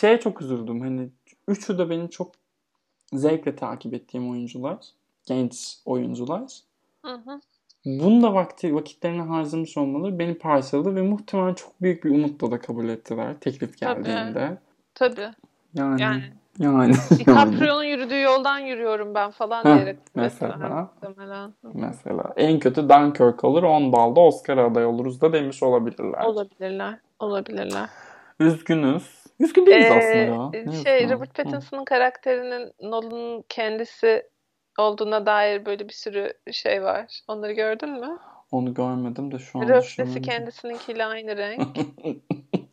şeye 0.00 0.20
çok 0.20 0.42
üzüldüm. 0.42 0.80
Hani 0.80 1.08
üçü 1.48 1.78
de 1.78 1.90
benim 1.90 2.08
çok 2.08 2.32
zevkle 3.12 3.56
takip 3.56 3.94
ettiğim 3.94 4.30
oyuncular. 4.30 4.86
Genç 5.26 5.78
oyuncular. 5.84 6.60
Hı 7.02 7.14
hı. 7.14 7.40
Bunda 7.84 8.34
vakti, 8.34 8.74
vakitlerini 8.74 9.22
harcamış 9.22 9.76
olmaları 9.76 10.18
beni 10.18 10.38
parçaladı 10.38 10.94
ve 10.94 11.02
muhtemelen 11.02 11.54
çok 11.54 11.82
büyük 11.82 12.04
bir 12.04 12.10
umutla 12.10 12.50
da 12.50 12.60
kabul 12.60 12.88
ettiler 12.88 13.40
teklif 13.40 13.80
Tabii. 13.80 14.02
geldiğinde. 14.02 14.58
Tabii. 14.94 15.20
Yani 15.74 16.02
Yani 16.02 16.02
yani, 16.02 16.32
yani. 16.58 16.92
DiCaprio'nun 17.18 17.84
yürüdüğü 17.96 18.20
yoldan 18.20 18.58
yürüyorum 18.58 19.14
ben 19.14 19.30
falan 19.30 19.64
Heh, 19.64 19.76
diyerek. 19.76 19.98
mesela. 20.14 20.90
Muhtemelen. 21.02 21.54
Mesela 21.62 22.32
en 22.36 22.58
kötü 22.58 22.88
Dunkirk 22.88 23.44
olur 23.44 23.62
10 23.62 23.92
balda 23.92 24.20
Oscar 24.20 24.58
aday 24.58 24.86
oluruz 24.86 25.20
da 25.20 25.32
demiş 25.32 25.62
olabilirler. 25.62 26.24
Olabilirler. 26.24 26.98
Olabilirler. 27.18 27.88
Üzgünüz. 28.40 29.26
Üzgün 29.40 29.66
değiliz 29.66 29.90
Ee, 29.90 29.94
aslında 29.94 30.16
ya. 30.16 30.50
Ne 30.64 30.72
şey 30.84 30.96
üzgünü? 30.96 31.12
Robert 31.16 31.34
Pattinson'ın 31.34 31.84
karakterinin 31.84 32.72
Nolan'ın 32.82 33.44
kendisi 33.48 34.22
olduğuna 34.78 35.26
dair 35.26 35.66
böyle 35.66 35.88
bir 35.88 35.92
sürü 35.94 36.32
şey 36.52 36.82
var. 36.82 37.20
Onları 37.28 37.52
gördün 37.52 37.90
mü? 37.90 38.18
Onu 38.52 38.74
görmedim 38.74 39.32
de 39.32 39.38
şu 39.38 39.58
an 39.58 39.68
düşünüyorum. 39.68 40.22
kendisininkiyle 40.22 41.04
aynı 41.04 41.36
renk. 41.36 41.78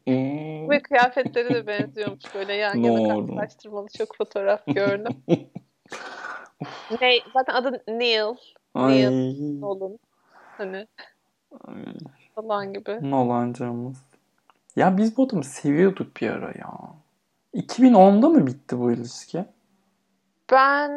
Hmm. 0.07 0.69
Ve 0.69 0.79
kıyafetleri 0.79 1.53
de 1.53 1.67
benziyormuş 1.67 2.35
böyle 2.35 2.53
yan 2.53 2.75
yana 2.75 3.07
karşılaştırmalı 3.07 3.87
çok 3.97 4.17
fotoğraf 4.17 4.65
gördüm. 4.65 5.23
ne, 7.01 7.19
zaten 7.33 7.53
adı 7.53 7.83
Neil 7.87 8.35
Ay. 8.73 9.05
Nolan. 9.61 9.99
Hani 10.57 10.87
Ay. 11.67 11.83
falan 12.35 12.73
gibi. 12.73 13.11
Nolancığımız. 13.11 13.97
Ya 14.75 14.97
biz 14.97 15.17
bu 15.17 15.23
adamı 15.23 15.43
seviyorduk 15.43 16.17
bir 16.21 16.29
ara 16.29 16.47
ya. 16.47 16.79
2010'da 17.53 18.29
mı 18.29 18.47
bitti 18.47 18.79
bu 18.79 18.91
ilişki? 18.91 19.45
Ben 20.51 20.91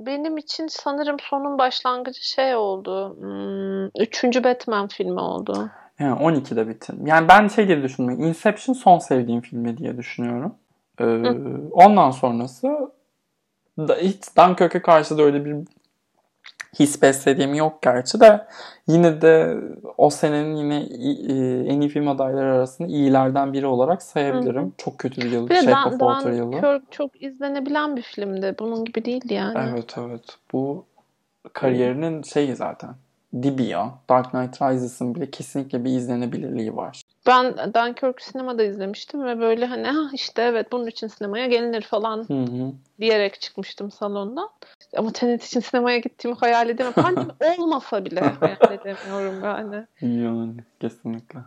benim 0.00 0.36
için 0.36 0.66
sanırım 0.66 1.16
sonun 1.20 1.58
başlangıcı 1.58 2.28
şey 2.28 2.56
oldu. 2.56 3.16
Hmm, 3.20 4.02
üçüncü 4.02 4.44
Batman 4.44 4.88
filmi 4.88 5.20
oldu. 5.20 5.70
Yani 6.00 6.20
12'de 6.20 6.68
bitti. 6.68 6.92
Yani 7.04 7.28
ben 7.28 7.48
şey 7.48 7.68
diye 7.68 7.82
düşünmüyorum. 7.82 8.24
Inception 8.24 8.74
son 8.74 8.98
sevdiğim 8.98 9.40
filmi 9.40 9.76
diye 9.78 9.96
düşünüyorum. 9.96 10.54
Ee, 11.00 11.04
ondan 11.72 12.10
sonrası 12.10 12.90
da 13.78 13.94
hiç 13.96 14.36
Dunkirk'e 14.38 14.82
karşı 14.82 15.18
da 15.18 15.22
öyle 15.22 15.44
bir 15.44 15.56
his 16.78 17.02
beslediğim 17.02 17.54
yok 17.54 17.82
gerçi 17.82 18.20
de 18.20 18.46
yine 18.86 19.22
de 19.22 19.56
o 19.98 20.10
senenin 20.10 20.56
yine 20.56 20.82
i- 20.84 21.66
en 21.68 21.80
iyi 21.80 21.88
film 21.88 22.08
adayları 22.08 22.52
arasında 22.52 22.88
iyilerden 22.88 23.52
biri 23.52 23.66
olarak 23.66 24.02
sayabilirim. 24.02 24.72
Çok 24.78 24.98
kötü 24.98 25.20
bir 25.22 25.30
yıl. 25.30 25.48
Bir 25.48 25.54
Shape 25.54 25.70
Dan, 25.72 25.86
of 25.86 25.92
Water 26.00 26.32
yılı. 26.32 26.52
Dunkirk 26.52 26.92
çok 26.92 27.22
izlenebilen 27.22 27.96
bir 27.96 28.02
filmdi. 28.02 28.54
Bunun 28.58 28.84
gibi 28.84 29.04
değildi 29.04 29.34
yani. 29.34 29.58
Evet 29.70 29.94
evet. 29.98 30.24
Bu 30.52 30.84
kariyerinin 31.52 32.22
şeyi 32.22 32.56
zaten. 32.56 32.90
Dibi 33.42 33.62
ya. 33.62 33.94
Dark 34.08 34.30
Knight 34.30 34.62
Rises'ın 34.62 35.14
bile 35.14 35.30
kesinlikle 35.30 35.84
bir 35.84 35.90
izlenebilirliği 35.90 36.76
var. 36.76 37.02
Ben 37.26 37.74
Dunkirk 37.74 38.22
sinemada 38.22 38.62
izlemiştim 38.62 39.24
ve 39.24 39.40
böyle 39.40 39.66
hani 39.66 39.86
ha 39.86 40.10
işte 40.12 40.42
evet 40.42 40.72
bunun 40.72 40.86
için 40.86 41.06
sinemaya 41.06 41.46
gelinir 41.46 41.82
falan 41.82 42.28
Hı 42.28 42.34
hı. 42.34 42.72
diyerek 43.00 43.40
çıkmıştım 43.40 43.90
salondan. 43.90 44.48
Ama 44.96 45.12
Tenet 45.12 45.44
için 45.44 45.60
sinemaya 45.60 45.98
gittiğimi 45.98 46.38
hayal 46.38 46.68
edemem. 46.68 46.92
Pandemi 46.92 47.34
olmasa 47.58 48.04
bile 48.04 48.20
hayal 48.20 48.72
edemiyorum 48.72 49.44
yani. 49.44 49.86
Yani 50.00 50.54
kesinlikle. 50.80 51.38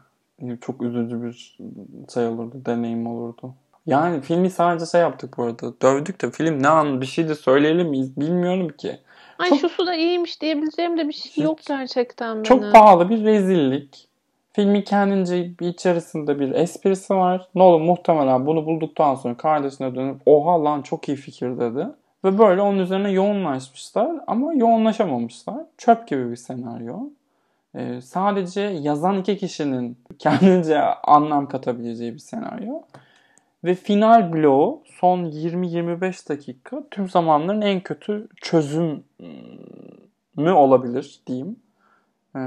Çok 0.61 0.82
üzücü 0.82 1.23
bir 1.23 1.57
şey 2.13 2.27
olurdu, 2.27 2.61
deneyim 2.65 3.07
olurdu. 3.07 3.53
Yani 3.86 4.21
filmi 4.21 4.49
sadece 4.49 4.86
şey 4.86 5.01
yaptık 5.01 5.38
bu 5.38 5.43
arada. 5.43 5.82
Dövdük 5.82 6.21
de 6.21 6.32
film 6.32 6.63
ne 6.63 6.67
an 6.67 7.01
bir 7.01 7.05
şey 7.05 7.30
de 7.30 7.36
söyleyelim 7.36 7.88
miyiz 7.88 8.19
bilmiyorum 8.19 8.67
ki. 8.69 8.99
Ay 9.39 9.49
Çok- 9.49 9.59
şusu 9.59 9.87
da 9.87 9.95
iyiymiş 9.95 10.41
diyebileceğim 10.41 10.97
de 10.97 11.07
bir 11.07 11.13
şey 11.13 11.43
yok 11.43 11.59
gerçekten 11.67 12.33
benim. 12.33 12.43
Çok 12.43 12.73
pahalı 12.73 13.09
bir 13.09 13.23
rezillik. 13.23 14.07
Filmin 14.53 14.81
kendince 14.81 15.51
bir 15.59 15.67
içerisinde 15.67 16.39
bir 16.39 16.51
esprisi 16.51 17.13
var. 17.15 17.47
Nolan 17.55 17.81
muhtemelen 17.81 18.45
bunu 18.45 18.65
bulduktan 18.65 19.15
sonra 19.15 19.37
kardeşine 19.37 19.95
dönüp 19.95 20.21
oha 20.25 20.63
lan 20.63 20.81
çok 20.81 21.09
iyi 21.09 21.17
fikir 21.17 21.59
dedi. 21.59 21.87
Ve 22.23 22.37
böyle 22.37 22.61
onun 22.61 22.79
üzerine 22.79 23.11
yoğunlaşmışlar 23.11 24.11
ama 24.27 24.53
yoğunlaşamamışlar. 24.53 25.57
Çöp 25.77 26.07
gibi 26.07 26.31
bir 26.31 26.35
senaryo. 26.35 26.97
Ee, 27.75 28.01
sadece 28.01 28.61
yazan 28.61 29.17
iki 29.17 29.37
kişinin 29.37 29.97
kendince 30.19 30.79
anlam 31.03 31.49
katabileceği 31.49 32.13
bir 32.13 32.19
senaryo. 32.19 32.81
Ve 33.64 33.76
final 33.76 34.34
bloğu 34.34 34.84
son 34.86 35.26
20-25 35.26 36.30
dakika 36.30 36.84
tüm 36.91 37.10
zamanların 37.10 37.62
en 37.62 37.82
kötü 37.82 38.28
çözüm 38.41 39.03
mü 40.36 40.51
olabilir 40.51 41.22
diyeyim 41.28 41.60
e, 42.36 42.39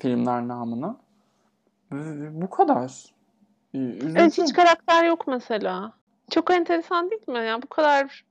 filmler 0.00 0.48
namına. 0.48 0.96
Bu 2.30 2.50
kadar. 2.50 3.04
Ee. 3.74 3.78
Evet, 4.16 4.38
hiç 4.38 4.52
karakter 4.52 5.04
yok 5.04 5.26
mesela. 5.26 5.92
Çok 6.30 6.50
enteresan 6.50 7.10
değil 7.10 7.28
mi? 7.28 7.46
Yani 7.46 7.62
bu 7.62 7.66
kadar 7.66 8.24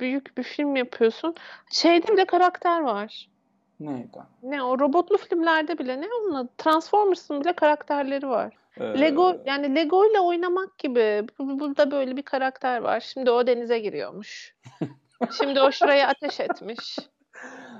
büyük 0.00 0.38
bir 0.38 0.42
film 0.42 0.76
yapıyorsun. 0.76 1.34
Şeyde 1.70 2.08
bile 2.12 2.24
karakter 2.24 2.80
var. 2.80 3.28
Neydi? 3.80 4.18
Ne 4.42 4.62
o 4.62 4.78
robotlu 4.78 5.16
filmlerde 5.18 5.78
bile 5.78 6.00
ne 6.00 6.06
onun 6.20 6.34
adı? 6.34 6.48
Transformers'ın 6.58 7.40
bile 7.40 7.52
karakterleri 7.52 8.28
var. 8.28 8.54
Ee, 8.80 9.00
Lego 9.00 9.36
yani 9.46 9.74
Lego 9.74 10.10
ile 10.10 10.20
oynamak 10.20 10.78
gibi. 10.78 11.26
Bu- 11.38 11.58
Burada 11.60 11.90
böyle 11.90 12.16
bir 12.16 12.22
karakter 12.22 12.80
var. 12.80 13.00
Şimdi 13.00 13.30
o 13.30 13.46
denize 13.46 13.78
giriyormuş. 13.78 14.54
Şimdi 15.38 15.60
o 15.60 15.72
şuraya 15.72 16.08
ateş 16.08 16.40
etmiş. 16.40 16.98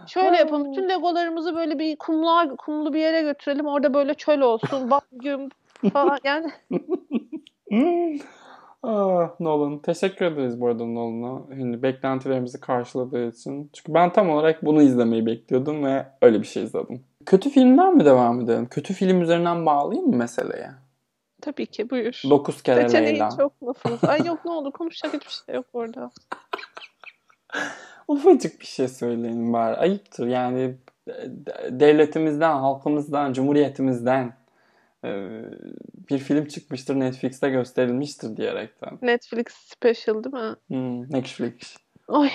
Şöyle 0.06 0.36
yapalım. 0.36 0.72
Bütün 0.72 0.88
Legolarımızı 0.88 1.56
böyle 1.56 1.78
bir 1.78 1.96
kumluğa, 1.96 2.56
kumlu 2.56 2.92
bir 2.94 3.00
yere 3.00 3.22
götürelim. 3.22 3.66
Orada 3.66 3.94
böyle 3.94 4.14
çöl 4.14 4.40
olsun. 4.40 4.90
Bak 4.90 5.04
güm 5.12 5.48
falan. 5.92 6.18
Yani 6.24 6.50
Hmm. 7.70 8.18
Ah, 8.88 9.40
Nolan. 9.40 9.78
Teşekkür 9.78 10.26
ederiz 10.26 10.60
bu 10.60 10.66
arada 10.66 10.84
Nolan'a. 10.86 11.42
Hani 11.50 11.82
beklentilerimizi 11.82 12.60
karşıladığı 12.60 13.28
için. 13.28 13.70
Çünkü 13.72 13.94
ben 13.94 14.12
tam 14.12 14.30
olarak 14.30 14.64
bunu 14.64 14.82
izlemeyi 14.82 15.26
bekliyordum 15.26 15.84
ve 15.84 16.06
öyle 16.22 16.40
bir 16.40 16.46
şey 16.46 16.62
izledim. 16.62 17.04
Kötü 17.26 17.50
filmden 17.50 17.96
mi 17.96 18.04
devam 18.04 18.40
edelim? 18.40 18.66
Kötü 18.70 18.94
film 18.94 19.20
üzerinden 19.22 19.66
bağlayayım 19.66 20.10
mı 20.10 20.16
meseleye? 20.16 20.70
tabii 21.40 21.66
ki 21.66 21.90
buyur. 21.90 22.22
9 22.30 22.62
kere 22.62 22.82
Seçeneği 22.82 23.12
Leyla. 23.12 23.30
çok 23.36 23.62
musunuz? 23.62 24.00
Ay 24.06 24.26
yok 24.26 24.44
ne 24.44 24.50
oldu 24.50 24.70
konuşacak 24.70 25.14
hiçbir 25.14 25.30
şey 25.46 25.54
yok 25.54 25.66
orada. 25.72 26.10
Ufacık 28.08 28.60
bir 28.60 28.66
şey 28.66 28.88
söyleyin 28.88 29.52
bari. 29.52 29.76
Ayıptır 29.76 30.26
yani 30.26 30.74
de- 31.08 31.68
devletimizden, 31.70 32.56
halkımızdan, 32.56 33.32
cumhuriyetimizden 33.32 34.24
e, 34.26 34.32
bir 36.10 36.18
film 36.18 36.46
çıkmıştır 36.46 36.94
Netflix'te 37.00 37.48
gösterilmiştir 37.48 38.36
diyerekten. 38.36 38.98
Netflix 39.02 39.46
special 39.48 40.24
değil 40.24 40.34
mi? 40.34 40.56
Hmm, 40.68 41.12
Netflix. 41.12 41.76
Oy. 42.08 42.28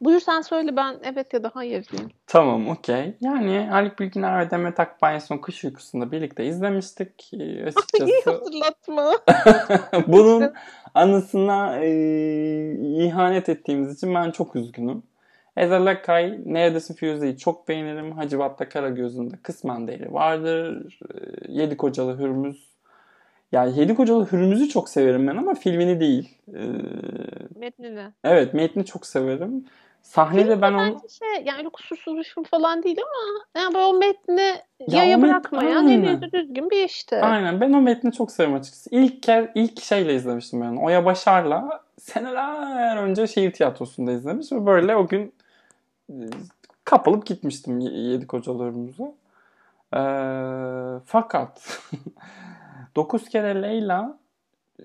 Buyur 0.00 0.20
sen 0.20 0.40
söyle 0.40 0.76
ben 0.76 0.96
evet 1.02 1.34
ya 1.34 1.42
da 1.42 1.50
hayır 1.54 1.86
diyeyim. 1.92 2.10
Tamam 2.26 2.68
okey. 2.68 3.16
Yani 3.20 3.66
Haluk 3.70 3.98
Bilginer 3.98 4.46
ve 4.46 4.50
Demet 4.50 4.80
Akbay 4.80 5.14
en 5.14 5.18
son 5.18 5.38
Kış 5.38 5.64
Uykusu'nda 5.64 6.12
birlikte 6.12 6.44
izlemiştik. 6.44 7.30
Ee, 7.34 7.64
açıkçası 7.64 8.30
hatırlatma. 8.30 9.12
bunun 10.06 10.52
anısına 10.94 11.78
e, 11.84 11.90
ihanet 13.04 13.48
ettiğimiz 13.48 13.96
için 13.96 14.14
ben 14.14 14.30
çok 14.30 14.56
üzgünüm. 14.56 15.02
Ezel 15.56 15.86
Akay, 15.86 16.38
Neredesin 16.44 16.94
Firuze'yi 16.94 17.38
çok 17.38 17.68
beğenirim. 17.68 18.12
Hacivat'ta 18.12 18.68
Karagöz'ün 18.68 19.30
de 19.30 19.34
kısmen 19.42 19.88
değeri 19.88 20.12
vardır. 20.12 20.98
E, 21.02 21.52
Yedi 21.52 21.76
Kocalı 21.76 22.18
Hürmüz. 22.18 22.68
Yani 23.52 23.78
Yedi 23.78 23.94
Kocalı 23.94 24.32
Hürmüz'ü 24.32 24.68
çok 24.68 24.88
severim 24.88 25.26
ben 25.26 25.36
ama 25.36 25.54
filmini 25.54 26.00
değil. 26.00 26.38
E, 26.48 26.62
Metnini. 27.58 28.12
evet 28.24 28.54
metni 28.54 28.84
çok 28.84 29.06
severim. 29.06 29.64
Sahnede 30.02 30.62
ben 30.62 30.72
onu... 30.72 31.00
Şey 31.08 31.44
yani 31.44 31.70
kusursuz 31.70 32.16
bir 32.16 32.24
film 32.24 32.44
falan 32.44 32.82
değil 32.82 32.98
ama 32.98 33.62
yani 33.62 33.74
böyle 33.74 33.86
o 33.86 33.92
metni 33.92 34.40
Ya 34.40 35.02
yaya 35.04 35.16
o 35.16 35.20
met- 35.20 35.22
bırakmayan 35.22 35.88
yüzü 35.88 36.32
düzgün 36.32 36.70
bir 36.70 36.84
işte. 36.84 37.20
Aynen 37.20 37.60
ben 37.60 37.72
o 37.72 37.80
metni 37.80 38.12
çok 38.12 38.32
seviyorum 38.32 38.60
açıkçası. 38.60 38.90
İlk 38.92 39.22
kez 39.22 39.46
ilk 39.54 39.82
şeyle 39.82 40.14
izlemiştim 40.14 40.60
ben. 40.60 40.76
Oya 40.76 41.04
Başar'la 41.04 41.84
seneler 42.00 42.96
önce 42.96 43.26
şehir 43.26 43.52
tiyatrosunda 43.52 44.12
izlemiş 44.12 44.52
ve 44.52 44.66
böyle 44.66 44.96
o 44.96 45.06
gün 45.06 45.32
kapılıp 46.84 47.26
gitmiştim 47.26 47.80
y- 47.80 48.10
Yedi 48.12 48.26
Kocalarımıza. 48.26 49.12
Ee, 49.94 51.00
fakat 51.04 51.80
Dokuz 52.96 53.28
Kere 53.28 53.62
Leyla 53.62 54.18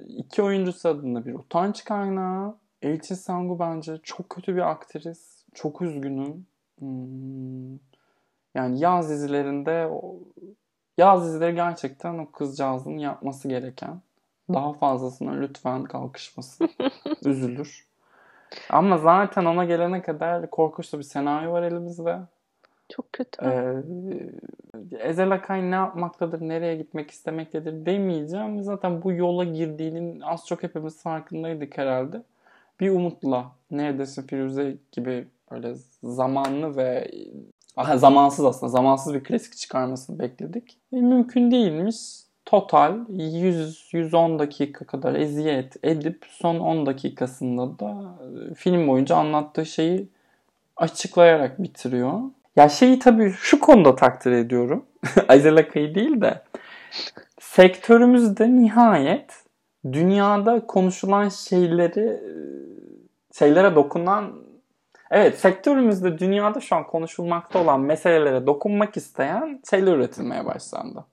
iki 0.08 0.44
oyuncusu 0.44 0.90
adında 0.90 1.26
bir 1.26 1.34
utanç 1.34 1.84
kaynağı. 1.84 2.56
Elçin 2.82 3.16
Sangu 3.16 3.60
bence 3.60 3.98
çok 4.04 4.30
kötü 4.30 4.56
bir 4.56 4.72
aktris. 4.72 5.46
Çok 5.54 5.82
üzgünüm. 5.82 6.46
Hmm. 6.80 7.74
Yani 8.56 8.80
yaz 8.80 9.10
dizilerinde 9.10 9.90
yaz 10.98 11.26
dizileri 11.26 11.56
gerçekten 11.56 12.18
o 12.18 12.32
kızcağızın 12.32 12.98
yapması 12.98 13.48
gereken. 13.48 14.02
Daha 14.54 14.74
fazlasına 14.74 15.32
lütfen 15.32 15.84
kalkışması. 15.84 16.70
Üzülür. 17.26 17.91
Ama 18.70 18.98
zaten 18.98 19.46
ona 19.46 19.66
gelene 19.66 20.02
kadar 20.02 20.50
korkunç 20.50 20.94
da 20.94 20.98
bir 20.98 21.04
senaryo 21.04 21.52
var 21.52 21.64
elimizde. 21.64 22.18
Çok 22.90 23.14
kötü. 23.14 23.46
Ee, 23.46 23.84
Ezel 25.00 25.32
Akay 25.32 25.72
ne 25.72 25.76
yapmaktadır, 25.76 26.42
nereye 26.42 26.76
gitmek 26.76 27.12
istemektedir 27.12 27.86
demeyeceğim. 27.86 28.64
Zaten 28.64 29.04
bu 29.04 29.12
yola 29.12 29.44
girdiğinin 29.44 30.20
az 30.20 30.48
çok 30.48 30.64
hepimiz 30.64 31.02
farkındaydık 31.02 31.78
herhalde. 31.78 32.24
Bir 32.80 32.90
umutla 32.90 33.52
Neredesin 33.72 34.28
Firuze 34.28 34.78
gibi 34.92 35.28
böyle 35.52 35.74
zamanlı 36.04 36.76
ve 36.76 37.12
Aha, 37.78 37.98
zamansız 37.98 38.46
aslında 38.46 38.70
zamansız 38.70 39.14
bir 39.14 39.24
klasik 39.24 39.58
çıkarmasını 39.58 40.20
bekledik. 40.20 40.78
E, 40.94 40.96
mümkün 40.96 41.52
değilmiş. 41.52 41.96
Total 42.46 42.92
100-110 43.10 44.40
dakika 44.40 44.86
kadar 44.86 45.16
eziyet 45.16 45.76
edip 45.84 46.26
son 46.30 46.60
10 46.60 46.86
dakikasında 46.86 47.80
da 47.80 48.18
e, 48.52 48.54
film 48.54 48.88
boyunca 48.88 49.16
anlattığı 49.16 49.66
şeyi 49.66 50.10
açıklayarak 50.78 51.64
bitiriyor. 51.64 52.20
Ya 52.56 52.70
şeyi 52.70 53.00
tabii 53.00 53.32
şu 53.32 53.60
konuda 53.60 53.96
takdir 53.96 54.32
ediyorum. 54.32 54.86
Azel 55.28 55.58
Akay'ı 55.58 55.96
değil 55.96 56.22
de 56.22 56.44
sektörümüzde 57.40 58.56
nihayet 58.56 59.44
dünyada 59.92 60.68
konuşulan 60.68 61.30
şeyleri 61.30 62.08
e, 62.08 62.32
şeylere 63.40 63.76
dokunan 63.76 64.34
evet 65.12 65.40
sektörümüzde 65.40 66.20
dünyada 66.20 66.60
şu 66.60 66.76
an 66.76 66.88
konuşulmakta 66.88 67.60
olan 67.60 67.80
meselelere 67.80 68.48
dokunmak 68.48 68.98
isteyen 68.98 69.62
şeyler 69.70 69.94
üretilmeye 69.94 70.46
başlandı. 70.46 71.06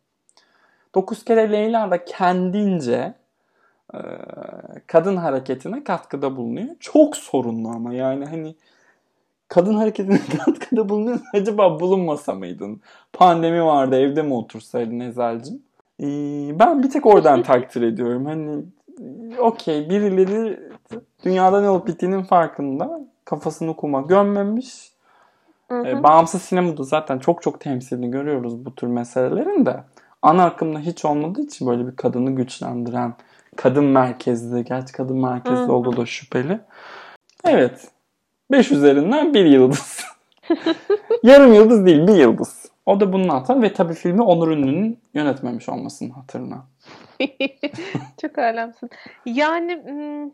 Dokuz 0.99 1.24
kere 1.24 1.53
Leyla 1.53 1.90
da 1.90 2.05
kendince 2.05 3.14
e, 3.94 3.99
kadın 4.86 5.16
hareketine 5.16 5.84
katkıda 5.84 6.36
bulunuyor. 6.36 6.68
Çok 6.80 7.16
sorunlu 7.16 7.68
ama 7.68 7.94
yani 7.94 8.24
hani 8.24 8.55
kadın 9.49 9.74
hareketine 9.74 10.20
katkıda 10.44 10.88
bulunuyor. 10.88 11.20
Acaba 11.34 11.80
bulunmasa 11.80 12.34
mıydın? 12.34 12.80
Pandemi 13.12 13.64
vardı 13.64 13.96
evde 13.96 14.22
mi 14.22 14.34
otursaydın 14.34 15.01
Ezel'cim? 15.01 15.62
Ee, 16.01 16.07
ben 16.59 16.82
bir 16.82 16.90
tek 16.90 17.07
oradan 17.07 17.42
takdir 17.42 17.82
ediyorum. 17.82 18.26
Hani 18.26 18.64
okey 19.38 19.90
birileri 19.90 20.61
dünyada 21.24 21.61
ne 21.61 21.68
olup 21.68 21.86
bittiğinin 21.86 22.22
farkında. 22.22 23.01
Kafasını 23.24 23.76
kuma 23.76 24.01
gömmemiş. 24.01 24.92
Hı 25.68 25.80
hı. 25.80 25.86
E, 25.86 26.03
bağımsız 26.03 26.42
sinemada 26.42 26.82
zaten 26.82 27.18
çok 27.18 27.42
çok 27.42 27.61
temsilini 27.61 28.11
görüyoruz 28.11 28.64
bu 28.64 28.74
tür 28.74 28.86
meselelerin 28.86 29.66
de. 29.66 29.84
Ana 30.23 30.45
akımda 30.45 30.79
hiç 30.79 31.05
olmadığı 31.05 31.43
için 31.43 31.69
böyle 31.69 31.87
bir 31.87 31.97
kadını 31.97 32.31
güçlendiren, 32.31 33.14
kadın 33.57 33.85
merkezli, 33.85 34.64
gerçi 34.64 34.93
kadın 34.93 35.19
merkezli 35.19 35.66
Hı 35.66 35.73
olduğu 35.73 35.97
da 35.97 36.07
şüpheli. 36.07 36.61
Evet. 37.45 37.89
5 38.51 38.73
üzerinden 38.73 39.35
bir 39.35 39.45
yıldız. 39.45 40.05
Yarım 41.23 41.55
yıldız 41.55 41.87
değil, 41.87 42.07
bir 42.07 42.14
yıldız. 42.14 42.69
O 42.87 43.01
da 43.01 43.12
bunun 43.12 43.29
hatırı 43.29 43.62
ve 43.62 43.73
tabii 43.73 43.95
filmi 43.95 44.23
Onur 44.23 44.49
Ünlü'nün 44.49 44.99
yönetmemiş 45.14 45.69
olmasının 45.69 46.11
hatırına. 46.11 46.64
Çok 48.21 48.39
alemsin. 48.39 48.91
Yani 49.27 49.83
hmm, 49.85 50.31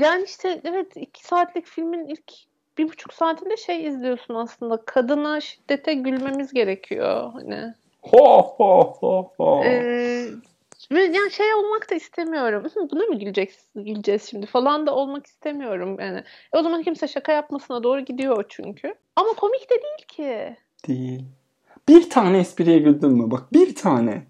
yani 0.00 0.24
işte 0.24 0.60
evet 0.64 0.96
iki 0.96 1.24
saatlik 1.24 1.66
filmin 1.66 2.06
ilk 2.06 2.32
bir 2.78 2.88
buçuk 2.88 3.14
saatinde 3.14 3.56
şey 3.56 3.86
izliyorsun 3.86 4.34
aslında. 4.34 4.82
Kadına 4.84 5.40
şiddete 5.40 5.94
gülmemiz 5.94 6.52
gerekiyor. 6.52 7.32
Hani. 7.32 7.74
Ho 8.10 8.42
ho 8.42 8.96
ho 9.00 9.32
ho. 9.36 9.62
Ee, 9.64 10.28
yani 10.90 11.30
şey 11.30 11.54
olmak 11.54 11.90
da 11.90 11.94
istemiyorum. 11.94 12.64
"Hı, 12.74 12.90
Buna 12.90 13.04
mı 13.04 13.18
güleceğiz, 13.18 13.66
güleceğiz 13.74 14.22
şimdi 14.30 14.46
falan 14.46 14.86
da 14.86 14.94
olmak 14.94 15.26
istemiyorum. 15.26 16.00
Yani 16.00 16.18
E 16.54 16.58
o 16.58 16.62
zaman 16.62 16.82
kimse 16.82 17.08
şaka 17.08 17.32
yapmasına 17.32 17.82
doğru 17.82 18.00
gidiyor 18.00 18.44
çünkü. 18.48 18.94
Ama 19.16 19.28
komik 19.32 19.70
de 19.70 19.74
değil 19.74 20.06
ki. 20.08 20.56
Değil. 20.88 21.24
Bir 21.88 22.10
tane 22.10 22.38
espriye 22.38 22.78
güldün 22.78 23.10
mü? 23.12 23.30
Bak 23.30 23.52
bir 23.52 23.74
tane. 23.74 24.22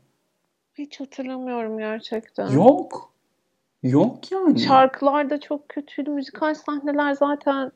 Hiç 0.75 1.01
hatırlamıyorum 1.01 1.79
gerçekten. 1.79 2.51
Yok. 2.51 3.13
Yok 3.83 4.33
yani. 4.33 4.59
Şarkılar 4.61 5.31
da 5.31 5.41
çok 5.41 5.69
kötüydü. 5.69 6.11
Müzikal 6.11 6.55
sahneler 6.55 7.13
zaten 7.13 7.73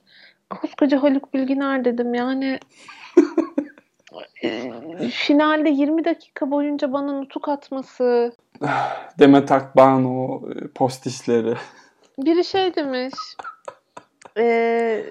koskoca 0.50 1.02
Haluk 1.02 1.34
Bilginer 1.34 1.84
dedim. 1.84 2.14
Yani 2.14 2.58
finalde 5.10 5.70
20 5.70 6.04
dakika 6.04 6.50
boyunca 6.50 6.92
bana 6.92 7.12
nutuk 7.12 7.48
atması. 7.48 8.32
Demet 9.18 9.52
Akbağ'ın 9.52 10.04
o 10.04 10.42
e, 10.50 10.68
postişleri. 10.68 11.54
Biri 12.18 12.44
şey 12.44 12.74
demiş. 12.74 13.14
E, 14.38 15.04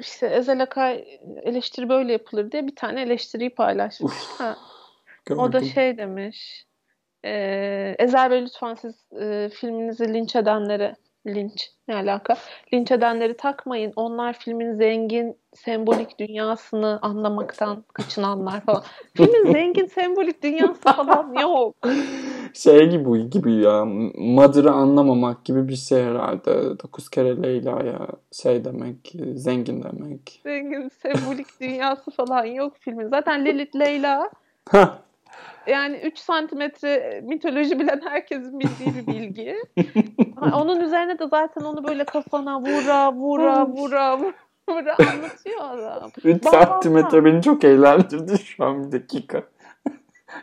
işte 0.00 0.26
Ezel 0.26 0.62
Akay 0.62 1.20
eleştiri 1.42 1.88
böyle 1.88 2.12
yapılır 2.12 2.52
diye 2.52 2.66
bir 2.66 2.76
tane 2.76 3.02
eleştiriyi 3.02 3.50
paylaşmış. 3.50 4.14
Ha, 4.38 4.56
o 5.30 5.52
da 5.52 5.64
şey 5.64 5.98
demiş. 5.98 6.66
E, 7.24 7.96
Ezel 7.98 8.30
Bey 8.30 8.42
lütfen 8.42 8.74
siz 8.74 8.94
e, 9.20 9.50
filminizi 9.54 10.14
linç 10.14 10.36
edenlere 10.36 10.96
linç 11.26 11.70
ne 11.88 11.94
alaka? 11.94 12.36
Linç 12.74 12.90
edenleri 12.90 13.36
takmayın. 13.36 13.92
Onlar 13.96 14.38
filmin 14.38 14.74
zengin 14.74 15.36
sembolik 15.54 16.18
dünyasını 16.18 16.98
anlamaktan 17.02 17.84
kaçınanlar 17.92 18.60
falan. 18.60 18.82
Filmin 19.14 19.52
zengin 19.52 19.86
sembolik 19.86 20.42
dünyası 20.42 20.80
falan 20.80 21.32
yok. 21.40 21.76
Şey 22.54 22.90
gibi 22.90 23.30
gibi 23.30 23.54
ya. 23.54 23.84
Mother'ı 24.18 24.70
anlamamak 24.70 25.44
gibi 25.44 25.68
bir 25.68 25.76
şey 25.76 26.02
herhalde. 26.02 26.78
Dokuz 26.82 27.08
kere 27.08 27.42
Leyla'ya 27.42 28.06
şey 28.32 28.64
demek, 28.64 29.14
zengin 29.34 29.82
demek. 29.82 30.40
Zengin 30.42 30.88
sembolik 30.88 31.60
dünyası 31.60 32.10
falan 32.10 32.44
yok 32.44 32.76
filmin. 32.80 33.08
Zaten 33.08 33.44
Lilith 33.44 33.76
Leyla. 33.76 34.30
Yani 35.68 35.96
3 35.96 36.18
santimetre 36.18 37.20
mitoloji 37.24 37.78
bilen 37.78 38.00
herkesin 38.08 38.60
bildiği 38.60 38.94
bir 38.94 39.06
bilgi. 39.06 39.56
Onun 40.54 40.80
üzerine 40.80 41.18
de 41.18 41.26
zaten 41.28 41.60
onu 41.60 41.88
böyle 41.88 42.04
kafana 42.04 42.60
vura 42.60 43.12
vura 43.12 43.66
vura 43.66 44.18
vura 44.68 44.96
anlatıyor 44.98 45.60
adam. 45.60 46.10
3 46.24 46.44
Bak, 46.44 46.54
santimetre 46.54 47.24
beni 47.24 47.42
çok 47.42 47.64
eğlendirdi 47.64 48.38
şu 48.44 48.64
an 48.64 48.84
bir 48.84 48.92
dakika. 48.92 49.42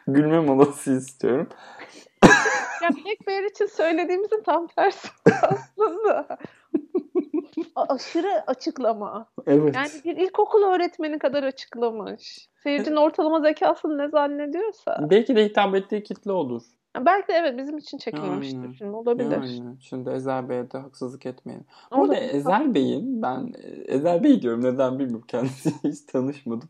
Gülme 0.07 0.39
molası 0.39 0.91
istiyorum. 0.91 1.49
Ya 2.83 2.89
Black 2.89 3.27
Bear 3.27 3.43
için 3.43 3.65
söylediğimizin 3.65 4.43
tam 4.43 4.67
tersi 4.67 5.07
aslında. 5.41 6.27
A- 7.75 7.93
aşırı 7.93 8.43
açıklama. 8.47 9.27
Evet. 9.47 9.75
Yani 9.75 9.91
bir 10.05 10.17
ilkokul 10.17 10.63
öğretmeni 10.63 11.19
kadar 11.19 11.43
açıklamış. 11.43 12.49
Seyircinin 12.63 12.95
ortalama 12.95 13.41
zekasını 13.41 13.97
ne 13.97 14.09
zannediyorsa. 14.09 15.07
Belki 15.09 15.35
de 15.35 15.45
hitap 15.45 15.75
ettiği 15.75 16.03
kitle 16.03 16.31
odur. 16.31 16.61
Belki 17.05 17.27
de 17.27 17.33
evet 17.33 17.57
bizim 17.57 17.77
için 17.77 17.97
çekilmemiştir 17.97 18.59
Aynen. 18.59 18.73
film 18.73 18.93
olabilir. 18.93 19.31
Yani 19.31 19.77
şimdi 19.79 20.09
Ezel 20.09 20.49
Bey'e 20.49 20.71
de 20.71 20.77
haksızlık 20.77 21.25
etmeyelim. 21.25 21.65
Bu 21.91 22.01
Olabilir. 22.01 22.33
Ezel 22.33 22.73
Bey'in 22.73 23.21
ben 23.21 23.53
Ezel 23.85 24.23
Bey 24.23 24.41
diyorum 24.41 24.63
neden 24.63 24.99
bilmiyorum 24.99 25.25
kendisiyle 25.27 25.77
hiç 25.83 26.01
tanışmadım. 26.01 26.69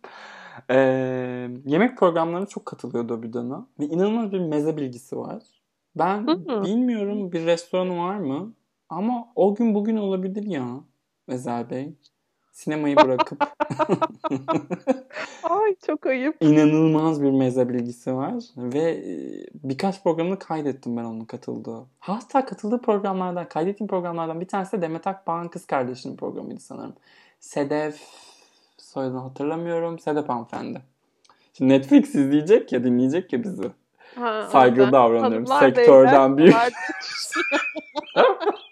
Ee, 0.69 1.49
yemek 1.65 1.97
programlarına 1.97 2.45
çok 2.45 2.65
katılıyordu 2.65 3.13
Öbüdan'a 3.13 3.67
ve 3.79 3.85
inanılmaz 3.85 4.31
bir 4.31 4.39
meze 4.39 4.77
bilgisi 4.77 5.17
var. 5.17 5.43
Ben 5.95 6.27
Hı. 6.27 6.63
bilmiyorum 6.63 7.31
bir 7.31 7.45
restoranı 7.45 7.99
var 7.99 8.15
mı 8.15 8.53
ama 8.89 9.27
o 9.35 9.55
gün 9.55 9.75
bugün 9.75 9.97
olabilir 9.97 10.43
ya 10.43 10.65
Ezel 11.29 11.69
Bey. 11.69 11.93
Sinemayı 12.51 12.95
bırakıp 13.03 13.41
Ay 15.43 15.75
çok 15.87 16.05
ayıp. 16.05 16.35
inanılmaz 16.41 17.23
bir 17.23 17.31
meze 17.31 17.69
bilgisi 17.69 18.15
var 18.15 18.33
ve 18.57 18.91
e, 18.91 19.13
birkaç 19.63 20.03
programını 20.03 20.39
kaydettim 20.39 20.97
ben 20.97 21.03
onun 21.03 21.25
katıldığı. 21.25 21.85
Hatta 21.99 22.45
katıldığı 22.45 22.81
programlardan, 22.81 23.49
kaydettiğim 23.49 23.87
programlardan 23.87 24.41
bir 24.41 24.47
tanesi 24.47 24.71
de 24.77 24.81
Demet 24.81 25.07
Akbağ'ın 25.07 25.47
kız 25.47 25.65
kardeşinin 25.65 26.17
programıydı 26.17 26.59
sanırım. 26.59 26.93
Sedef, 27.39 28.01
soyadını 28.77 29.19
hatırlamıyorum. 29.19 29.99
Sedef 29.99 30.29
hanımefendi. 30.29 30.81
Şimdi 31.53 31.73
Netflix 31.73 32.15
izleyecek 32.15 32.71
ya, 32.71 32.83
dinleyecek 32.83 33.33
ya 33.33 33.43
bizi. 33.43 33.71
Ha, 34.15 34.47
Saygılı 34.51 34.91
davranıyorum. 34.91 35.47
Sektörden 35.47 36.37
beyler, 36.37 36.71
bir-. 36.71 36.75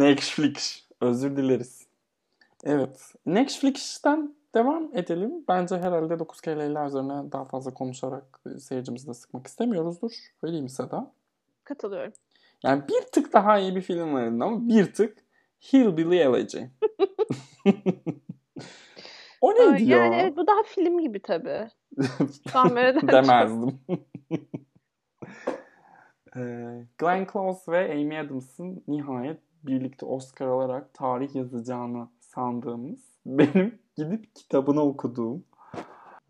Netflix. 0.00 0.84
Özür 1.00 1.36
dileriz. 1.36 1.86
Evet. 2.64 3.14
Netflix'ten 3.26 4.34
devam 4.54 4.96
edelim. 4.96 5.32
Bence 5.48 5.78
herhalde 5.78 6.18
9 6.18 6.40
kere 6.40 6.86
üzerine 6.86 7.32
daha 7.32 7.44
fazla 7.44 7.74
konuşarak 7.74 8.40
seyircimizi 8.58 9.08
de 9.08 9.14
sıkmak 9.14 9.46
istemiyoruzdur. 9.46 10.12
Öyle 10.42 10.52
değil 10.52 10.62
mi 10.62 10.70
Seda? 10.70 11.12
Katılıyorum. 11.64 12.12
Yani 12.62 12.82
bir 12.88 13.00
tık 13.12 13.32
daha 13.32 13.58
iyi 13.58 13.76
bir 13.76 13.82
film 13.82 14.14
var 14.14 14.22
ama 14.26 14.68
bir 14.68 14.92
tık 14.94 15.18
Hillbilly 15.72 16.18
Elegy. 16.20 16.58
o 19.40 19.54
neydi 19.54 19.62
Ay, 19.74 19.88
ya? 19.88 19.96
Yani 20.04 20.14
evet, 20.16 20.36
bu 20.36 20.46
daha 20.46 20.62
film 20.62 20.98
gibi 20.98 21.22
tabii. 21.22 21.68
Kamera'dan 22.52 23.00
çok- 23.00 23.12
Demezdim. 23.12 23.80
Ee, 26.36 26.86
Glenn 26.98 27.26
Close 27.32 27.72
ve 27.72 27.92
Amy 27.92 28.18
Adams'ın 28.18 28.84
nihayet 28.88 29.40
birlikte 29.66 30.06
Oscar 30.06 30.46
alarak 30.46 30.94
tarih 30.94 31.34
yazacağını 31.34 32.08
sandığımız, 32.20 33.00
benim 33.26 33.78
gidip 33.96 34.34
kitabını 34.34 34.82
okuduğum 34.82 35.44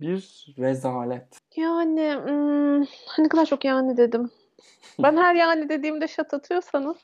bir 0.01 0.55
rezalet. 0.59 1.39
Yani 1.57 2.15
hmm, 2.25 2.81
ne 3.25 3.29
kadar 3.29 3.47
çok 3.47 3.65
yani 3.65 3.97
dedim. 3.97 4.31
Ben 5.03 5.17
her 5.17 5.35
yani 5.35 5.69
dediğimde 5.69 6.09
şat 6.09 6.35
atıyorsanız 6.35 6.97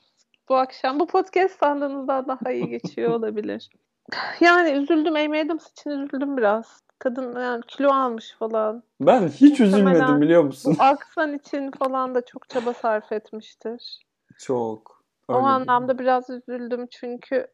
bu 0.49 0.55
akşam 0.55 0.99
bu 0.99 1.07
podcast 1.07 1.59
sandığınızdan 1.59 2.27
daha 2.27 2.51
iyi 2.51 2.69
geçiyor 2.69 3.11
olabilir. 3.19 3.69
Yani 4.39 4.71
üzüldüm. 4.71 5.15
Amy 5.15 5.41
Adams 5.41 5.71
için 5.71 5.89
üzüldüm 5.89 6.37
biraz. 6.37 6.81
Kadın 6.99 7.39
yani 7.39 7.61
kilo 7.67 7.93
almış 7.93 8.35
falan. 8.39 8.83
Ben 9.01 9.27
hiç 9.27 9.59
Muhtemelen 9.59 9.95
üzülmedim 9.95 10.21
biliyor 10.21 10.43
musun? 10.43 10.75
Aksan 10.79 11.33
için 11.33 11.71
falan 11.71 12.15
da 12.15 12.25
çok 12.25 12.49
çaba 12.49 12.73
sarf 12.73 13.11
etmiştir. 13.11 13.99
Çok. 14.37 14.96
O 15.27 15.33
Öyle 15.35 15.45
anlamda 15.45 15.99
biraz 15.99 16.29
üzüldüm 16.29 16.87
çünkü 16.91 17.47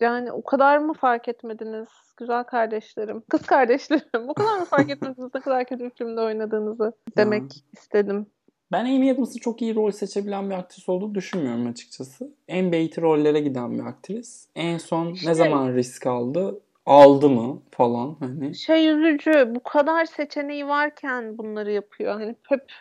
yani 0.00 0.32
o 0.32 0.42
kadar 0.42 0.78
mı 0.78 0.94
fark 0.94 1.28
etmediniz 1.28 1.88
güzel 2.16 2.44
kardeşlerim, 2.44 3.22
kız 3.28 3.42
kardeşlerim 3.42 4.28
o 4.28 4.34
kadar 4.34 4.58
mı 4.58 4.64
fark 4.64 4.90
etmediniz 4.90 5.34
ne 5.34 5.40
kadar 5.40 5.64
kötü 5.64 5.84
bir 5.84 5.90
filmde 5.90 6.20
oynadığınızı 6.20 6.92
demek 7.16 7.42
istedim. 7.72 8.26
Ben 8.72 8.84
Amy 8.84 9.10
Adams'ın 9.10 9.38
çok 9.38 9.62
iyi 9.62 9.74
rol 9.74 9.90
seçebilen 9.90 10.50
bir 10.50 10.54
aktris 10.54 10.88
olduğunu 10.88 11.14
düşünmüyorum 11.14 11.66
açıkçası. 11.66 12.30
En 12.48 12.72
beyti 12.72 13.02
rollere 13.02 13.40
giden 13.40 13.78
bir 13.78 13.84
aktris. 13.86 14.48
En 14.54 14.78
son 14.78 15.10
ne 15.10 15.16
Şey- 15.16 15.34
zaman 15.34 15.74
risk 15.74 16.06
aldı? 16.06 16.60
Aldı 16.86 17.28
mı 17.30 17.62
falan 17.70 18.16
hani. 18.20 18.54
Şey 18.54 18.88
üzücü 18.88 19.52
bu 19.54 19.62
kadar 19.62 20.04
seçeneği 20.04 20.66
varken 20.68 21.38
bunları 21.38 21.72
yapıyor. 21.72 22.12
Hani 22.12 22.36
hep 22.48 22.72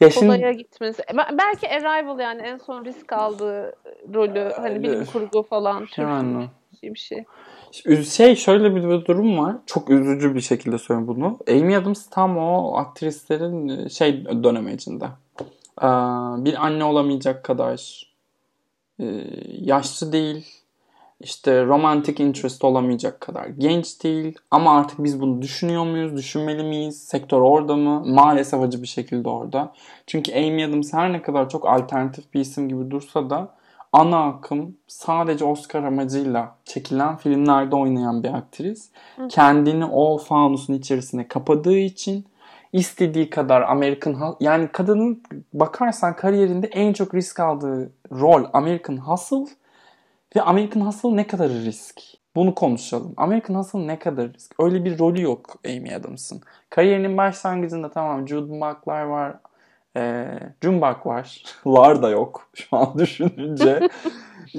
Ya 0.00 0.10
şimdi 0.10 0.26
kolaya 0.26 0.52
gitmesi. 0.52 1.02
Be- 1.02 1.38
Belki 1.38 1.68
Arrival 1.68 2.20
yani 2.20 2.42
en 2.42 2.56
son 2.56 2.84
risk 2.84 3.12
aldığı 3.12 3.72
rolü 4.14 4.52
hani 4.56 4.82
bilim 4.82 5.04
kurgu 5.04 5.42
falan 5.42 5.86
tür 5.86 6.02
yani 6.02 6.48
bir 6.82 6.98
şey. 6.98 7.24
Şey 8.04 8.36
şöyle 8.36 8.76
bir, 8.76 8.82
durum 8.82 9.38
var. 9.38 9.56
Çok 9.66 9.90
üzücü 9.90 10.34
bir 10.34 10.40
şekilde 10.40 10.78
söylüyorum 10.78 11.16
bunu. 11.16 11.38
Amy 11.48 11.76
Adams 11.76 12.10
tam 12.10 12.38
o 12.38 12.76
aktrislerin 12.76 13.88
şey 13.88 14.24
dönemi 14.24 14.72
içinde. 14.72 15.04
Bir 16.44 16.66
anne 16.66 16.84
olamayacak 16.84 17.44
kadar 17.44 18.04
e, 19.00 19.04
yaşlı 19.60 20.12
değil. 20.12 20.63
İşte 21.24 21.66
romantic 21.66 22.24
interest 22.24 22.64
olamayacak 22.64 23.20
kadar 23.20 23.46
genç 23.46 24.02
değil. 24.04 24.38
Ama 24.50 24.78
artık 24.78 25.04
biz 25.04 25.20
bunu 25.20 25.42
düşünüyor 25.42 25.84
muyuz? 25.84 26.16
Düşünmeli 26.16 26.62
miyiz? 26.62 27.02
Sektör 27.02 27.40
orada 27.40 27.76
mı? 27.76 28.04
Maalesef 28.06 28.60
acı 28.60 28.82
bir 28.82 28.86
şekilde 28.86 29.28
orada. 29.28 29.72
Çünkü 30.06 30.32
Amy 30.32 30.64
Adams 30.64 30.92
her 30.92 31.12
ne 31.12 31.22
kadar 31.22 31.48
çok 31.48 31.68
alternatif 31.68 32.34
bir 32.34 32.40
isim 32.40 32.68
gibi 32.68 32.90
dursa 32.90 33.30
da 33.30 33.54
ana 33.92 34.24
akım 34.26 34.76
sadece 34.86 35.44
Oscar 35.44 35.82
amacıyla 35.82 36.56
çekilen 36.64 37.16
filmlerde 37.16 37.76
oynayan 37.76 38.22
bir 38.22 38.34
aktris. 38.34 38.90
Hı. 39.16 39.28
Kendini 39.28 39.84
o 39.84 40.18
fanusun 40.18 40.74
içerisine 40.74 41.28
kapadığı 41.28 41.78
için 41.78 42.24
istediği 42.72 43.30
kadar 43.30 43.62
American 43.62 44.12
Hus- 44.12 44.36
yani 44.40 44.68
kadının 44.72 45.22
bakarsan 45.52 46.16
kariyerinde 46.16 46.66
en 46.66 46.92
çok 46.92 47.14
risk 47.14 47.40
aldığı 47.40 47.92
rol 48.12 48.44
American 48.52 48.96
Hustle 48.96 49.46
ve 50.36 50.42
American 50.42 50.80
Hustle 50.80 51.16
ne 51.16 51.26
kadar 51.26 51.48
risk? 51.50 52.00
Bunu 52.36 52.54
konuşalım. 52.54 53.14
American 53.16 53.54
Hustle 53.54 53.86
ne 53.86 53.98
kadar 53.98 54.32
risk? 54.32 54.54
Öyle 54.60 54.84
bir 54.84 54.98
rolü 54.98 55.22
yok 55.22 55.56
Amy 55.66 55.94
Adams'ın. 55.94 56.40
Kariyerinin 56.70 57.16
başlangıcında 57.16 57.90
tamam 57.90 58.28
Jude 58.28 58.50
Buck'lar 58.60 59.02
var. 59.02 59.36
E, 59.96 60.26
Junebug 60.62 61.06
var. 61.06 61.42
Lar 61.66 62.02
da 62.02 62.10
yok 62.10 62.48
şu 62.54 62.76
an 62.76 62.98
düşününce. 62.98 63.88
Ee, 64.54 64.58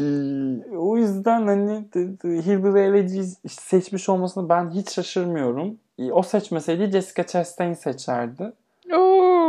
o 0.77 0.97
yüzden 0.97 1.47
hani 1.47 1.85
Hillbilly 2.23 3.23
seçmiş 3.49 4.09
olmasını 4.09 4.49
ben 4.49 4.69
hiç 4.69 4.91
şaşırmıyorum. 4.91 5.77
Ee, 5.99 6.11
O 6.11 6.23
seçmeseydi 6.23 6.91
Jessica 6.91 7.27
Chastain 7.27 7.73
seçerdi. 7.73 8.51
Oo. 8.93 9.44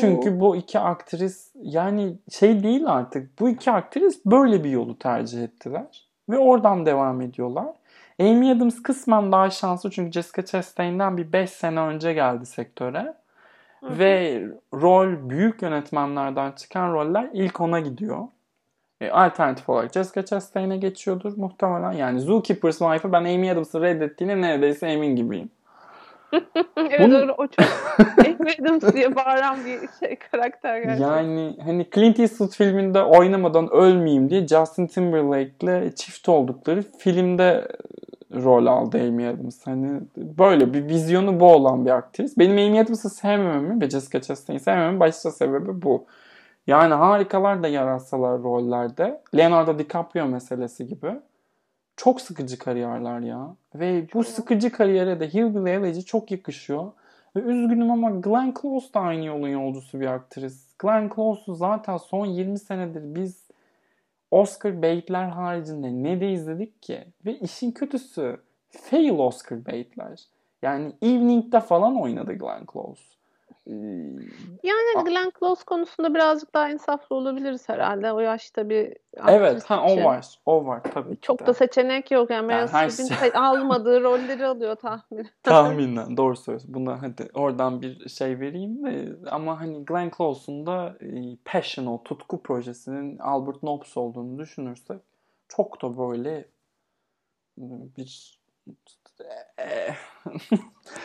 Çünkü 0.00 0.40
bu 0.40 0.56
iki 0.56 0.78
aktris 0.78 1.52
yani 1.62 2.16
şey 2.30 2.62
değil 2.62 2.86
artık. 2.86 3.40
Bu 3.40 3.48
iki 3.48 3.70
aktris 3.70 4.24
böyle 4.26 4.64
bir 4.64 4.70
yolu 4.70 4.98
tercih 4.98 5.42
ettiler. 5.42 6.08
Ve 6.28 6.38
oradan 6.38 6.86
devam 6.86 7.20
ediyorlar. 7.20 7.66
Amy 8.20 8.52
Adams 8.52 8.82
kısmen 8.82 9.32
daha 9.32 9.50
şanslı 9.50 9.90
çünkü 9.90 10.12
Jessica 10.12 10.44
Chastain'den 10.44 11.16
bir 11.16 11.32
5 11.32 11.50
sene 11.50 11.80
önce 11.80 12.12
geldi 12.12 12.46
sektöre. 12.46 13.14
Hı 13.80 13.86
hı. 13.86 13.98
Ve 13.98 14.42
rol 14.74 15.30
büyük 15.30 15.62
yönetmenlerden 15.62 16.52
çıkan 16.52 16.92
roller 16.92 17.30
ilk 17.32 17.60
ona 17.60 17.80
gidiyor. 17.80 18.28
E, 19.00 19.10
alternatif 19.10 19.68
olarak 19.68 19.92
Jessica 19.92 20.24
Chastain'e 20.24 20.76
geçiyordur 20.76 21.36
muhtemelen. 21.36 21.92
Yani 21.92 22.20
Zookeeper's 22.20 22.78
Wife'ı 22.78 23.12
ben 23.12 23.24
Amy 23.24 23.50
Adams'ı 23.50 23.80
reddettiğine 23.80 24.40
neredeyse 24.40 24.86
emin 24.86 25.16
gibiyim. 25.16 25.50
evet 26.76 27.00
Bunu- 27.00 27.16
öyle, 27.16 27.32
o 27.32 27.46
çok 27.46 27.66
Adams 28.60 28.94
diye 28.94 29.16
bağıran 29.16 29.56
bir 29.64 29.78
şey 30.00 30.16
karakter 30.16 30.78
gerçekten. 30.78 31.16
Yani 31.16 31.56
hani 31.64 31.86
Clint 31.94 32.20
Eastwood 32.20 32.50
filminde 32.50 33.02
oynamadan 33.02 33.72
ölmeyeyim 33.72 34.30
diye 34.30 34.46
Justin 34.46 34.86
Timberlake'le 34.86 35.94
çift 35.94 36.28
oldukları 36.28 36.82
filmde 36.98 37.68
rol 38.34 38.66
aldı 38.66 38.98
Amy 38.98 39.28
Adams. 39.28 39.66
Hani 39.66 40.00
böyle 40.16 40.74
bir 40.74 40.88
vizyonu 40.88 41.40
bu 41.40 41.46
olan 41.46 41.86
bir 41.86 41.90
aktris. 41.90 42.38
Benim 42.38 42.68
Amy 42.68 42.80
Adams'ı 42.80 43.10
sevmememin 43.10 43.80
ve 43.80 43.90
Jessica 43.90 44.20
Chastain'i 44.20 44.60
sevmememin 44.60 45.00
başta 45.00 45.30
sebebi 45.30 45.82
bu. 45.82 46.06
Yani 46.66 46.94
harikalar 46.94 47.62
da 47.62 47.68
yaratsalar 47.68 48.42
rollerde. 48.42 49.22
Leonardo 49.36 49.78
DiCaprio 49.78 50.26
meselesi 50.26 50.86
gibi. 50.86 51.12
Çok 51.98 52.20
sıkıcı 52.20 52.58
kariyerler 52.58 53.20
ya. 53.20 53.56
Ve 53.74 54.06
bu 54.14 54.24
sıkıcı 54.24 54.72
kariyere 54.72 55.20
de 55.20 55.28
Hillbilly 55.28 55.70
Elegy 55.70 56.00
çok 56.00 56.30
yakışıyor. 56.30 56.92
Ve 57.36 57.40
üzgünüm 57.40 57.90
ama 57.90 58.10
Glenn 58.10 58.54
Close 58.62 58.94
da 58.94 59.00
aynı 59.00 59.24
yolun 59.24 59.48
yolcusu 59.48 60.00
bir 60.00 60.06
aktris. 60.06 60.76
Glenn 60.78 61.10
Close'u 61.14 61.54
zaten 61.54 61.96
son 61.96 62.26
20 62.26 62.58
senedir 62.58 63.14
biz 63.14 63.48
Oscar 64.30 64.82
baitler 64.82 65.28
haricinde 65.28 65.90
ne 65.90 66.20
de 66.20 66.32
izledik 66.32 66.82
ki? 66.82 67.04
Ve 67.26 67.38
işin 67.38 67.72
kötüsü 67.72 68.40
fail 68.70 69.18
Oscar 69.18 69.66
baitler. 69.66 70.20
Yani 70.62 70.92
Evening'de 71.02 71.60
falan 71.60 72.00
oynadı 72.00 72.32
Glenn 72.32 72.66
Close. 72.72 73.17
Yani 74.62 75.04
Glenn 75.04 75.32
Close 75.38 75.64
konusunda 75.64 76.14
birazcık 76.14 76.54
daha 76.54 76.70
insaflı 76.70 77.16
olabiliriz 77.16 77.68
herhalde. 77.68 78.12
O 78.12 78.20
yaşta 78.20 78.68
bir 78.68 78.96
Evet, 79.28 79.64
ha, 79.64 79.84
o 79.84 80.04
var. 80.04 80.26
O 80.46 80.66
var 80.66 80.82
tabii 80.94 81.14
ki 81.14 81.20
Çok 81.20 81.40
de. 81.40 81.46
da 81.46 81.54
seçenek 81.54 82.10
yok. 82.10 82.30
Yani 82.30 82.46
Meryl 82.46 82.68
her 82.68 82.88
Streep'in 82.88 83.14
şey- 83.14 83.30
almadığı 83.34 84.02
rolleri 84.02 84.46
alıyor 84.46 84.76
tahmin. 84.76 85.28
Tahminen 85.42 86.16
doğru 86.16 86.36
söylüyorsun. 86.36 86.74
Buna 86.74 87.02
hadi 87.02 87.28
oradan 87.34 87.82
bir 87.82 88.08
şey 88.08 88.40
vereyim. 88.40 88.78
Ama 89.30 89.60
hani 89.60 89.84
Glenn 89.84 90.10
Close'un 90.16 90.66
da 90.66 90.96
e, 91.00 91.36
Passion 91.44 91.86
o 91.86 92.02
tutku 92.02 92.42
projesinin 92.42 93.18
Albert 93.18 93.62
Nobbs 93.62 93.96
olduğunu 93.96 94.38
düşünürsek 94.38 95.00
çok 95.48 95.82
da 95.82 95.98
böyle 95.98 96.34
e, 97.58 97.64
bir 97.96 98.38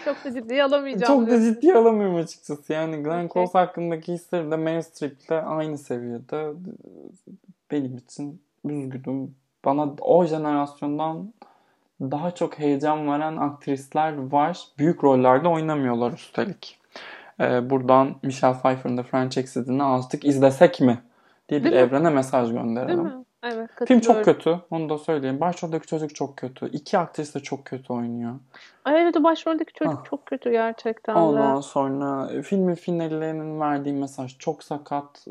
Çok 0.05 0.25
da 0.25 0.33
ciddiye 0.33 0.63
alamayacağım. 0.63 1.19
çok 1.19 1.29
da 1.31 1.41
ciddiye 1.41 1.75
alamıyorum 1.75 2.15
açıkçası. 2.15 2.73
Yani 2.73 2.95
Glenn 3.03 3.25
Okey. 3.25 3.43
Close 3.45 3.57
hakkındaki 3.57 4.13
hislerim 4.13 4.51
de 4.51 4.55
Meryl 4.57 4.81
Streep'le 4.81 5.31
aynı 5.45 5.77
seviyede. 5.77 6.53
Benim 7.71 7.97
için 7.97 8.41
üzgünüm. 8.65 9.35
Bana 9.65 9.93
o 10.01 10.25
jenerasyondan 10.25 11.33
daha 12.01 12.31
çok 12.31 12.59
heyecan 12.59 13.07
veren 13.07 13.37
aktrisler 13.37 14.31
var. 14.31 14.67
Büyük 14.77 15.03
rollerde 15.03 15.47
oynamıyorlar 15.47 16.11
üstelik. 16.11 16.79
Ee, 17.39 17.69
buradan 17.69 18.15
Michelle 18.23 18.57
Pfeiffer'ın 18.59 18.97
da 18.97 19.03
French 19.03 19.37
Exit'ini 19.37 19.83
artık 19.83 20.25
izlesek 20.25 20.81
mi? 20.81 21.01
diye 21.49 21.59
bir 21.59 21.71
Değil 21.71 21.75
mi? 21.75 21.81
evrene 21.81 22.09
mesaj 22.09 22.49
Değil 22.49 22.61
gönderelim. 22.61 23.03
mi? 23.03 23.23
Evet 23.43 23.69
Film 23.87 23.99
çok 23.99 24.25
kötü. 24.25 24.59
Onu 24.71 24.89
da 24.89 24.97
söyleyeyim. 24.97 25.39
Başroldeki 25.39 25.87
çocuk 25.87 26.15
çok 26.15 26.37
kötü. 26.37 26.69
İki 26.69 26.97
aktris 26.97 27.35
de 27.35 27.39
çok 27.39 27.65
kötü 27.65 27.93
oynuyor. 27.93 28.33
Ay 28.85 29.01
evet 29.01 29.17
o 29.17 29.23
başroldeki 29.23 29.73
çocuk 29.73 29.99
Ah. 30.01 30.09
çok 30.09 30.25
kötü 30.25 30.51
gerçekten 30.51 31.15
de. 31.15 31.19
Ondan 31.19 31.61
sonra 31.61 32.31
e, 32.31 32.41
filmin 32.41 32.75
finallerinin 32.75 33.59
verdiği 33.59 33.93
mesaj 33.93 34.37
çok 34.37 34.63
sakat. 34.63 35.25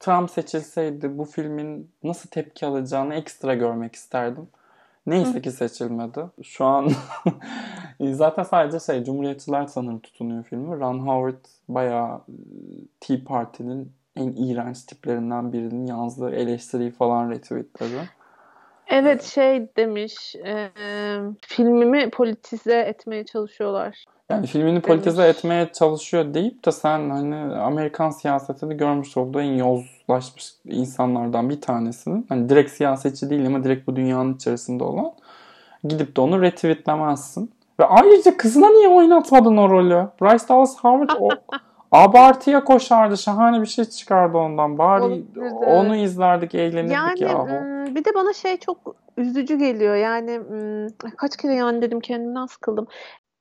Trump 0.00 0.30
seçilseydi 0.30 1.18
bu 1.18 1.24
filmin 1.24 1.90
nasıl 2.02 2.28
tepki 2.30 2.66
alacağını 2.66 3.14
ekstra 3.14 3.54
görmek 3.54 3.94
isterdim. 3.94 4.48
Neyse 5.06 5.42
ki 5.42 5.50
seçilmedi. 5.50 6.20
Şu 6.42 6.64
an 6.64 6.90
zaten 8.00 8.42
sadece 8.42 8.80
şey 8.80 9.04
Cumhuriyetçiler 9.04 9.66
sanırım 9.66 9.98
tutunuyor 10.00 10.44
filmi. 10.44 10.80
Ron 10.80 10.98
Howard 10.98 11.44
bayağı 11.68 12.16
e, 12.16 12.32
Tea 13.00 13.16
Party'nin 13.26 13.92
en 14.18 14.32
iğrenç 14.32 14.82
tiplerinden 14.82 15.52
birinin 15.52 15.86
yazdığı 15.86 16.30
eleştiriyi 16.30 16.90
falan 16.90 17.30
retweetledi. 17.30 18.08
Evet 18.88 19.22
şey 19.22 19.76
demiş 19.76 20.36
e, 20.36 20.70
filmimi 21.40 22.10
politize 22.10 22.78
etmeye 22.78 23.24
çalışıyorlar. 23.24 24.04
Yani 24.30 24.46
filmini 24.46 24.80
politize 24.80 25.22
Demiş. 25.22 25.36
etmeye 25.36 25.72
çalışıyor 25.72 26.34
deyip 26.34 26.64
de 26.66 26.72
sen 26.72 27.10
hani 27.10 27.36
Amerikan 27.56 28.10
siyasetini 28.10 28.76
görmüş 28.76 29.16
olduğu 29.16 29.40
en 29.40 29.52
yozlaşmış 29.52 30.52
insanlardan 30.64 31.50
bir 31.50 31.60
tanesinin 31.60 32.26
hani 32.28 32.48
direkt 32.48 32.70
siyasetçi 32.70 33.30
değil 33.30 33.46
ama 33.46 33.64
direkt 33.64 33.86
bu 33.86 33.96
dünyanın 33.96 34.34
içerisinde 34.34 34.84
olan 34.84 35.12
gidip 35.84 36.16
de 36.16 36.20
onu 36.20 36.42
retweetlemezsin. 36.42 37.50
Ve 37.80 37.84
ayrıca 37.84 38.36
kızına 38.36 38.68
niye 38.68 38.88
oynatmadın 38.88 39.56
o 39.56 39.70
rolü? 39.70 40.08
Bryce 40.22 40.48
Dallas 40.48 40.76
Howard 40.78 41.10
o 41.20 41.28
abartıya 41.92 42.64
koşardı. 42.64 43.16
Şahane 43.16 43.60
bir 43.60 43.66
şey 43.66 43.84
çıkardı 43.84 44.38
ondan. 44.38 44.78
Bari 44.78 45.02
Olabilirdi, 45.02 45.40
onu 45.50 45.96
izlerdik, 45.96 46.54
eğlenirdik 46.54 46.94
Yani 46.94 47.22
yahu. 47.22 47.94
bir 47.94 48.04
de 48.04 48.14
bana 48.14 48.32
şey 48.32 48.56
çok 48.56 48.96
üzücü 49.16 49.58
geliyor. 49.58 49.94
Yani 49.96 50.40
kaç 51.16 51.36
kere 51.36 51.54
yani 51.54 51.82
dedim 51.82 52.00
kendimden 52.00 52.46
sıkıldım. 52.46 52.86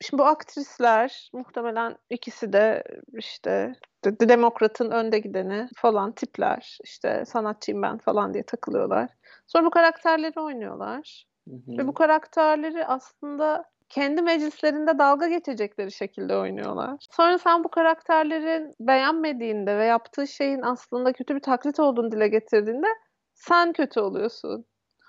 Şimdi 0.01 0.21
bu 0.21 0.25
aktrisler 0.25 1.29
muhtemelen 1.33 1.95
ikisi 2.09 2.53
de 2.53 2.83
işte 3.13 3.75
de- 4.05 4.19
de- 4.19 4.29
demokratın 4.29 4.91
önde 4.91 5.19
gideni 5.19 5.67
falan 5.75 6.11
tipler. 6.11 6.77
İşte 6.83 7.25
sanatçıyım 7.25 7.81
ben 7.81 7.97
falan 7.97 8.33
diye 8.33 8.43
takılıyorlar. 8.43 9.09
Sonra 9.47 9.65
bu 9.65 9.69
karakterleri 9.69 10.39
oynuyorlar. 10.39 11.25
Hı 11.49 11.55
hı. 11.55 11.77
Ve 11.77 11.87
bu 11.87 11.93
karakterleri 11.93 12.85
aslında 12.85 13.63
kendi 13.89 14.21
meclislerinde 14.21 14.99
dalga 14.99 15.27
geçecekleri 15.27 15.91
şekilde 15.91 16.37
oynuyorlar. 16.37 17.05
Sonra 17.11 17.37
sen 17.37 17.63
bu 17.63 17.69
karakterlerin 17.69 18.75
beğenmediğinde 18.79 19.77
ve 19.77 19.85
yaptığı 19.85 20.27
şeyin 20.27 20.61
aslında 20.61 21.13
kötü 21.13 21.35
bir 21.35 21.39
taklit 21.39 21.79
olduğunu 21.79 22.11
dile 22.11 22.27
getirdiğinde 22.27 22.87
sen 23.33 23.73
kötü 23.73 23.99
oluyorsun. 23.99 24.65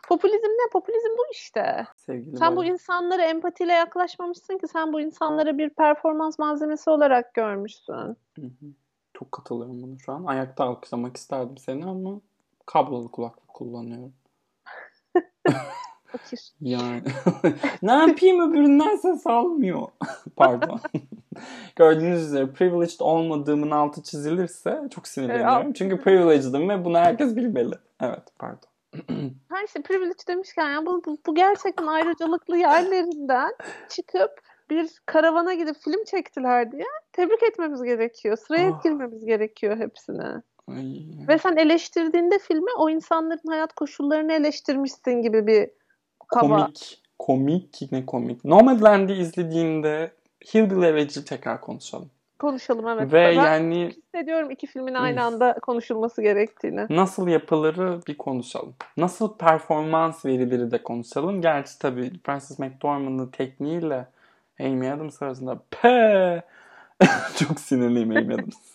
Popülizm 0.09 0.47
ne? 0.47 0.71
Popülizm 0.73 1.11
bu 1.19 1.23
işte. 1.33 1.87
Sevgili 1.97 2.37
Sen 2.37 2.57
bu 2.57 2.61
Bayan. 2.61 2.73
insanlara 2.73 3.23
empatiyle 3.23 3.73
yaklaşmamışsın 3.73 4.59
ki 4.59 4.69
sen 4.69 4.93
bu 4.93 5.01
insanlara 5.01 5.59
bir 5.59 5.71
performans 5.71 6.39
malzemesi 6.39 6.91
olarak 6.91 7.35
görmüşsün. 7.35 7.95
Hı 7.95 8.43
hı. 8.43 8.67
Çok 9.15 9.33
katılıyorum 9.33 9.83
buna 9.83 9.99
şu 9.99 10.13
an. 10.13 10.25
Ayakta 10.25 10.65
alkışlamak 10.65 11.17
isterdim 11.17 11.59
seni 11.59 11.85
ama 11.85 12.21
kablolu 12.67 13.11
kulaklık 13.11 13.49
kullanıyorum. 13.49 14.15
Fakir. 16.13 16.53
Yani 16.61 17.03
ne 17.83 17.93
yapayım 17.93 18.51
öbüründen 18.51 18.97
ses 18.97 19.27
almıyor. 19.27 19.89
Pardon. 20.37 20.81
Gördüğünüz 21.77 22.23
üzere 22.23 22.47
privileged 22.47 23.01
olmadığımın 23.01 23.71
altı 23.71 24.03
çizilirse 24.03 24.83
çok 24.95 25.09
sinirleniyorum. 25.09 25.67
Evet, 25.67 25.77
Çünkü 25.77 26.01
privileged'ım 26.01 26.69
ve 26.69 26.85
bunu 26.85 26.99
herkes 26.99 27.37
bilmeli. 27.37 27.75
Evet 28.01 28.23
pardon. 28.39 28.69
Her 29.51 29.65
işte 29.65 29.83
privilege 29.83 30.27
demişken 30.29 30.71
ya 30.71 30.87
bu, 30.87 31.03
bu, 31.07 31.19
bu 31.27 31.35
gerçekten 31.35 31.87
ayrıcalıklı 31.87 32.57
yerlerinden 32.59 33.53
çıkıp 33.89 34.31
bir 34.71 34.91
karavana 35.07 35.55
gidip 35.55 35.77
film 35.77 36.05
çektiler 36.05 36.73
diye 36.73 36.85
tebrik 37.13 37.43
etmemiz 37.43 37.83
gerekiyor. 37.83 38.37
Sıraya 38.37 38.71
Ah. 38.75 38.83
girmemiz 38.83 39.25
gerekiyor 39.25 39.77
hepsine. 39.77 40.43
Ay. 40.69 41.03
Ve 41.29 41.39
sen 41.39 41.57
eleştirdiğinde 41.57 42.39
filmi 42.39 42.71
o 42.79 42.91
insanların 42.91 43.49
hayat 43.49 43.73
koşullarını 43.73 44.33
eleştirmişsin 44.33 45.23
gibi 45.23 45.47
bir 45.47 45.71
kaba. 46.29 46.65
Komik. 46.65 47.03
Komik 47.19 47.93
ne 47.93 48.07
komik. 48.07 48.45
Nomadland'i 48.45 49.13
izlediğinde 49.13 50.13
Hillbilly 50.55 50.87
Elegy 50.87 51.21
tekrar 51.21 51.61
konuşalım. 51.61 52.11
Konuşalım 52.39 52.89
evet. 52.89 53.13
Ve 53.13 53.13
ben 53.13 53.31
yani 53.33 53.91
hissediyorum 53.97 54.51
iki 54.51 54.67
filmin 54.67 54.95
aynı 54.95 55.23
anda 55.23 55.55
konuşulması 55.63 56.23
gerektiğini. 56.23 56.87
nasıl 56.91 57.29
yapılırı 57.29 58.01
bir 58.07 58.19
konuşalım. 58.19 58.75
Nasıl 58.97 59.37
performans 59.37 60.25
verileri 60.25 60.71
de 60.71 60.83
konuşalım. 60.83 61.43
Gerçi 61.43 61.79
tabii 61.79 62.13
Francis 62.25 62.59
McDormand'ın 62.59 63.27
tekniğiyle 63.27 64.07
Amy 64.61 64.91
Adams 64.91 65.23
arasında 65.23 65.59
pe 65.71 66.43
çok 67.39 67.61
sinirliyim 67.61 68.11
Amy 68.11 68.35
Adams. 68.35 68.75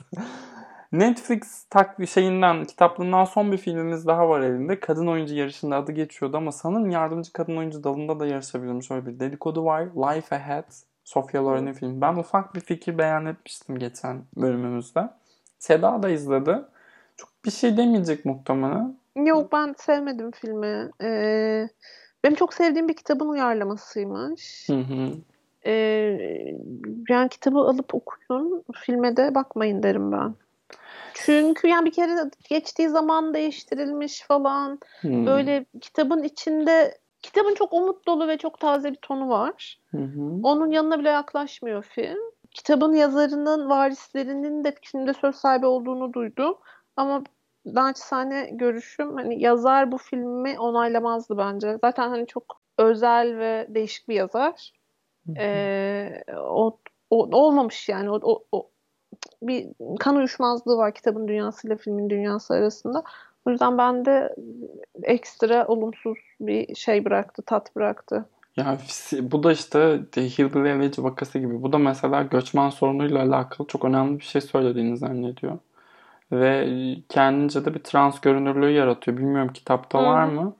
Netflix 0.94 1.64
tak 1.70 1.96
şeyinden, 2.10 2.66
kitaplığından 2.66 3.26
son 3.26 3.52
bir 3.52 3.58
filmimiz 3.58 4.08
daha 4.08 4.30
var 4.30 4.42
elinde. 4.42 4.80
Kadın 4.80 5.08
oyuncu 5.08 5.36
yarışında 5.36 5.76
adı 5.76 5.92
geçiyordu 5.92 6.38
ama 6.38 6.52
sanırım 6.52 6.90
yardımcı 6.90 7.34
kadın 7.34 7.58
oyuncu 7.58 7.84
dalında 7.84 8.20
da 8.20 8.26
yarışabilirmiş. 8.26 8.92
Öyle 8.92 9.06
bir 9.06 9.20
dedikodu 9.20 9.66
var. 9.66 9.82
Life 9.82 10.36
Ahead. 10.36 10.64
Sofia 11.04 11.46
Loren'in 11.46 11.74
filmi. 11.74 12.02
Ben 12.02 12.16
ufak 12.16 12.56
bir 12.56 12.60
fikir 12.60 12.98
beyan 12.98 13.26
etmiştim 13.26 13.80
geçen 13.80 14.22
bölümümüzde. 14.38 15.10
Seda 15.60 16.04
da 16.04 16.10
izledi. 16.10 16.62
Çok 17.18 17.30
bir 17.46 17.52
şey 17.52 17.78
demeyecek 17.78 18.26
muhtemelen. 18.26 18.98
Yok 19.16 19.52
ben 19.52 19.76
sevmedim 19.78 20.32
filmi. 20.32 20.90
Ee, 21.02 21.70
benim 22.24 22.36
çok 22.36 22.54
sevdiğim 22.54 22.88
bir 22.88 22.96
kitabın 22.96 23.30
uyarlamasıymış. 23.30 24.70
Hı 24.70 24.80
hı. 24.80 25.10
Ee, 25.66 25.74
yani 27.10 27.30
kitabı 27.30 27.60
alıp 27.60 27.96
okuyun, 27.96 28.64
filme 28.74 29.18
de 29.18 29.36
bakmayın 29.36 29.84
derim 29.84 30.12
ben. 30.12 30.36
Çünkü 31.14 31.68
yani 31.68 31.86
bir 31.86 31.92
kere 31.92 32.12
geçtiği 32.50 32.90
zaman 32.90 33.34
değiştirilmiş 33.34 34.22
falan. 34.22 34.80
Hı. 35.02 35.26
Böyle 35.26 35.66
kitabın 35.82 36.24
içinde 36.24 36.98
kitabın 37.22 37.54
çok 37.54 37.74
umut 37.74 38.08
dolu 38.08 38.28
ve 38.28 38.38
çok 38.38 38.60
taze 38.60 38.92
bir 38.92 39.00
tonu 39.02 39.30
var. 39.30 39.80
Hı 39.92 39.98
hı. 39.98 40.40
Onun 40.44 40.72
yanına 40.72 41.00
bile 41.00 41.10
yaklaşmıyor 41.10 41.84
film. 41.84 42.34
Kitabın 42.52 42.94
yazarının 42.94 43.70
varislerinin 43.70 44.64
de 44.64 44.76
filmde 44.82 45.14
söz 45.14 45.36
sahibi 45.36 45.66
olduğunu 45.66 46.14
duydum. 46.14 46.58
Ama 46.98 47.24
naçizane 47.66 48.50
görüşüm 48.52 49.16
hani 49.16 49.42
yazar 49.42 49.92
bu 49.92 49.98
filmi 49.98 50.60
onaylamazdı 50.60 51.38
bence. 51.38 51.78
Zaten 51.82 52.10
hani 52.10 52.28
çok 52.28 52.62
özel 52.78 53.38
ve 53.38 53.68
değişik 53.70 54.10
bir 54.10 54.16
yazar. 54.16 54.72
Ee, 55.38 56.24
o, 56.38 56.80
o 57.10 57.38
olmamış 57.38 57.90
yani 57.90 58.12
o, 58.12 58.44
o 58.52 58.70
bir 59.48 59.68
kan 60.00 60.16
uyuşmazlığı 60.16 60.78
var 60.78 60.94
kitabın 60.94 61.28
dünyasıyla 61.28 61.78
filmin 61.78 62.10
dünyası 62.10 62.54
arasında. 62.54 63.04
O 63.46 63.50
yüzden 63.52 63.78
bende 63.78 64.36
ekstra 65.04 65.68
olumsuz 65.68 66.18
bir 66.40 66.76
şey 66.76 67.06
bıraktı, 67.06 67.42
tat 67.42 67.76
bıraktı. 67.76 68.26
Ya 68.58 68.78
bu 69.22 69.44
da 69.44 69.52
işte 69.52 70.00
Hillbilly 70.16 70.70
Elegy 70.70 71.02
vakası 71.02 71.40
gibi. 71.40 71.62
Bu 71.64 71.74
da 71.74 71.78
mesela 71.78 72.22
göçmen 72.22 72.70
sorunuyla 72.70 73.22
alakalı 73.24 73.68
çok 73.68 73.86
önemli 73.86 74.20
bir 74.20 74.24
şey 74.24 74.42
söylediğini 74.42 74.98
zannediyor. 74.98 75.58
Ve 76.32 76.68
kendince 77.10 77.66
de 77.66 77.74
bir 77.74 77.80
trans 77.80 78.22
görünürlüğü 78.22 78.72
yaratıyor. 78.72 79.18
Bilmiyorum 79.18 79.54
kitapta 79.54 80.00
hı. 80.00 80.04
var 80.04 80.26
mı? 80.26 80.56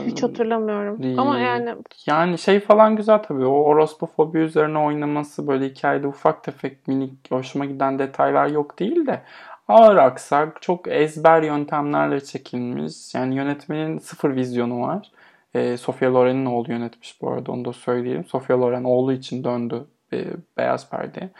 Hiç 0.00 0.22
hatırlamıyorum. 0.22 1.02
Değil. 1.02 1.18
Ama 1.18 1.38
yani 1.38 1.74
Yani 2.06 2.38
şey 2.38 2.60
falan 2.60 2.96
güzel 2.96 3.22
tabii. 3.22 3.46
O 3.46 3.64
orospofobi 3.64 4.38
üzerine 4.38 4.78
oynaması 4.78 5.46
böyle 5.46 5.68
hikayede 5.68 6.06
ufak 6.06 6.44
tefek 6.44 6.88
minik 6.88 7.30
hoşuma 7.30 7.64
giden 7.64 7.98
detaylar 7.98 8.46
yok 8.46 8.78
değil 8.78 9.06
de 9.06 9.22
ağır 9.68 9.96
aksak 9.96 10.62
çok 10.62 10.88
ezber 10.88 11.42
yöntemlerle 11.42 12.24
çekilmiş. 12.24 13.14
Yani 13.14 13.34
yönetmenin 13.34 13.98
sıfır 13.98 14.36
vizyonu 14.36 14.80
var. 14.80 15.10
Ee, 15.54 15.76
Sofia 15.76 16.14
Loren'in 16.14 16.46
oğlu 16.46 16.72
yönetmiş 16.72 17.22
bu 17.22 17.30
arada 17.30 17.52
onu 17.52 17.64
da 17.64 17.72
söyleyelim. 17.72 18.24
Sofia 18.24 18.60
Loren 18.60 18.84
oğlu 18.84 19.12
için 19.12 19.44
döndü 19.44 19.84
e, 20.12 20.24
Beyaz 20.56 20.90
Perde. 20.90 21.30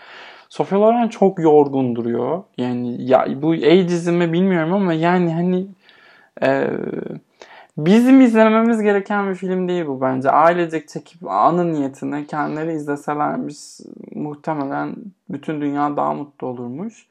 Sofia 0.48 0.80
Loren 0.80 1.08
çok 1.08 1.38
yorgun 1.38 1.96
duruyor. 1.96 2.42
Yani 2.58 3.04
ya 3.10 3.26
bu 3.42 3.50
ageism 3.52 4.14
mi 4.14 4.32
bilmiyorum 4.32 4.72
ama 4.72 4.92
yani 4.92 5.34
hani 5.34 5.66
e, 6.42 6.70
bizim 7.76 8.20
izlememiz 8.20 8.82
gereken 8.82 9.30
bir 9.30 9.34
film 9.34 9.68
değil 9.68 9.86
bu 9.86 10.00
bence. 10.00 10.30
Ailecek 10.30 10.88
çekip 10.88 11.26
anı 11.30 11.72
niyetine 11.72 12.26
kendileri 12.26 12.72
izleselermiş 12.72 13.58
muhtemelen 14.14 14.96
bütün 15.28 15.60
dünya 15.60 15.96
daha 15.96 16.14
mutlu 16.14 16.46
olurmuş. 16.46 17.06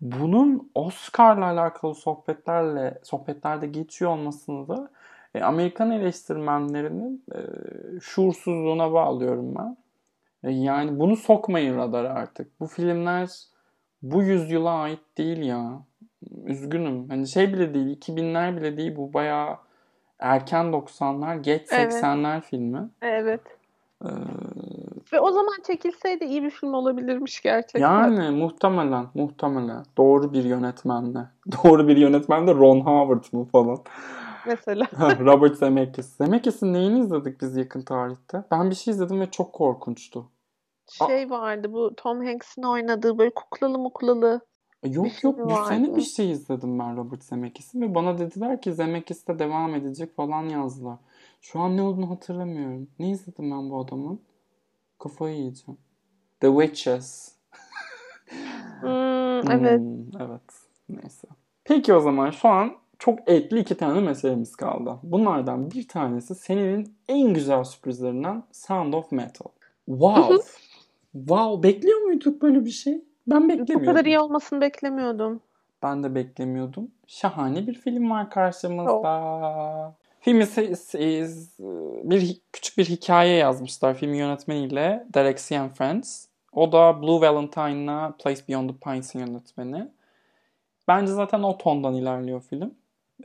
Bunun 0.00 0.70
Oscar'la 0.74 1.44
alakalı 1.44 1.94
sohbetlerle 1.94 2.98
sohbetlerde 3.02 3.66
geçiyor 3.66 4.10
olmasını 4.10 4.68
da 4.68 4.90
e, 5.34 5.42
Amerikan 5.42 5.90
eleştirmenlerinin 5.90 7.24
e, 7.34 7.38
şuursuzluğuna 8.00 8.92
bağlıyorum 8.92 9.54
ben. 9.54 9.76
E, 10.44 10.52
yani 10.52 10.98
bunu 10.98 11.16
sokmayın 11.16 11.78
radara 11.78 12.08
artık. 12.14 12.60
Bu 12.60 12.66
filmler 12.66 13.30
bu 14.02 14.22
yüzyıla 14.22 14.70
ait 14.70 15.18
değil 15.18 15.42
ya. 15.42 15.82
Üzgünüm. 16.44 17.08
Hani 17.08 17.28
şey 17.28 17.52
bile 17.52 17.74
değil, 17.74 18.00
2000'ler 18.00 18.56
bile 18.56 18.76
değil. 18.76 18.96
Bu 18.96 19.12
bayağı 19.12 19.56
erken 20.20 20.64
90'lar, 20.72 21.36
geç 21.42 21.68
Evet. 21.70 21.92
80'ler 21.92 22.40
filmi. 22.40 22.88
evet. 23.02 23.40
Ee, 24.04 24.08
Ve 25.12 25.20
o 25.20 25.30
zaman 25.32 25.54
çekilseydi 25.66 26.24
iyi 26.24 26.42
bir 26.42 26.50
film 26.50 26.74
olabilirmiş 26.74 27.42
gerçekten. 27.42 27.80
yani 27.80 28.30
muhtemelen, 28.30 29.06
muhtemelen. 29.14 29.84
Doğru 29.96 30.32
bir 30.32 30.44
yönetmenle. 30.44 31.18
Doğru 31.64 31.88
bir 31.88 31.96
yönetmen 31.96 32.46
de 32.46 32.54
Ron 32.54 32.80
Howard 32.80 33.24
mı 33.32 33.44
falan. 33.44 33.78
Mesela. 34.46 34.86
Robert 35.20 35.56
Zemeckis. 35.56 36.16
Zemeckis'in 36.16 36.72
neyini 36.72 36.98
izledik 37.00 37.40
biz 37.40 37.56
yakın 37.56 37.82
tarihte? 37.82 38.44
Ben 38.50 38.70
bir 38.70 38.74
şey 38.74 38.92
izledim 38.94 39.20
ve 39.20 39.30
çok 39.30 39.52
korkunçtu. 39.52 40.26
Şey 41.06 41.30
vardı 41.30 41.72
bu 41.72 41.94
Tom 41.96 42.26
Hanks'in 42.26 42.62
oynadığı 42.62 43.18
böyle 43.18 43.30
kuklalı 43.34 43.78
muklalı. 43.78 44.40
Yok 44.84 45.06
Bir 45.06 45.22
yok 45.22 45.38
bu 45.38 45.64
sene 45.68 45.96
bir 45.96 46.02
şey 46.02 46.30
izledim 46.30 46.78
ben 46.78 46.96
Robert 46.96 47.24
Zemeckis'in 47.24 47.80
ve 47.80 47.94
bana 47.94 48.18
dediler 48.18 48.60
ki 48.62 48.72
Zemeckis'te 48.72 49.38
devam 49.38 49.74
edecek 49.74 50.16
falan 50.16 50.42
yazdılar. 50.42 50.98
Şu 51.40 51.60
an 51.60 51.76
ne 51.76 51.82
olduğunu 51.82 52.10
hatırlamıyorum. 52.10 52.88
Ne 52.98 53.10
izledim 53.10 53.50
ben 53.50 53.70
bu 53.70 53.80
adamın? 53.80 54.20
Kafayı 54.98 55.36
yiyeceğim. 55.36 55.78
The 56.40 56.48
Witches. 56.48 57.34
Hmm, 58.80 59.50
evet. 59.50 59.80
Hmm, 59.80 60.20
evet. 60.20 60.42
Neyse. 60.88 61.28
Peki 61.64 61.94
o 61.94 62.00
zaman 62.00 62.30
şu 62.30 62.48
an 62.48 62.72
çok 62.98 63.30
etli 63.30 63.60
iki 63.60 63.76
tane 63.76 64.00
meselemiz 64.00 64.56
kaldı. 64.56 64.98
Bunlardan 65.02 65.70
bir 65.70 65.88
tanesi 65.88 66.34
senin 66.34 66.94
en 67.08 67.34
güzel 67.34 67.64
sürprizlerinden 67.64 68.42
Sound 68.52 68.92
of 68.92 69.12
Metal. 69.12 69.48
Wow. 69.86 70.36
wow. 71.12 71.68
Bekliyor 71.68 72.00
muyduk 72.00 72.42
böyle 72.42 72.64
bir 72.64 72.70
şey? 72.70 73.04
Ben 73.30 73.44
Bu 73.44 73.48
beklemiyordum. 73.48 73.84
kadar 73.86 74.04
iyi 74.04 74.18
olmasını 74.18 74.60
beklemiyordum. 74.60 75.40
Ben 75.82 76.02
de 76.02 76.14
beklemiyordum. 76.14 76.90
Şahane 77.06 77.66
bir 77.66 77.74
film 77.74 78.10
var 78.10 78.30
karşımızda. 78.30 79.94
Filmi 80.20 80.42
se- 80.44 80.70
se- 80.72 82.10
bir 82.10 82.40
küçük 82.52 82.78
bir 82.78 82.84
hikaye 82.84 83.36
yazmışlar 83.36 83.94
film 83.94 84.14
yönetmeniyle 84.14 85.06
Derek 85.14 85.38
Cianfrance. 85.38 86.08
O 86.52 86.72
da 86.72 87.02
Blue 87.02 87.20
Valentine'la 87.28 88.14
Place 88.18 88.40
Beyond 88.48 88.70
the 88.70 88.76
Pines'in 88.76 89.18
yönetmeni. 89.18 89.88
Bence 90.88 91.12
zaten 91.12 91.42
o 91.42 91.58
tondan 91.58 91.94
ilerliyor 91.94 92.40
film. 92.42 92.74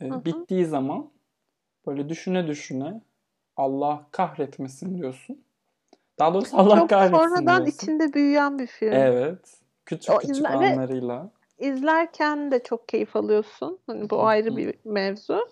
Ee, 0.02 0.06
Hı 0.10 0.14
hı. 0.16 0.26
bittiği 0.26 0.66
zaman 0.66 1.10
böyle 1.88 2.10
düşüne 2.10 2.48
düşüne 2.48 3.02
Allah 3.58 4.06
kahretmesin 4.12 4.98
diyorsun. 4.98 5.42
Daha 6.20 6.34
doğrusu 6.34 6.58
Allah 6.58 6.76
Çok 6.80 6.90
kahretsin 6.90 7.16
sonradan 7.18 7.66
diyorsun. 7.66 7.84
içinde 7.84 8.14
büyüyen 8.14 8.60
bir 8.60 8.68
film. 8.68 8.94
Evet. 8.94 9.62
Küçük 9.86 10.16
O 10.16 10.18
küçük 10.18 10.36
izle- 10.36 10.60
ve- 10.60 10.72
anlarıyla. 10.72 11.30
İzlerken 11.60 12.52
de 12.52 12.64
çok 12.64 12.88
keyif 12.88 13.16
alıyorsun. 13.16 13.80
Hani 13.88 14.10
bu 14.10 14.24
ayrı 14.24 14.58
bir 14.58 14.76
mevzu. 14.86 15.50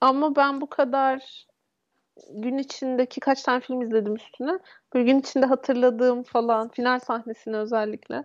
Ama 0.00 0.36
ben 0.36 0.60
bu 0.60 0.66
kadar 0.70 1.46
gün 2.30 2.58
içindeki 2.58 3.20
kaç 3.20 3.42
tane 3.42 3.60
film 3.60 3.82
izledim 3.82 4.14
üstüne. 4.14 4.58
Böyle 4.94 5.04
gün 5.04 5.20
içinde 5.20 5.46
hatırladığım 5.46 6.22
falan 6.22 6.68
final 6.68 6.98
sahnesini 7.00 7.56
özellikle 7.56 8.24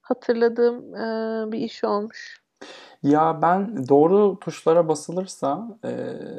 hatırladığım 0.00 0.94
e, 0.94 1.52
bir 1.52 1.58
iş 1.58 1.84
olmuş. 1.84 2.42
Ya 3.02 3.38
ben 3.42 3.88
doğru 3.88 4.38
tuşlara 4.40 4.88
basılırsa 4.88 5.66
e, 5.84 5.90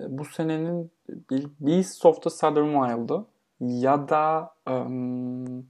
bu 0.10 0.26
senenin 0.26 0.92
bir 1.30 1.48
Beasts 1.60 2.06
of 2.06 2.22
the 2.22 2.30
Southern 2.30 2.74
Wild'ı 2.88 3.26
ya 3.60 4.10
da 4.10 4.54
em, 4.68 5.64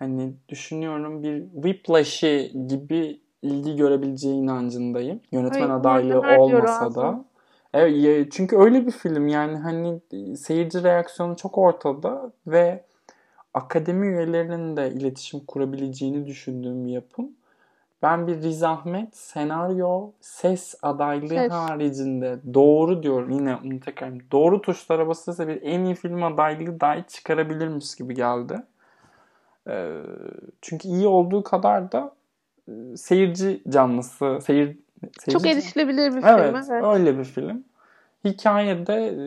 hani 0.00 0.32
düşünüyorum 0.48 1.22
bir 1.22 1.44
Whiplash'i 1.54 2.52
gibi 2.68 3.20
ilgi 3.42 3.76
görebileceği 3.76 4.34
inancındayım. 4.34 5.20
Yönetmen 5.32 5.70
Ay, 5.70 5.76
adaylığı 5.76 6.20
olmasa 6.20 6.94
da. 6.94 7.24
Evet, 7.74 8.32
çünkü 8.32 8.56
öyle 8.56 8.86
bir 8.86 8.90
film 8.90 9.28
yani 9.28 9.56
hani 9.56 10.00
seyirci 10.36 10.82
reaksiyonu 10.82 11.36
çok 11.36 11.58
ortada 11.58 12.32
ve 12.46 12.84
akademi 13.54 14.06
üyelerinin 14.06 14.76
de 14.76 14.90
iletişim 14.90 15.40
kurabileceğini 15.40 16.26
düşündüğüm 16.26 16.86
bir 16.86 16.92
yapım. 16.92 17.30
Ben 18.02 18.26
bir 18.26 18.42
Riz 18.42 18.62
Ahmet 18.62 19.16
senaryo, 19.16 20.10
ses 20.20 20.74
adaylığı 20.82 21.28
Ses. 21.28 21.52
haricinde 21.52 22.38
doğru 22.54 23.02
diyorum 23.02 23.30
yine 23.30 23.56
onu 23.56 23.80
tekrar 23.80 24.12
doğru 24.32 24.62
tuşlara 24.62 25.08
basılırsa 25.08 25.48
bir 25.48 25.62
en 25.62 25.84
iyi 25.84 25.94
film 25.94 26.22
adaylığı 26.22 26.80
dahi 26.80 27.04
çıkarabilirmiş 27.08 27.94
gibi 27.94 28.14
geldi. 28.14 28.62
Ee, 29.68 30.00
çünkü 30.60 30.88
iyi 30.88 31.06
olduğu 31.06 31.42
kadar 31.42 31.92
da 31.92 32.14
e, 32.68 32.96
seyirci 32.96 33.62
canlısı, 33.68 34.38
seyir, 34.42 34.78
seyirci 35.18 35.32
Çok 35.32 35.46
erişilebilir 35.46 36.16
bir 36.16 36.22
Evet, 36.22 36.54
film. 36.54 36.74
Evet. 36.74 36.84
öyle 36.84 37.18
bir 37.18 37.24
film. 37.24 37.64
Hikayede 38.24 39.06
e, 39.06 39.20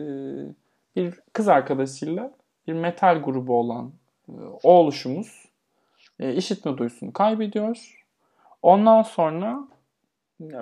bir 0.96 1.20
kız 1.32 1.48
arkadaşıyla 1.48 2.30
bir 2.66 2.72
metal 2.72 3.22
grubu 3.22 3.58
olan 3.58 3.92
o 4.62 4.72
oluşumuz 4.72 5.44
e, 6.20 6.34
işitme 6.34 6.78
duyusunu 6.78 7.12
kaybediyor. 7.12 8.04
Ondan 8.62 9.02
sonra 9.02 9.68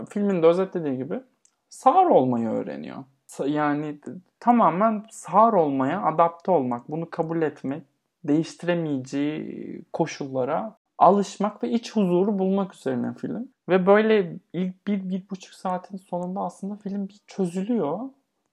filmin 0.08 0.42
de 0.42 0.46
özetlediği 0.46 0.96
gibi 0.96 1.20
sağır 1.68 2.06
olmayı 2.06 2.48
öğreniyor. 2.48 3.04
Yani 3.46 3.98
tamamen 4.40 5.04
sağır 5.10 5.52
olmaya 5.52 6.02
adapte 6.02 6.50
olmak, 6.50 6.90
bunu 6.90 7.10
kabul 7.10 7.42
etmek, 7.42 7.82
değiştiremeyeceği 8.24 9.84
koşullara 9.92 10.76
alışmak 10.98 11.62
ve 11.62 11.70
iç 11.70 11.96
huzuru 11.96 12.38
bulmak 12.38 12.74
üzerine 12.74 13.14
film. 13.14 13.48
Ve 13.68 13.86
böyle 13.86 14.38
ilk 14.52 14.86
bir, 14.86 15.08
bir 15.08 15.30
buçuk 15.30 15.54
saatin 15.54 15.96
sonunda 15.96 16.40
aslında 16.40 16.76
film 16.76 17.08
bir 17.08 17.20
çözülüyor. 17.26 17.98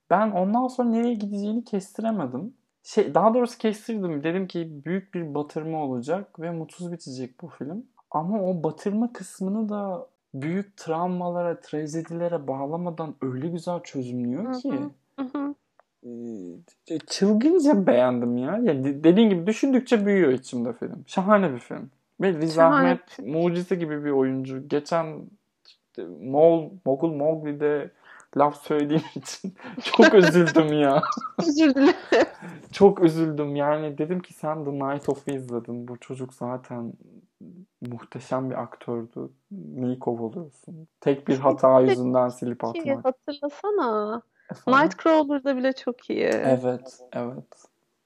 Ben 0.09 0.31
ondan 0.31 0.67
sonra 0.67 0.89
nereye 0.89 1.13
gideceğini 1.13 1.63
kestiremedim. 1.63 2.53
Şey, 2.83 3.13
daha 3.15 3.33
doğrusu 3.33 3.57
kestirdim. 3.57 4.23
Dedim 4.23 4.47
ki 4.47 4.85
büyük 4.85 5.13
bir 5.13 5.35
batırma 5.35 5.83
olacak 5.83 6.39
ve 6.39 6.51
mutsuz 6.51 6.91
bitecek 6.91 7.41
bu 7.41 7.47
film. 7.47 7.85
Ama 8.11 8.41
o 8.41 8.63
batırma 8.63 9.13
kısmını 9.13 9.69
da 9.69 10.07
büyük 10.33 10.77
travmalara, 10.77 11.59
trajedilere 11.59 12.47
bağlamadan 12.47 13.15
öyle 13.21 13.47
güzel 13.47 13.83
çözümlüyor 13.83 14.53
Hı 14.53 14.59
ki. 14.59 14.71
hı. 14.71 14.89
Hı 15.23 15.37
hı. 15.37 15.49
Ee, 15.49 15.68
çılgınca 17.07 17.87
beğendim 17.87 18.37
ya. 18.37 18.57
ya 18.57 18.83
de- 18.83 19.03
dediğin 19.03 19.29
gibi 19.29 19.47
düşündükçe 19.47 20.05
büyüyor 20.05 20.31
içimde 20.31 20.73
film. 20.73 21.03
Şahane 21.07 21.53
bir 21.53 21.59
film. 21.59 21.89
Ve 22.21 22.33
Riz 22.33 22.55
Şahane 22.55 22.87
Ahmet 22.87 23.19
mucize 23.19 23.75
gibi 23.75 24.05
bir 24.05 24.11
oyuncu. 24.11 24.67
Geçen 24.67 25.29
işte, 25.67 26.05
Mol, 26.21 26.69
Mogul 26.85 27.13
Mowgli'de 27.13 27.91
laf 28.37 28.61
söylediğim 28.61 29.03
için 29.15 29.53
çok 29.83 30.13
üzüldüm 30.13 30.73
ya. 30.73 31.01
Özür 31.39 31.75
dilerim. 31.75 31.93
Çok 32.71 33.03
üzüldüm. 33.03 33.55
Yani 33.55 33.97
dedim 33.97 34.19
ki 34.19 34.33
sen 34.33 34.65
The 34.65 34.71
Night 34.71 35.09
of'u 35.09 35.31
izledin. 35.31 35.87
Bu 35.87 35.97
çocuk 35.99 36.33
zaten 36.33 36.93
muhteşem 37.81 38.49
bir 38.49 38.61
aktördü. 38.61 39.29
Neyi 39.51 39.99
kovalıyorsun? 39.99 40.87
Tek 41.01 41.27
bir 41.27 41.37
hata 41.37 41.81
yüzünden 41.81 42.29
silip 42.29 42.63
atmak. 42.63 43.05
hatırlasana. 43.05 44.21
Efendim? 44.51 44.79
Nightcrawler'da 44.81 45.57
bile 45.57 45.73
çok 45.73 46.09
iyi. 46.09 46.23
Evet, 46.23 46.99
evet. 47.13 47.43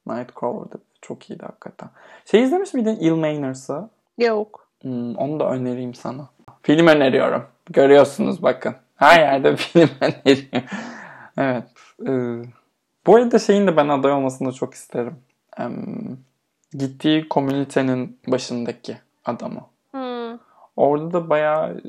Nightcrawler'da 0.07 0.75
çok 1.01 1.29
iyiydi 1.29 1.43
hakikaten. 1.45 1.89
Şey 2.25 2.43
izlemiş 2.43 2.73
miydin 2.73 2.95
Il 2.95 3.11
Maners'ı? 3.11 3.89
Yok. 4.17 4.67
Hmm, 4.81 5.15
onu 5.15 5.39
da 5.39 5.49
önereyim 5.49 5.93
sana. 5.93 6.29
Film 6.61 6.87
öneriyorum. 6.87 7.45
Görüyorsunuz 7.69 8.43
bakın. 8.43 8.75
Her 8.95 9.19
yerde 9.19 9.55
film 9.57 9.89
öneriyorum. 10.01 10.69
Evet. 11.37 11.63
Ee, 12.07 12.41
Bu 13.07 13.15
arada 13.15 13.39
şeyin 13.39 13.67
de 13.67 13.77
ben 13.77 13.87
aday 13.87 14.11
olmasını 14.11 14.53
çok 14.53 14.73
isterim. 14.73 15.15
Em, 15.57 16.17
gittiği 16.73 17.29
komünitenin 17.29 18.19
başındaki 18.27 18.97
adamı. 19.25 19.61
Orada 20.75 21.13
da 21.13 21.29
bayağı 21.29 21.77
e, 21.77 21.81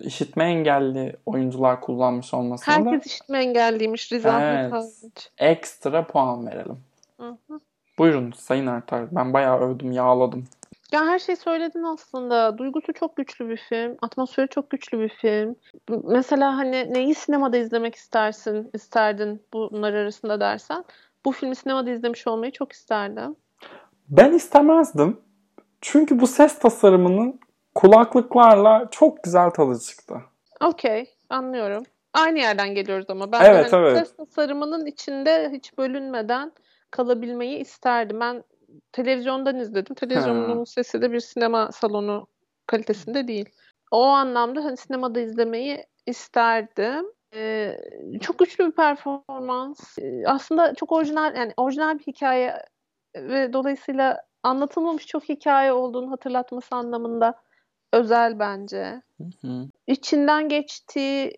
işitme 0.00 0.44
engelli 0.44 1.16
oyuncular 1.26 1.80
kullanmış 1.80 2.34
olmasına 2.34 2.84
da 2.84 2.90
Herkes 2.90 3.12
işitme 3.12 3.38
engelliymiş 3.38 4.12
Riz 4.12 4.26
Ahmet 4.26 4.60
Evet. 4.60 4.72
hariç. 4.72 5.30
ekstra 5.38 6.06
puan 6.06 6.46
verelim. 6.46 6.78
Hı 7.20 7.28
hı. 7.28 7.60
Buyurun 7.98 8.32
Sayın 8.32 8.66
Ertar. 8.66 9.06
Ben 9.12 9.32
bayağı 9.32 9.60
övdüm, 9.60 9.92
yağladım. 9.92 10.44
Ya 10.92 11.06
her 11.06 11.18
şeyi 11.18 11.36
söyledin 11.36 11.82
aslında. 11.82 12.58
Duygusu 12.58 12.92
çok 12.92 13.16
güçlü 13.16 13.48
bir 13.48 13.56
film. 13.56 13.96
Atmosferi 14.02 14.48
çok 14.48 14.70
güçlü 14.70 15.00
bir 15.00 15.08
film. 15.08 15.56
Mesela 16.04 16.56
hani 16.56 16.94
neyi 16.94 17.14
sinemada 17.14 17.56
izlemek 17.56 17.94
istersin, 17.94 18.70
isterdin 18.74 19.42
bunlar 19.52 19.92
arasında 19.92 20.40
dersen. 20.40 20.84
Bu 21.24 21.32
filmi 21.32 21.56
sinemada 21.56 21.90
izlemiş 21.90 22.26
olmayı 22.26 22.52
çok 22.52 22.72
isterdim. 22.72 23.36
Ben 24.08 24.32
istemezdim. 24.32 25.20
Çünkü 25.80 26.20
bu 26.20 26.26
ses 26.26 26.58
tasarımının 26.58 27.40
kulaklıklarla 27.76 28.88
çok 28.90 29.22
güzel 29.22 29.50
tadı 29.50 29.78
çıktı. 29.78 30.14
Okey, 30.64 31.14
anlıyorum. 31.30 31.82
Aynı 32.14 32.38
yerden 32.38 32.74
geliyoruz 32.74 33.06
ama 33.08 33.32
ben 33.32 33.44
Evet, 33.44 33.72
hani 33.72 33.86
evet. 33.86 33.98
ses 33.98 34.16
tasarımının 34.16 34.86
içinde 34.86 35.50
hiç 35.52 35.78
bölünmeden 35.78 36.52
kalabilmeyi 36.90 37.58
isterdim. 37.58 38.20
Ben 38.20 38.44
televizyondan 38.92 39.56
izledim. 39.56 39.94
Televizyonun 39.94 40.64
sesi 40.64 41.02
de 41.02 41.12
bir 41.12 41.20
sinema 41.20 41.72
salonu 41.72 42.26
kalitesinde 42.66 43.28
değil. 43.28 43.48
O 43.90 44.04
anlamda 44.04 44.64
hani 44.64 44.76
sinemada 44.76 45.20
izlemeyi 45.20 45.86
isterdim. 46.06 47.06
Ee, 47.34 47.78
çok 48.20 48.38
güçlü 48.38 48.66
bir 48.66 48.72
performans. 48.72 49.98
Ee, 49.98 50.22
aslında 50.26 50.74
çok 50.74 50.92
orijinal 50.92 51.36
yani 51.36 51.52
orijinal 51.56 51.98
bir 51.98 52.06
hikaye 52.06 52.54
ve 53.16 53.52
dolayısıyla 53.52 54.22
anlatılmamış 54.42 55.06
çok 55.06 55.28
hikaye 55.28 55.72
olduğunu 55.72 56.10
hatırlatması 56.10 56.76
anlamında 56.76 57.34
özel 57.96 58.38
bence 58.38 59.02
Hı 59.18 59.24
hı. 59.40 59.68
içinden 59.86 60.48
geçtiği 60.48 61.32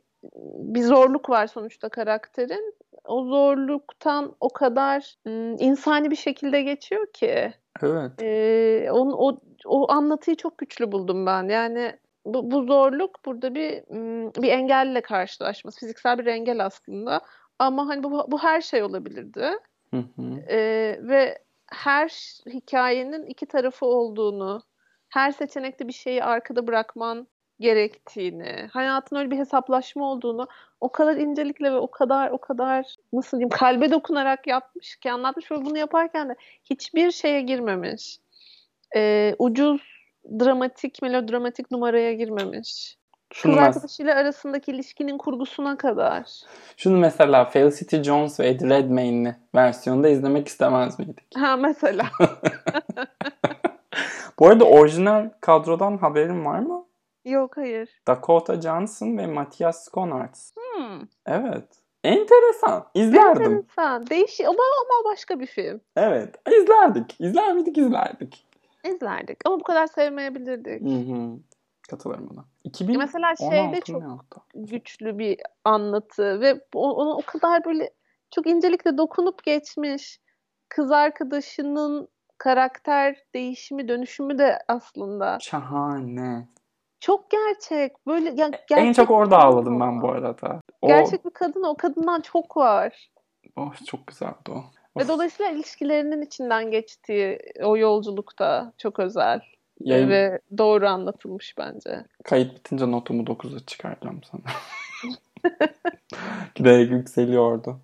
bir 0.59 0.83
zorluk 0.83 1.31
var 1.31 1.47
sonuçta 1.47 1.89
karakterin. 1.89 2.75
O 3.05 3.25
zorluktan 3.25 4.37
o 4.41 4.49
kadar 4.49 5.15
ım, 5.27 5.57
insani 5.59 6.11
bir 6.11 6.17
şekilde 6.17 6.63
geçiyor 6.63 7.07
ki. 7.13 7.53
Evet. 7.83 8.13
Ee, 8.23 8.89
onu, 8.93 9.17
o, 9.17 9.39
o 9.67 9.93
anlatıyı 9.93 10.37
çok 10.37 10.59
güçlü 10.59 10.93
buldum 10.93 11.27
ben. 11.27 11.49
Yani 11.49 11.93
bu, 12.25 12.51
bu 12.51 12.63
zorluk 12.63 13.25
burada 13.27 13.55
bir 13.55 13.83
ım, 13.91 14.33
bir 14.43 14.49
engelle 14.49 15.01
karşılaşması. 15.01 15.81
Fiziksel 15.81 16.19
bir 16.19 16.27
engel 16.27 16.65
aslında. 16.65 17.21
Ama 17.59 17.89
hani 17.89 18.03
bu, 18.03 18.25
bu 18.29 18.39
her 18.39 18.61
şey 18.61 18.83
olabilirdi. 18.83 19.51
Hı 19.91 19.97
hı. 19.97 20.23
Ee, 20.49 20.99
ve 21.03 21.39
her 21.73 22.09
hikayenin 22.47 23.27
iki 23.27 23.47
tarafı 23.47 23.87
olduğunu, 23.87 24.63
her 25.09 25.33
seçenekte 25.33 25.89
bir 25.89 25.93
şeyi 25.93 26.25
arkada 26.25 26.67
bırakman 26.67 27.27
gerektiğini, 27.61 28.69
hayatın 28.73 29.17
öyle 29.17 29.31
bir 29.31 29.39
hesaplaşma 29.39 30.11
olduğunu 30.11 30.49
o 30.81 30.93
kadar 30.93 31.17
incelikle 31.17 31.73
ve 31.73 31.77
o 31.77 31.91
kadar 31.91 32.31
o 32.31 32.39
kadar 32.39 32.95
nasıl 33.13 33.39
diyeyim 33.39 33.51
kalbe 33.51 33.91
dokunarak 33.91 34.47
yapmış 34.47 34.97
ki 34.97 35.13
anlatmış 35.13 35.51
ve 35.51 35.65
bunu 35.65 35.79
yaparken 35.79 36.29
de 36.29 36.37
hiçbir 36.65 37.11
şeye 37.11 37.41
girmemiş. 37.41 38.19
Ee, 38.97 39.35
ucuz 39.39 39.81
dramatik, 40.41 41.03
melodramatik 41.03 41.71
numaraya 41.71 42.13
girmemiş. 42.13 42.99
Şunu, 43.33 43.53
Kız 43.53 43.63
arkadaşıyla 43.63 44.15
arasındaki 44.15 44.71
ilişkinin 44.71 45.19
kurgusuna 45.19 45.77
kadar. 45.77 46.25
şunu 46.77 46.97
mesela 46.99 47.45
Felicity 47.45 47.97
Jones 48.03 48.41
ve 48.41 48.49
Eddie 48.49 48.69
Redmayne'li 48.71 49.37
versiyonda 49.55 50.09
izlemek 50.09 50.49
istemez 50.49 50.99
miydik? 50.99 51.37
Ha 51.37 51.57
mesela. 51.57 52.05
Bu 54.39 54.47
arada 54.47 54.65
orijinal 54.65 55.31
kadrodan 55.41 55.97
haberin 55.97 56.45
var 56.45 56.59
mı? 56.59 56.87
Yok 57.25 57.57
hayır. 57.57 58.01
Dakota 58.09 58.61
Johnson 58.61 59.19
ve 59.19 59.27
Matthias 59.27 59.89
Schoenaerts. 59.91 60.53
Hmm. 60.57 61.01
Evet. 61.27 61.65
Enteresan. 62.05 62.87
İzlerdim. 62.95 63.43
Enteresan. 63.53 64.07
Değişik 64.07 64.47
ama, 64.47 64.59
ama 64.59 65.13
başka 65.13 65.41
bir 65.41 65.47
film. 65.47 65.81
Evet. 65.97 66.35
İzlerdik. 66.49 67.17
İzler 67.19 67.53
miydik? 67.53 67.79
İzlerdik. 67.79 68.47
İzlerdik. 68.85 69.39
Ama 69.47 69.61
bu 69.61 69.63
kadar 69.63 69.87
sevmeyebilirdik. 69.87 70.83
Hı 70.83 71.13
hı. 71.15 71.39
Katılırım 71.91 72.29
buna. 72.31 72.45
2016 72.65 72.99
Mesela 73.07 73.37
şeyde 73.37 73.81
çok 73.81 74.03
güçlü 74.55 75.19
bir 75.19 75.41
anlatı 75.65 76.41
ve 76.41 76.61
o- 76.75 76.95
ona 76.95 77.17
o 77.17 77.23
kadar 77.27 77.65
böyle 77.65 77.91
çok 78.31 78.47
incelikle 78.47 78.99
dokunup 78.99 79.45
geçmiş. 79.45 80.21
Kız 80.69 80.93
arkadaşının 80.93 82.09
karakter 82.39 83.17
değişimi, 83.35 83.89
dönüşümü 83.89 84.39
de 84.39 84.59
aslında 84.69 85.39
Şahane. 85.41 86.49
çok 87.01 87.31
gerçek. 87.31 88.07
Böyle 88.07 88.29
ya, 88.31 88.47
en 88.47 88.53
gerçek 88.69 88.95
çok 88.95 89.09
bir 89.09 89.15
orada 89.15 89.39
ağladım 89.39 89.81
ben 89.81 90.03
bu 90.03 90.11
arada. 90.11 90.61
O, 90.83 90.87
Gerçek 90.89 91.25
bir 91.25 91.31
kadın 91.31 91.63
o 91.63 91.77
kadından 91.77 92.21
çok 92.21 92.57
var. 92.57 93.11
oh, 93.57 93.75
çok 93.87 94.07
güzeldi 94.07 94.51
o. 94.51 94.65
Ve 94.99 95.03
Of. 95.03 95.09
dolayısıyla 95.09 95.53
ilişkilerinin 95.53 96.23
içinden 96.23 96.71
geçtiği 96.71 97.39
o 97.63 97.77
yolculukta 97.77 98.73
çok 98.79 98.99
özel 98.99 99.41
Yayın 99.81 100.09
ve 100.09 100.41
doğru 100.59 100.89
anlatılmış 100.89 101.59
bence. 101.59 102.05
kayıt 102.25 102.55
bitince 102.55 102.91
notumu 102.91 103.23
9'a 103.23 103.67
çıkaracağım 103.67 104.21
sana. 104.31 104.43
Giderek 106.55 106.91
yükseliyordu. 106.91 107.81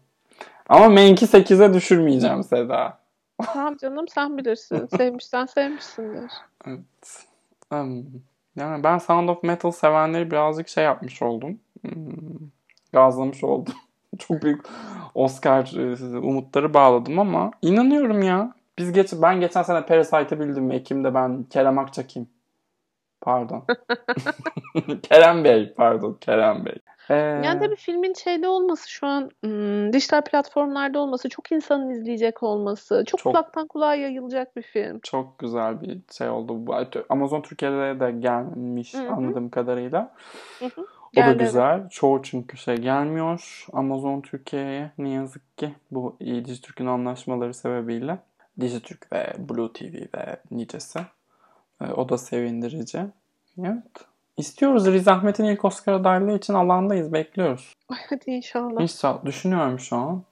Ama 0.68 0.88
Menk'i 0.88 1.24
8'e 1.26 1.74
düşürmeyeceğim 1.74 2.42
Seda. 2.42 2.98
Tamam 3.42 3.76
canım 3.76 4.08
sen 4.08 4.38
bilirsin. 4.38 4.86
Sevmişsen 4.96 5.46
sevmişsindir. 5.46 6.32
Evet. 6.66 7.26
Yani 8.56 8.84
ben 8.84 8.98
Sound 8.98 9.28
of 9.28 9.42
Metal 9.42 9.70
sevenleri 9.70 10.30
birazcık 10.30 10.68
şey 10.68 10.84
yapmış 10.84 11.22
oldum. 11.22 11.60
Hmm, 11.82 12.48
Gazlamış 12.92 13.44
oldum. 13.44 13.74
Çok 14.18 14.42
büyük 14.42 14.64
Oscar 15.14 15.72
e, 15.76 16.18
umutları 16.18 16.74
bağladım 16.74 17.18
ama 17.18 17.50
inanıyorum 17.62 18.22
ya. 18.22 18.54
Biz 18.78 18.92
geç, 18.92 19.12
ben 19.12 19.40
geçen 19.40 19.62
sene 19.62 19.86
Parasite'ı 19.86 20.40
bildim. 20.40 20.70
Ekim'de 20.70 21.14
ben 21.14 21.42
Kerem 21.42 21.78
Akçak'im. 21.78 22.28
Pardon. 23.20 23.64
Kerem 25.02 25.44
Bey. 25.44 25.74
Pardon. 25.76 26.18
Kerem 26.20 26.64
Bey. 26.66 26.76
Ee, 27.10 27.14
Yani 27.14 27.60
tabii 27.60 27.76
filmin 27.76 28.14
şeyde 28.14 28.48
olması 28.48 28.90
şu 28.90 29.06
an 29.06 29.30
hmm, 29.40 29.92
dijital 29.92 30.22
platformlarda 30.22 30.98
olması, 30.98 31.28
çok 31.28 31.52
insanın 31.52 31.90
izleyecek 31.90 32.42
olması, 32.42 33.04
çok, 33.06 33.20
Çok- 33.20 33.32
kulaktan 33.32 33.66
kulağa 33.66 33.94
yayılacak 33.94 34.56
bir 34.56 34.62
film. 34.62 35.00
çok 35.02 35.38
güzel 35.38 35.80
bir 35.80 36.00
şey 36.12 36.28
oldu. 36.28 36.66
Bu 36.66 36.74
Amazon 37.08 37.40
Türkiye'de 37.40 38.00
de 38.00 38.10
gelmiş 38.10 38.94
Hı 38.94 38.98
hı. 38.98 39.10
anladığım 39.12 39.48
kadarıyla. 39.48 40.14
Hı 40.58 40.64
hı. 40.64 40.80
O 40.80 41.16
da 41.16 41.20
Geldi, 41.20 41.28
evet. 41.30 41.40
güzel. 41.40 41.88
Çoğu 41.88 42.22
çünkü 42.22 42.56
şey 42.56 42.76
gelmiyor 42.76 43.66
Amazon 43.72 44.20
Türkiye'ye 44.20 44.90
ne 44.98 45.08
yazık 45.10 45.58
ki 45.58 45.74
bu 45.90 46.16
Dijitürk'ün 46.20 46.86
anlaşmaları 46.86 47.54
sebebiyle. 47.54 48.18
Dijitürk 48.60 49.12
ve 49.12 49.32
Blue 49.38 49.72
TV 49.72 49.94
ve 50.18 50.36
nicesi. 50.50 50.98
Ee, 51.80 51.92
o 51.92 52.08
da 52.08 52.18
sevindirici. 52.18 52.98
Evet. 53.58 54.06
İstiyoruz. 54.36 54.86
Riz 54.86 55.08
Ahmet'in 55.08 55.44
ilk 55.44 55.64
Oscar 55.64 55.92
adaylığı 55.92 56.36
için 56.36 56.54
alandayız. 56.54 57.12
Bekliyoruz. 57.12 57.72
Ay, 57.88 57.98
hadi 58.08 58.30
inşallah. 58.30 58.80
İnşallah. 58.80 59.24
Düşünüyorum 59.24 59.78
şu 59.78 59.96
an. 59.96 60.22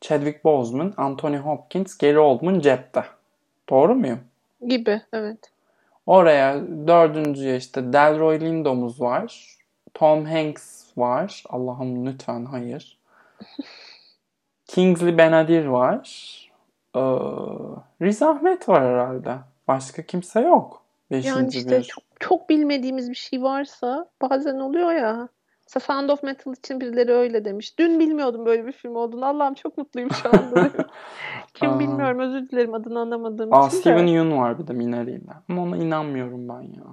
Chadwick 0.00 0.44
Boseman, 0.44 0.94
Anthony 0.96 1.36
Hopkins, 1.36 1.98
Gary 1.98 2.18
Oldman 2.18 2.60
cepte. 2.60 3.04
Doğru 3.70 3.94
muyum? 3.94 4.20
Gibi, 4.68 5.02
evet. 5.12 5.38
Oraya 6.06 6.60
dördüncüye 6.86 7.56
işte 7.56 7.92
Delroy 7.92 8.40
Lindo'muz 8.40 9.00
var. 9.00 9.56
Tom 9.94 10.24
Hanks 10.24 10.84
var. 10.96 11.44
Allah'ım 11.48 12.06
lütfen 12.06 12.44
hayır. 12.44 12.98
Kingsley 14.66 15.18
Benadir 15.18 15.66
var. 15.66 16.28
Ee, 16.96 17.00
Riz 18.02 18.22
Ahmet 18.22 18.68
var 18.68 18.84
herhalde. 18.84 19.34
Başka 19.68 20.02
kimse 20.02 20.40
yok. 20.40 20.82
Beşinci 21.10 21.28
Yani 21.28 21.48
işte 21.48 21.78
bir. 21.78 21.82
çok, 21.84 22.04
çok 22.22 22.48
bilmediğimiz 22.48 23.10
bir 23.10 23.14
şey 23.14 23.42
varsa 23.42 24.10
bazen 24.22 24.58
oluyor 24.58 24.92
ya. 24.92 25.28
Mesela 25.66 25.94
Sound 25.94 26.10
of 26.10 26.22
Metal 26.22 26.52
için 26.52 26.80
birileri 26.80 27.12
öyle 27.12 27.44
demiş. 27.44 27.78
Dün 27.78 27.98
bilmiyordum 28.00 28.46
böyle 28.46 28.66
bir 28.66 28.72
film 28.72 28.96
olduğunu. 28.96 29.26
Allah'ım 29.26 29.54
çok 29.54 29.78
mutluyum 29.78 30.10
şu 30.10 30.28
anda. 30.28 30.70
Kim 31.54 31.70
Aa. 31.70 31.78
bilmiyorum 31.78 32.18
özür 32.18 32.48
dilerim 32.48 32.74
adını 32.74 33.00
anlamadığım 33.00 33.54
Aa, 33.54 33.66
için 33.66 33.76
de. 33.76 33.80
Steven 33.80 34.06
Yeun 34.06 34.38
var 34.38 34.58
bir 34.58 34.66
de 34.66 34.72
Minari'yle. 34.72 35.32
Ama 35.48 35.62
ona 35.62 35.76
inanmıyorum 35.76 36.48
ben 36.48 36.62
ya. 36.62 36.84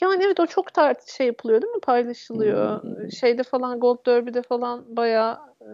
Yani 0.00 0.22
evet 0.26 0.40
o 0.40 0.46
çok 0.46 0.74
tart 0.74 1.08
şey 1.08 1.26
yapılıyor 1.26 1.62
değil 1.62 1.74
mi? 1.74 1.80
Paylaşılıyor. 1.80 2.82
Hmm. 2.82 3.12
Şeyde 3.12 3.42
falan 3.42 3.80
Gold 3.80 4.06
Derby'de 4.06 4.42
falan 4.42 4.96
bayağı 4.96 5.38
e, 5.60 5.70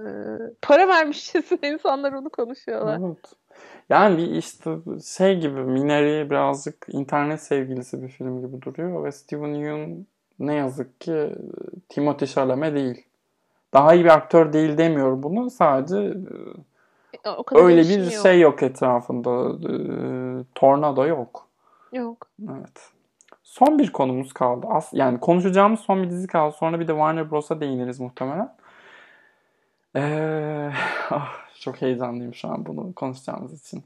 para 0.62 0.88
vermişçesine 0.88 1.58
insanlar 1.72 2.12
onu 2.12 2.30
konuşuyorlar. 2.30 3.00
Evet. 3.06 3.32
Yani 3.88 4.18
bir 4.18 4.30
işte 4.30 4.70
şey 5.04 5.40
gibi 5.40 5.60
Minari 5.60 6.30
birazcık 6.30 6.86
internet 6.88 7.42
sevgilisi 7.42 8.02
bir 8.02 8.08
film 8.08 8.46
gibi 8.46 8.62
duruyor 8.62 9.04
ve 9.04 9.12
Steven 9.12 9.54
Yeun 9.54 10.06
ne 10.38 10.54
yazık 10.54 11.00
ki 11.00 11.34
Timothée 11.90 12.26
Chalamet 12.34 12.74
değil. 12.74 13.06
Daha 13.72 13.94
iyi 13.94 14.04
bir 14.04 14.10
aktör 14.10 14.52
değil 14.52 14.78
demiyorum 14.78 15.22
bunu. 15.22 15.50
Sadece 15.50 16.14
E, 17.24 17.30
O 17.30 17.42
kadar 17.42 17.62
öyle 17.62 17.82
bir 17.82 18.12
yok. 18.12 18.22
şey 18.22 18.40
yok 18.40 18.62
etrafında. 18.62 19.50
E, 19.72 19.74
tornado 20.54 21.06
yok. 21.06 21.46
Yok. 21.92 22.28
Evet. 22.58 22.90
Son 23.42 23.78
bir 23.78 23.92
konumuz 23.92 24.32
kaldı. 24.32 24.66
As 24.70 24.88
yani 24.92 25.20
konuşacağımız 25.20 25.80
son 25.80 26.02
bir 26.02 26.10
dizi 26.10 26.26
kaldı. 26.26 26.56
Sonra 26.58 26.80
bir 26.80 26.88
de 26.88 26.92
Warner 26.92 27.30
Bros'a 27.30 27.60
değiniriz 27.60 28.00
muhtemelen. 28.00 28.54
Ee, 29.96 30.70
ah, 31.10 31.43
çok 31.64 31.82
heyecanlıyım 31.82 32.34
şu 32.34 32.48
an 32.48 32.66
bunu 32.66 32.94
konuşacağımız 32.94 33.60
için. 33.60 33.84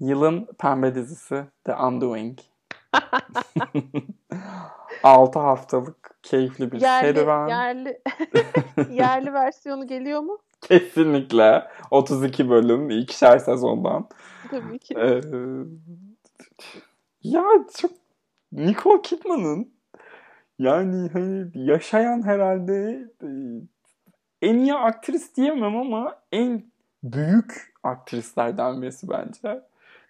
Yılın 0.00 0.48
pembe 0.58 0.94
dizisi 0.94 1.44
The 1.64 1.74
Undoing. 1.76 2.38
6 5.02 5.38
haftalık 5.38 6.10
keyifli 6.22 6.72
bir 6.72 6.80
Yerli, 6.80 7.14
serüven. 7.14 7.48
yerli, 7.48 8.00
yerli 8.90 9.32
versiyonu 9.32 9.86
geliyor 9.86 10.20
mu? 10.20 10.38
Kesinlikle. 10.60 11.68
32 11.90 12.50
bölüm, 12.50 12.90
ikişer 12.90 13.38
sezondan. 13.38 14.08
Tabii 14.50 14.78
ki. 14.78 14.94
Ee, 14.98 15.20
ya 17.22 17.44
çok 17.78 17.90
Nicole 18.52 19.02
Kidman'ın 19.02 19.72
yani 20.58 21.08
hani 21.12 21.50
yaşayan 21.54 22.22
herhalde 22.22 23.06
e, 23.22 23.28
en 24.42 24.54
iyi 24.58 24.74
aktris 24.74 25.36
diyemem 25.36 25.76
ama 25.76 26.16
en 26.32 26.62
büyük 27.02 27.74
aktrislerden 27.82 28.82
birisi 28.82 29.08
bence. 29.08 29.60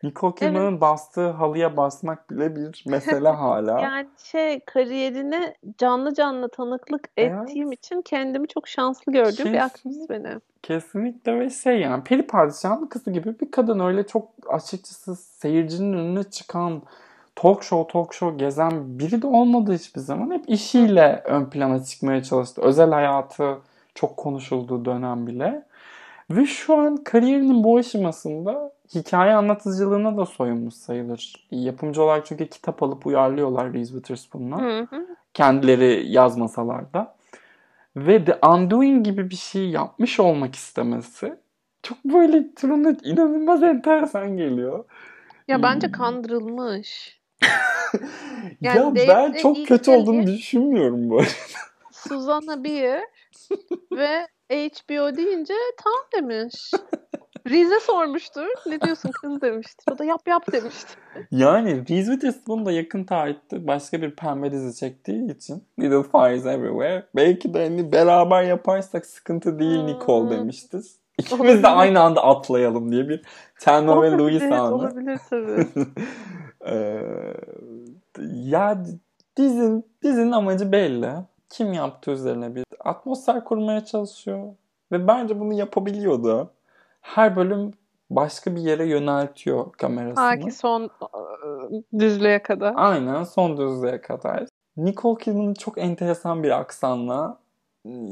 Nicole 0.03 0.35
Kidman'ın 0.35 0.81
bastığı 0.81 1.31
halıya 1.31 1.77
basmak 1.77 2.31
bile 2.31 2.57
bir 2.57 2.85
mesele 2.87 3.29
hala. 3.29 3.81
Yani 3.81 4.09
şey 4.25 4.61
kariyerine 4.61 5.55
canlı 5.79 6.15
canlı 6.15 6.49
tanıklık 6.49 7.09
Evet. 7.17 7.49
ettiğim 7.49 7.73
için 7.73 8.03
kendimi 8.03 8.49
çok 8.49 8.69
şanslı 8.69 9.13
gördüğüm 9.13 9.53
bir 9.53 9.59
aktris 9.65 9.83
Kesinlikle. 9.83 10.25
beni. 10.25 10.41
Kesinlikle 10.63 11.39
ve 11.41 11.51
şey 11.51 11.81
yani 11.81 12.05
peri 12.05 12.27
padişahın 12.27 12.87
kızı 12.87 13.11
gibi 13.11 13.41
bir 13.41 13.51
kadın 13.51 13.81
öyle 13.81 14.07
çok 14.07 14.29
açıkçası 14.49 15.17
seyircinin 15.17 15.93
önüne 15.93 16.25
çıkan 16.25 16.83
talk 17.37 17.63
show 17.63 17.93
talk 17.93 18.15
show 18.15 18.37
gezen 18.39 18.99
biri 18.99 19.23
de 19.23 19.27
olmadı 19.27 19.73
hiçbir 19.75 20.01
zaman. 20.01 20.31
Hep 20.31 20.45
işiyle 20.49 21.23
ön 21.25 21.45
plana 21.51 21.85
çıkmaya 21.85 22.23
çalıştı. 22.23 22.63
Özel 22.65 22.91
hayatı 22.91 23.59
çok 23.99 24.17
konuşulduğu 24.17 24.85
dönem 24.85 25.27
bile. 25.27 25.67
Ve 26.31 26.47
şu 26.47 26.77
an 26.77 26.97
kariyerinin 26.97 27.65
bu 27.65 27.77
aşamasında 27.77 28.73
hikaye 28.95 29.35
anlatıcılığına 29.35 30.17
da 30.17 30.27
soyunmuş 30.27 30.75
sayılır. 30.75 31.49
Yapımcı 31.51 32.03
olarak 32.03 32.27
çünkü 32.27 32.47
kitap 32.47 32.83
alıp 32.83 33.07
uyarlıyorlar 33.07 33.73
Reese 33.73 33.93
Witherspoon'la 33.93 34.61
Hı 34.61 34.87
hı. 34.91 35.07
kendileri 35.35 36.11
yazmasalar 36.11 36.93
da. 36.93 37.17
Ve 37.97 38.25
The 38.25 38.39
Undoing 38.47 39.05
gibi 39.05 39.31
bir 39.31 39.37
şey 39.37 39.71
yapmış 39.71 40.21
olmak 40.21 40.55
istemesi 40.55 41.35
çok 41.83 42.05
böyle 42.05 42.45
bana 42.63 42.97
inanılmaz 43.03 43.63
enteresan 43.63 44.37
geliyor. 44.37 44.85
Ya 45.49 45.63
bence 45.63 45.87
Hmm. 45.87 45.93
kandırılmış. 45.93 47.21
ya 48.61 48.75
Yani 48.75 48.97
ben 48.97 49.09
Dave'de 49.09 49.39
çok 49.39 49.67
kötü 49.67 49.91
olduğunu 49.91 50.27
düşünmüyorum 50.27 51.11
bu 51.11 51.19
arada. 51.19 51.29
Susanna 52.09 52.65
Bier 52.65 53.03
ve 53.93 54.27
HBO 54.51 55.17
deyince 55.17 55.55
tamam 55.85 56.01
demiş. 56.15 56.71
Rize 57.49 57.81
sormuştur. 57.81 58.47
Ne 58.67 58.81
diyorsun 58.81 59.11
kız 59.23 59.41
demiştir. 59.41 59.85
O 59.93 59.99
da 59.99 60.05
yap 60.05 60.21
yap 60.29 60.53
demiştir. 60.53 60.97
Yani 61.31 61.71
Reese 61.89 62.13
Witherspoon 62.13 62.67
da 62.67 62.73
yakın 62.73 63.05
tarihte 63.05 63.67
başka 63.67 64.03
bir 64.03 64.17
pembe 64.17 64.53
dizi 64.53 64.79
çektiği 64.81 65.33
için 65.37 65.65
Little 65.81 66.03
Fires 66.03 66.47
Everywhere 66.47 67.07
belki 67.17 67.55
de 67.55 67.65
hani 67.65 67.93
beraber 67.93 68.43
yaparsak 68.43 69.07
sıkıntı 69.07 69.59
değil 69.59 69.79
Hmm. 69.81 69.87
Nicole 69.87 70.31
demiştir. 70.31 70.85
İkimiz 71.19 71.41
Olabilir. 71.41 71.63
de 71.63 71.69
aynı 71.69 72.01
anda 72.01 72.25
atlayalım 72.25 72.93
diye 72.93 73.09
bir 73.09 73.23
Thelma 73.61 74.03
ve 74.03 74.11
Louise 74.11 74.45
Evet, 74.45 74.53
anı. 74.61 74.75
olabilir 74.75 75.19
tabii. 75.31 75.67
Ee, 76.67 77.03
ya 78.33 78.85
dizin, 79.37 79.85
dizinin 80.03 80.33
amacı 80.33 80.73
belli. 80.73 81.11
Kim 81.51 81.73
yaptı 81.73 82.11
üzerine 82.11 82.55
bir 82.55 82.65
atmosfer 82.81 83.45
kurmaya 83.45 83.85
çalışıyor. 83.85 84.55
Ve 84.93 85.09
bence 85.09 85.41
bunu 85.41 85.53
yapabiliyordu. 85.53 86.51
Her 87.01 87.37
bölüm 87.37 87.71
başka 88.11 88.57
bir 88.57 88.61
yere 88.61 88.87
yöneltiyor 88.87 89.73
kamerasını. 89.73 90.15
Ta 90.15 90.39
ki 90.39 90.51
son 90.51 90.83
ıı, 90.83 91.83
düzlüğe 91.99 92.43
kadar. 92.43 92.73
Aynen 92.77 93.25
son 93.25 93.57
düzlüğe 93.57 94.01
kadar. 94.01 94.45
Nicole 94.77 95.19
Kidman 95.25 95.55
çok 95.55 95.79
enteresan 95.79 96.43
bir 96.43 96.51
aksanla 96.51 97.39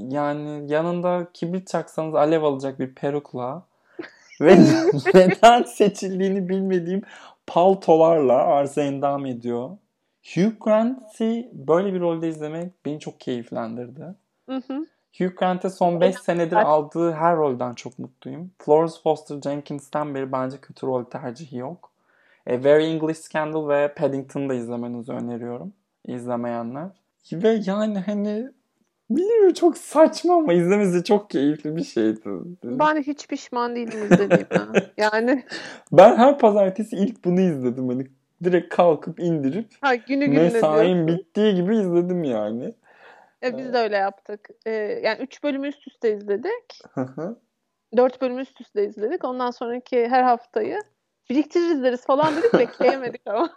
yani 0.08 0.72
yanında 0.72 1.26
kibrit 1.34 1.68
çaksanız 1.68 2.14
alev 2.14 2.42
alacak 2.42 2.80
bir 2.80 2.94
perukla 2.94 3.62
ve 4.40 4.58
neden 5.14 5.62
seçildiğini 5.62 6.48
bilmediğim 6.48 7.02
paltolarla 7.46 8.34
arıza 8.34 8.82
endam 8.82 9.26
ediyor. 9.26 9.70
Hugh 10.34 10.52
Grant'i 10.60 11.50
böyle 11.52 11.94
bir 11.94 12.00
rolde 12.00 12.28
izlemek 12.28 12.72
beni 12.86 13.00
çok 13.00 13.20
keyiflendirdi. 13.20 14.14
Hı 14.48 14.62
hı. 14.68 14.86
Hugh 15.18 15.36
Grant'e 15.36 15.70
son 15.70 16.00
5 16.00 16.14
senedir 16.14 16.56
aldığı 16.56 17.12
her 17.12 17.36
rolden 17.36 17.74
çok 17.74 17.98
mutluyum. 17.98 18.50
Florence 18.58 18.94
Foster 19.02 19.40
Jenkins'ten 19.40 20.14
beri 20.14 20.32
bence 20.32 20.56
kötü 20.56 20.86
rol 20.86 21.04
tercihi 21.04 21.56
yok. 21.56 21.92
E, 22.46 22.64
Very 22.64 22.84
English 22.84 23.18
Scandal 23.18 23.68
ve 23.68 23.94
Paddington'ı 23.94 24.48
da 24.48 24.54
izlemenizi 24.54 25.12
öneriyorum. 25.12 25.72
İzlemeyenler. 26.04 26.88
Ve 27.32 27.60
yani 27.66 27.98
hani 27.98 28.48
bilmiyorum 29.10 29.52
çok 29.52 29.78
saçma 29.78 30.34
ama 30.34 30.52
izlemesi 30.52 31.04
çok 31.04 31.30
keyifli 31.30 31.76
bir 31.76 31.84
şeydi. 31.84 32.20
Ben 32.64 33.02
hiç 33.02 33.28
pişman 33.28 33.76
değilim 33.76 34.04
izlediğime. 34.04 34.90
Yani 34.96 35.44
Ben 35.92 36.16
her 36.16 36.38
pazartesi 36.38 36.96
ilk 36.96 37.24
bunu 37.24 37.40
izledim. 37.40 37.88
Hani 37.88 38.06
direkt 38.44 38.74
kalkıp 38.74 39.20
indirip 39.20 39.66
ha, 39.80 39.94
günü 39.94 40.26
gününe 40.26 40.50
diyorsun. 40.50 41.06
bittiği 41.06 41.54
gibi 41.54 41.76
izledim 41.76 42.24
yani. 42.24 42.74
E, 43.42 43.58
biz 43.58 43.72
de 43.72 43.78
öyle 43.78 43.96
yaptık. 43.96 44.48
E, 44.66 44.70
yani 45.04 45.22
3 45.22 45.44
bölümü 45.44 45.68
üst 45.68 45.88
üste 45.88 46.12
izledik. 46.16 46.82
4 47.96 48.20
bölümü 48.20 48.40
üst 48.40 48.60
üste 48.60 48.84
izledik. 48.86 49.24
Ondan 49.24 49.50
sonraki 49.50 50.08
her 50.08 50.22
haftayı 50.22 50.78
biriktirir 51.30 51.70
izleriz 51.70 52.06
falan 52.06 52.36
dedik 52.36 52.52
bekleyemedik 52.58 53.22
ama. 53.26 53.50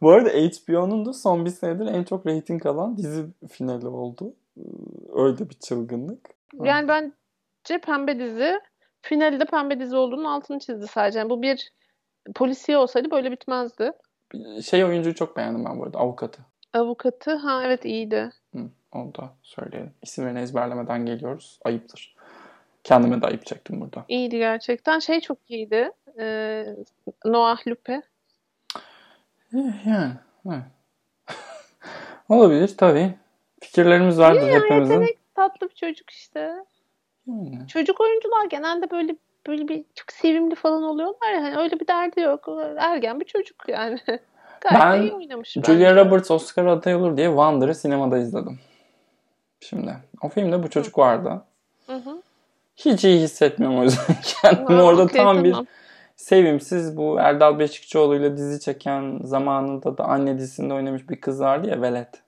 Bu 0.00 0.10
arada 0.10 0.28
HBO'nun 0.28 1.06
da 1.06 1.12
son 1.12 1.44
bir 1.44 1.50
senedir 1.50 1.86
en 1.86 2.04
çok 2.04 2.26
reyting 2.26 2.66
alan 2.66 2.96
dizi 2.96 3.24
finali 3.48 3.88
oldu. 3.88 4.34
Ee, 4.56 4.62
Öyle 5.12 5.50
bir 5.50 5.54
çılgınlık. 5.54 6.28
Yani 6.62 6.88
bence 6.88 7.78
pembe 7.86 8.18
dizi 8.18 8.60
finalde 9.02 9.44
pembe 9.44 9.80
dizi 9.80 9.96
olduğunun 9.96 10.24
altını 10.24 10.58
çizdi 10.58 10.86
sadece. 10.86 11.18
Yani 11.18 11.30
bu 11.30 11.42
bir 11.42 11.72
polisiye 12.34 12.78
olsaydı 12.78 13.10
böyle 13.10 13.32
bitmezdi. 13.32 13.92
Şey 14.64 14.84
oyuncuyu 14.84 15.14
çok 15.14 15.36
beğendim 15.36 15.64
ben 15.64 15.78
bu 15.78 15.84
arada. 15.84 15.98
Avukatı. 15.98 16.42
Avukatı 16.72 17.34
ha 17.36 17.62
evet 17.64 17.84
iyiydi. 17.84 18.30
Hı, 18.54 18.60
onu 18.92 19.14
da 19.14 19.30
söyleyelim. 19.42 19.92
İsimlerini 20.02 20.38
ezberlemeden 20.40 21.06
geliyoruz. 21.06 21.58
Ayıptır. 21.64 22.14
Kendime 22.84 23.22
de 23.22 23.26
ayıp 23.26 23.46
çektim 23.46 23.80
burada. 23.80 24.04
İyiydi 24.08 24.38
gerçekten. 24.38 24.98
Şey 24.98 25.20
çok 25.20 25.38
iyiydi. 25.48 25.90
Ee, 26.18 26.66
Noah 27.24 27.66
Lupe. 27.68 28.02
Eh, 29.54 29.86
Yani. 29.86 30.12
evet. 30.46 30.62
Olabilir 32.28 32.74
tabii. 32.76 33.14
Fikirlerimiz 33.60 34.18
vardır 34.18 34.48
ya, 34.48 34.54
hepimizin. 34.60 34.92
yetenek 34.94 35.18
tatlı 35.34 35.68
bir 35.68 35.74
çocuk 35.74 36.10
işte. 36.10 36.54
Yani. 37.26 37.66
Çocuk 37.68 38.00
oyuncular 38.00 38.44
genelde 38.44 38.90
böyle 38.90 39.16
böyle 39.48 39.68
bir 39.68 39.84
çok 39.94 40.12
sevimli 40.12 40.54
falan 40.54 40.82
oluyorlar 40.82 41.32
ya. 41.32 41.42
Hani 41.42 41.56
öyle 41.56 41.80
bir 41.80 41.86
derdi 41.86 42.20
yok. 42.20 42.48
Ergen 42.78 43.20
bir 43.20 43.24
çocuk 43.24 43.68
yani. 43.68 43.98
Gayet 44.60 44.80
Ben 44.80 45.02
iyi 45.02 45.12
oynamış 45.12 45.52
Julia 45.52 45.68
bence. 45.68 45.96
Roberts 45.96 46.30
Oscar 46.30 46.66
aday 46.66 46.94
olur 46.94 47.16
diye 47.16 47.28
Wander'ı 47.28 47.74
sinemada 47.74 48.18
izledim. 48.18 48.58
Şimdi. 49.60 49.96
O 50.22 50.28
filmde 50.28 50.62
bu 50.62 50.70
çocuk 50.70 50.98
vardı. 50.98 51.42
Hı 51.86 51.96
hı. 51.96 52.22
Hiç 52.76 53.04
iyi 53.04 53.20
hissetmiyorum 53.20 53.78
o 53.78 53.82
yüzden 53.82 54.16
kendimi 54.42 54.82
orada 54.82 55.02
okey, 55.02 55.22
tam 55.22 55.44
bir 55.44 55.52
tamam. 55.52 55.66
sevimsiz 56.16 56.96
bu 56.96 57.16
Erdal 57.20 57.58
Beşikçioğlu'yla 57.58 58.36
dizi 58.36 58.60
çeken 58.60 59.20
zamanında 59.24 59.98
da 59.98 60.04
anne 60.04 60.38
dizisinde 60.38 60.74
oynamış 60.74 61.10
bir 61.10 61.20
kız 61.20 61.40
vardı 61.40 61.68
ya 61.68 61.82
Velet. 61.82 62.22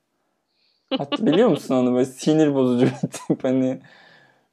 Hatta 0.98 1.26
biliyor 1.26 1.48
musun 1.48 1.74
onu 1.74 1.94
böyle 1.94 2.04
sinir 2.04 2.54
bozucu 2.54 2.86
bir 2.86 3.08
tip 3.10 3.44
hani 3.44 3.80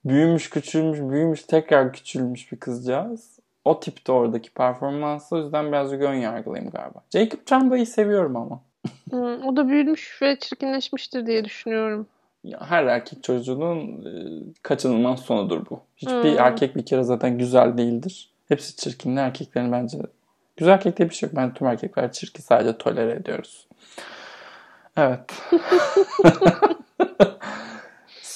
büyümüş 0.10 0.50
küçülmüş 0.50 1.00
büyümüş 1.00 1.44
tekrar 1.44 1.94
küçülmüş 1.94 2.52
bir 2.52 2.58
kızcağız. 2.58 3.40
O 3.66 3.80
tipte 3.80 4.12
oradaki 4.12 4.50
performansı 4.50 5.36
o 5.36 5.40
yüzden 5.40 5.68
birazcık 5.68 6.02
ön 6.02 6.14
yargılıyım 6.14 6.70
galiba. 6.70 7.02
Jacob 7.14 7.40
Tremblay'i 7.46 7.86
seviyorum 7.86 8.36
ama. 8.36 8.62
O 9.46 9.56
da 9.56 9.68
büyümüş 9.68 10.22
ve 10.22 10.40
çirkinleşmiştir 10.40 11.26
diye 11.26 11.46
düşünüyorum. 11.46 12.08
Her 12.60 12.84
erkek 12.84 13.24
çocuğunun 13.24 13.78
e, 14.06 14.12
kaçınılmaz 14.64 15.20
sonudur 15.20 15.62
bu. 15.70 15.80
Hiçbir 15.98 16.32
Hmm. 16.32 16.40
erkek 16.40 16.76
bir 16.76 16.86
kere 16.86 17.04
zaten 17.04 17.38
güzel 17.38 17.78
değildir. 17.78 18.30
Hepsi 18.48 18.76
çirkinli 18.76 19.20
erkeklerin 19.20 19.72
bence. 19.72 19.98
Güzel 20.58 20.72
erkek 20.74 20.98
diye 20.98 21.10
bir 21.10 21.16
şey 21.16 21.30
yok. 21.30 21.36
Ben 21.36 21.54
tüm 21.54 21.68
erkekler 21.68 22.12
çirkin 22.12 22.44
sadece 22.44 22.78
tolere 22.78 23.12
ediyoruz. 23.12 23.68
Evet. 24.98 25.20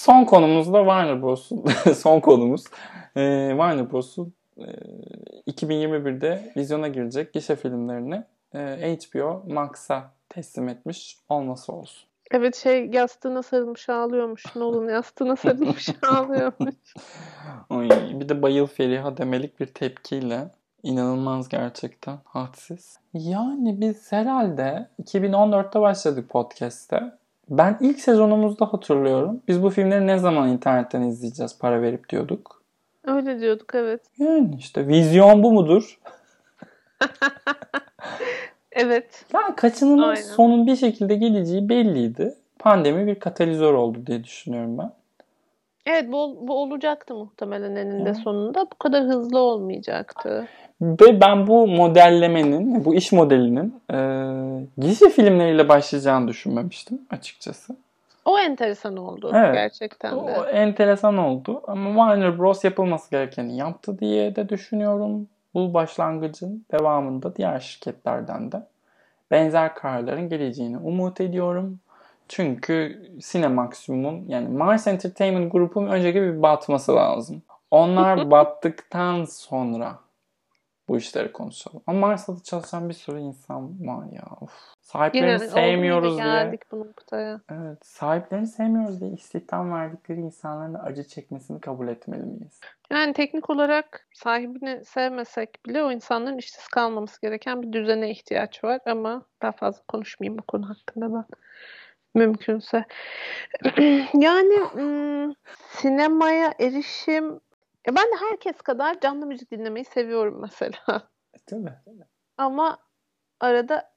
Son 0.01 0.25
konumuz 0.25 0.73
da 0.73 0.79
Warner 0.79 1.21
Bros'un 1.21 1.65
son 1.93 2.19
konumuz. 2.19 2.63
Ee, 3.17 3.47
Warner 3.51 3.91
Bros'un 3.91 4.33
e, 4.57 4.63
2021'de 5.51 6.53
vizyona 6.57 6.87
girecek 6.87 7.33
gişe 7.33 7.55
filmlerini 7.55 8.23
e, 8.55 8.97
HBO 8.97 9.43
Max'a 9.47 10.11
teslim 10.29 10.69
etmiş 10.69 11.17
olması 11.29 11.73
olsun. 11.73 12.07
Evet 12.31 12.55
şey 12.55 12.89
yastığına 12.89 13.43
sarılmış 13.43 13.89
ağlıyormuş. 13.89 14.55
Nolan 14.55 14.89
yastığına 14.89 15.35
sarılmış 15.35 15.89
ağlıyormuş. 16.01 16.75
Oy, 17.69 17.89
bir 17.89 18.29
de 18.29 18.41
Bayıl 18.41 18.67
Feriha 18.67 19.17
demelik 19.17 19.59
bir 19.59 19.65
tepkiyle 19.65 20.47
inanılmaz 20.83 21.49
gerçekten 21.49 22.17
hadsiz. 22.25 22.97
Yani 23.13 23.81
biz 23.81 24.11
herhalde 24.11 24.89
2014'te 25.03 25.81
başladık 25.81 26.29
podcast'te. 26.29 27.20
Ben 27.51 27.77
ilk 27.81 27.99
sezonumuzda 27.99 28.65
hatırlıyorum. 28.65 29.41
Biz 29.47 29.63
bu 29.63 29.69
filmleri 29.69 30.07
ne 30.07 30.17
zaman 30.17 30.49
internetten 30.49 31.01
izleyeceğiz 31.01 31.59
para 31.59 31.81
verip 31.81 32.09
diyorduk. 32.09 32.61
Öyle 33.03 33.39
diyorduk 33.39 33.75
evet. 33.75 34.01
Yani 34.17 34.55
işte 34.59 34.87
vizyon 34.87 35.43
bu 35.43 35.51
mudur? 35.51 35.99
Evet. 38.71 39.25
Yani 39.33 39.55
kaçınılmaz 39.55 40.19
Aynen. 40.19 40.29
sonun 40.29 40.67
bir 40.67 40.75
şekilde 40.75 41.15
geleceği 41.15 41.69
belliydi. 41.69 42.35
Pandemi 42.59 43.07
bir 43.07 43.19
katalizör 43.19 43.73
oldu 43.73 44.07
diye 44.07 44.23
düşünüyorum 44.23 44.77
ben. 44.77 44.91
Evet 45.85 46.11
bu, 46.11 46.37
bu 46.41 46.61
olacaktı 46.61 47.15
muhtemelen 47.15 47.75
eninde 47.75 48.09
Evet. 48.09 48.17
sonunda. 48.17 48.65
Bu 48.71 48.77
kadar 48.79 49.03
hızlı 49.03 49.39
olmayacaktı. 49.39 50.47
Ve 50.81 51.21
ben 51.21 51.47
bu 51.47 51.67
modellemenin, 51.67 52.85
bu 52.85 52.95
iş 52.95 53.11
modelinin 53.11 53.81
e, 53.93 53.97
gizli 54.77 55.09
filmleriyle 55.09 55.69
başlayacağını 55.69 56.27
düşünmemiştim 56.27 57.01
açıkçası. 57.09 57.75
O 58.25 58.39
enteresan 58.39 58.97
oldu 58.97 59.31
Evet. 59.35 59.53
gerçekten 59.53 60.11
de. 60.11 60.39
O 60.39 60.45
enteresan 60.45 61.17
oldu 61.17 61.61
ama 61.67 61.89
Warner 61.89 62.39
Bros. 62.39 62.63
yapılması 62.63 63.11
gerekeni 63.11 63.57
yaptı 63.57 63.99
diye 63.99 64.35
de 64.35 64.49
düşünüyorum. 64.49 65.27
Bu 65.53 65.73
başlangıcın 65.73 66.65
devamında 66.71 67.35
diğer 67.35 67.59
şirketlerden 67.59 68.51
de 68.51 68.63
benzer 69.31 69.75
kararların 69.75 70.29
geleceğini 70.29 70.77
umut 70.77 71.21
ediyorum. 71.21 71.79
Çünkü 72.31 73.07
Cinemaximum 73.19 74.29
yani 74.29 74.49
Mars 74.49 74.87
Entertainment 74.87 75.51
Group'un 75.51 75.87
önceki 75.87 76.21
bir 76.21 76.41
batması 76.41 76.95
lazım. 76.95 77.41
Onlar 77.71 78.31
battıktan 78.31 79.25
sonra 79.25 79.99
bu 80.87 80.97
işleri 80.97 81.31
konuşalım. 81.31 81.81
Ama 81.87 81.99
Mars'ta 81.99 82.35
da 82.35 82.43
çalışan 82.43 82.89
bir 82.89 82.93
sürü 82.93 83.19
insan 83.19 83.87
var 83.87 84.05
ya. 84.11 84.23
Of. 84.41 84.51
Sahiplerini 84.81 85.27
Yine 85.27 85.47
sevmiyoruz 85.47 86.17
diye. 86.17 86.25
geldik 86.25 86.61
bu 86.71 86.79
noktaya. 86.79 87.41
Evet, 87.51 87.85
sahiplerini 87.85 88.47
sevmiyoruz 88.47 89.01
diye 89.01 89.11
istihdam 89.11 89.73
verdikleri 89.73 90.19
insanların 90.19 90.73
acı 90.73 91.03
çekmesini 91.03 91.61
kabul 91.61 91.87
etmeli 91.87 92.23
miyiz? 92.23 92.59
Yani 92.91 93.13
teknik 93.13 93.49
olarak 93.49 94.07
sahibini 94.13 94.85
sevmesek 94.85 95.65
bile 95.65 95.83
o 95.83 95.91
insanların 95.91 96.37
işsiz 96.37 96.67
kalmaması 96.67 97.21
gereken 97.21 97.61
bir 97.61 97.73
düzene 97.73 98.11
ihtiyaç 98.11 98.63
var 98.63 98.79
ama 98.85 99.25
daha 99.41 99.51
fazla 99.51 99.83
konuşmayayım 99.87 100.37
bu 100.37 100.43
konu 100.43 100.69
hakkında 100.69 101.13
ben. 101.13 101.25
Mümkünse. 102.15 102.85
yani 104.13 104.59
sinemaya 105.69 106.53
erişim 106.59 107.39
ben 107.87 107.95
de 107.95 108.15
herkes 108.29 108.61
kadar 108.61 108.99
canlı 108.99 109.25
müzik 109.25 109.51
dinlemeyi 109.51 109.85
seviyorum 109.85 110.41
mesela. 110.41 111.09
Değil 111.51 111.61
mi? 111.61 111.81
Ama 112.37 112.77
arada 113.39 113.91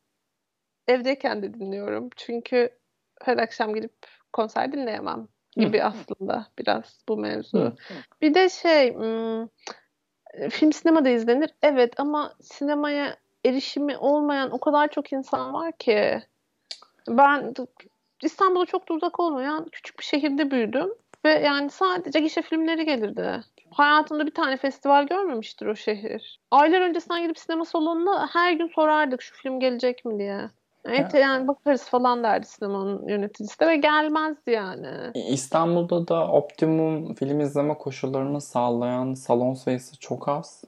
evdeyken 0.89 1.43
de 1.43 1.55
dinliyorum. 1.55 2.11
Çünkü 2.17 2.71
her 3.23 3.39
akşam 3.39 3.75
gidip 3.75 3.95
konser 4.33 4.73
dinleyemem 4.73 5.29
gibi 5.57 5.83
aslında 5.83 6.47
biraz 6.59 7.01
bu 7.09 7.17
mevzu. 7.17 7.59
Hı. 7.59 7.75
Bir 8.23 8.35
de 8.35 8.49
şey 8.49 8.95
hmm, 8.95 9.49
film 10.51 10.73
sinemada 10.73 11.09
izlenir. 11.09 11.51
Evet 11.63 12.01
ama 12.01 12.35
sinemaya 12.41 13.17
erişimi 13.45 13.97
olmayan 13.97 14.51
o 14.51 14.61
kadar 14.61 14.89
çok 14.89 15.13
insan 15.13 15.53
var 15.53 15.73
ki. 15.73 16.23
Ben 17.09 17.55
İstanbul'a 18.25 18.67
çok 18.67 18.89
da 18.89 18.95
uzak 18.95 19.21
olmayan 19.21 19.67
küçük 19.73 19.99
bir 19.99 20.05
şehirde 20.05 20.51
büyüdüm. 20.51 20.89
Ve 21.25 21.31
yani 21.33 21.71
sadece 21.71 22.21
gişe 22.21 22.43
filmleri 22.43 22.85
gelirdi. 22.85 23.41
Hayatımda 23.71 24.27
bir 24.27 24.35
tane 24.35 24.57
festival 24.57 25.07
görmemiştir 25.07 25.67
o 25.67 25.77
şehir. 25.77 26.41
Aylar 26.51 26.81
öncesinden 26.81 27.23
gidip 27.23 27.39
sinema 27.39 27.65
salonuna 27.65 28.29
her 28.33 28.53
gün 28.53 28.69
sorardık 28.75 29.23
şu 29.23 29.35
film 29.37 29.61
gelecek 29.61 30.05
mi 30.05 30.19
diye. 30.19 30.51
Evet, 30.85 31.15
yani 31.15 31.49
bakarız 31.49 31.85
falan 31.85 32.23
derdi 32.23 32.47
sinemanın 32.47 33.09
yöneticisi 33.09 33.61
de 33.61 33.67
ve 33.67 33.77
gelmezdi 33.77 34.51
yani. 34.51 34.89
İstanbul'da 35.15 36.09
da 36.09 36.29
optimum 36.29 37.15
film 37.15 37.41
izleme 37.41 37.75
koşullarını 37.79 38.41
sağlayan 38.41 39.15
salon 39.15 39.55
sayısı 39.55 39.99
çok 40.01 40.29
az. 40.29 40.65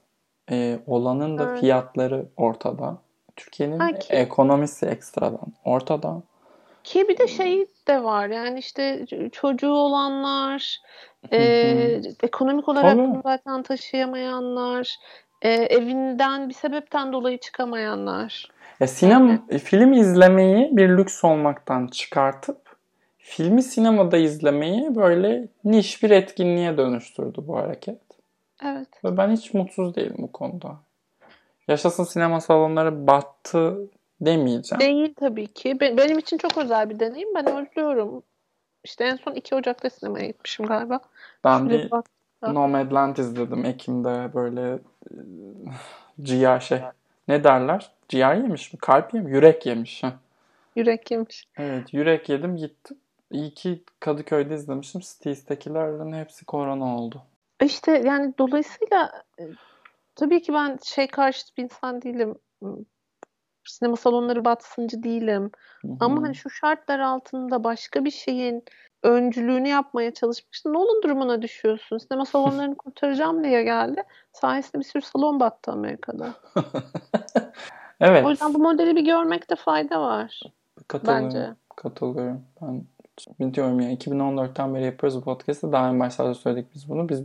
Ee, 0.51 0.79
olanın 0.87 1.39
da 1.39 1.43
Evet. 1.43 1.61
fiyatları 1.61 2.27
ortada. 2.37 2.97
Türkiye'nin 3.37 3.79
Ha, 3.79 3.99
ki- 3.99 4.13
ekonomisi 4.15 4.87
ekstradan 4.87 5.53
ortada. 5.65 6.23
Ki 6.87 7.09
bir 7.09 7.19
de 7.19 7.27
şey 7.27 7.67
de 7.89 8.03
var 8.03 8.29
yani 8.29 8.59
işte 8.59 9.07
çocuğu 9.33 9.73
olanlar, 9.73 10.79
e, 11.33 12.01
ekonomik 12.23 12.69
olarak 12.69 12.97
Tabii. 12.97 13.21
zaten 13.25 13.63
taşıyamayanlar, 13.63 14.97
e, 15.43 15.51
evinden 15.51 16.49
bir 16.49 16.55
sebepten 16.55 17.13
dolayı 17.13 17.39
çıkamayanlar. 17.39 18.49
Ya 18.81 18.87
sinem 18.87 19.47
film 19.49 19.93
izlemeyi 19.93 20.77
bir 20.77 20.89
lüks 20.89 21.25
olmaktan 21.25 21.87
çıkartıp 21.87 22.77
filmi 23.19 23.63
sinemada 23.63 24.17
izlemeyi 24.17 24.95
böyle 24.95 25.49
niş 25.65 26.03
bir 26.03 26.11
etkinliğe 26.11 26.79
dönüştürdü 26.79 27.39
bu 27.47 27.57
hareket. 27.57 28.01
Evet. 28.65 28.89
Ve 29.05 29.17
ben 29.17 29.31
hiç 29.31 29.55
mutsuz 29.55 29.97
değilim 29.97 30.17
bu 30.19 30.33
konuda. 30.33 30.77
Yaşasın 31.69 32.05
sinema 32.05 32.41
salonları 32.41 33.07
battı 33.07 33.77
demeyeceğim. 34.21 34.81
Değil 34.81 35.15
tabii 35.17 35.47
ki. 35.47 35.81
Be- 35.81 35.97
benim 35.97 36.19
için 36.19 36.39
çok 36.39 36.59
özel 36.59 36.91
bir 36.91 37.01
deneyim. 37.01 37.35
Ben 37.35 37.47
özlüyorum. 37.47 38.23
İşte 38.85 39.05
en 39.05 39.17
son 39.17 39.35
2 39.35 39.55
Ocak'ta 39.55 39.91
sinemaya 39.91 40.27
gitmişim 40.27 40.67
galiba. 40.67 41.01
Ben 41.45 41.59
Şöyle 41.59 41.85
bir 41.85 41.91
bak. 41.91 42.07
Nomadland 42.43 43.17
izledim 43.17 43.65
Ekim'de 43.65 44.35
böyle 44.35 44.73
e, 44.73 45.15
ciğer 46.23 46.61
şey 46.61 46.81
ne 47.29 47.45
derler? 47.45 47.93
Ciğer 48.09 48.35
yemiş 48.35 48.73
mi? 48.73 48.79
Kalp 48.79 49.15
yemiş? 49.15 49.33
Yürek 49.33 49.67
yemiş. 49.67 50.03
Heh. 50.03 50.11
Yürek 50.77 51.11
yemiş. 51.11 51.45
Evet 51.57 51.95
yürek 51.95 52.29
yedim 52.29 52.57
gittim. 52.57 52.97
İyi 53.31 53.55
ki 53.55 53.83
Kadıköy'de 54.01 54.55
izlemişim. 54.55 55.01
Cities'tekilerin 55.01 56.13
hepsi 56.13 56.45
korona 56.45 56.97
oldu. 56.97 57.23
İşte 57.63 58.03
yani 58.05 58.35
dolayısıyla 58.39 59.23
e, 59.41 59.45
tabii 60.15 60.43
ki 60.43 60.53
ben 60.53 60.79
şey 60.85 61.07
karşıtı 61.07 61.57
bir 61.57 61.63
insan 61.63 62.03
değilim. 62.03 62.35
Sinema 63.69 63.97
salonları 63.97 64.45
batsıncı 64.45 65.03
değilim. 65.03 65.51
Hı 65.83 65.89
hı. 65.89 65.97
Ama 66.01 66.23
hani 66.23 66.35
şu 66.35 66.51
şartlar 66.51 66.99
altında 66.99 67.65
başka 67.65 68.05
bir 68.05 68.11
şeyin 68.11 68.65
öncülüğünü 69.03 69.69
yapmaya 69.69 70.15
çalışmıştın. 70.15 70.75
Nolan 70.75 71.03
durumuna 71.03 71.43
düşüyorsun. 71.43 71.99
Sinema 71.99 72.25
salonlarını 72.25 72.77
kurtaracağım 72.77 73.45
diye 73.45 73.63
geldi. 73.63 74.03
Sayesinde 74.33 74.79
bir 74.79 74.85
sürü 74.85 75.03
salon 75.03 75.41
battı 75.41 75.73
Amerika'da. 75.73 76.33
evet. 78.01 78.27
O 78.27 78.31
yüzden 78.31 78.55
bu 78.55 78.59
modeli 78.59 78.97
bir 78.97 79.05
görmekte 79.05 79.57
fayda 79.57 80.01
var 80.01 80.41
Katılıyorum. 80.89 81.25
bence. 81.25 81.55
Katılıyorum. 81.77 82.45
Ben 82.63 82.85
biliyorum 83.41 83.81
ya 83.81 83.93
2014'ten 83.93 84.75
beri 84.75 84.85
yapıyoruz 84.85 85.21
bu 85.21 85.25
podcast'ı. 85.25 85.73
Daha 85.73 85.89
en 85.89 86.01
başlarda 86.01 86.35
söyledik 86.35 86.75
biz 86.75 86.89
bunu. 86.89 87.09
Biz 87.09 87.23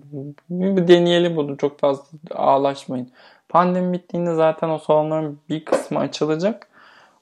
bir, 0.49 0.87
deneyelim 0.87 1.35
bunu. 1.35 1.57
Çok 1.57 1.79
fazla 1.79 2.03
ağlaşmayın. 2.35 3.11
Pandemi 3.49 3.93
bittiğinde 3.93 4.35
zaten 4.35 4.69
o 4.69 4.77
salonların 4.77 5.39
bir 5.49 5.65
kısmı 5.65 5.99
açılacak. 5.99 6.67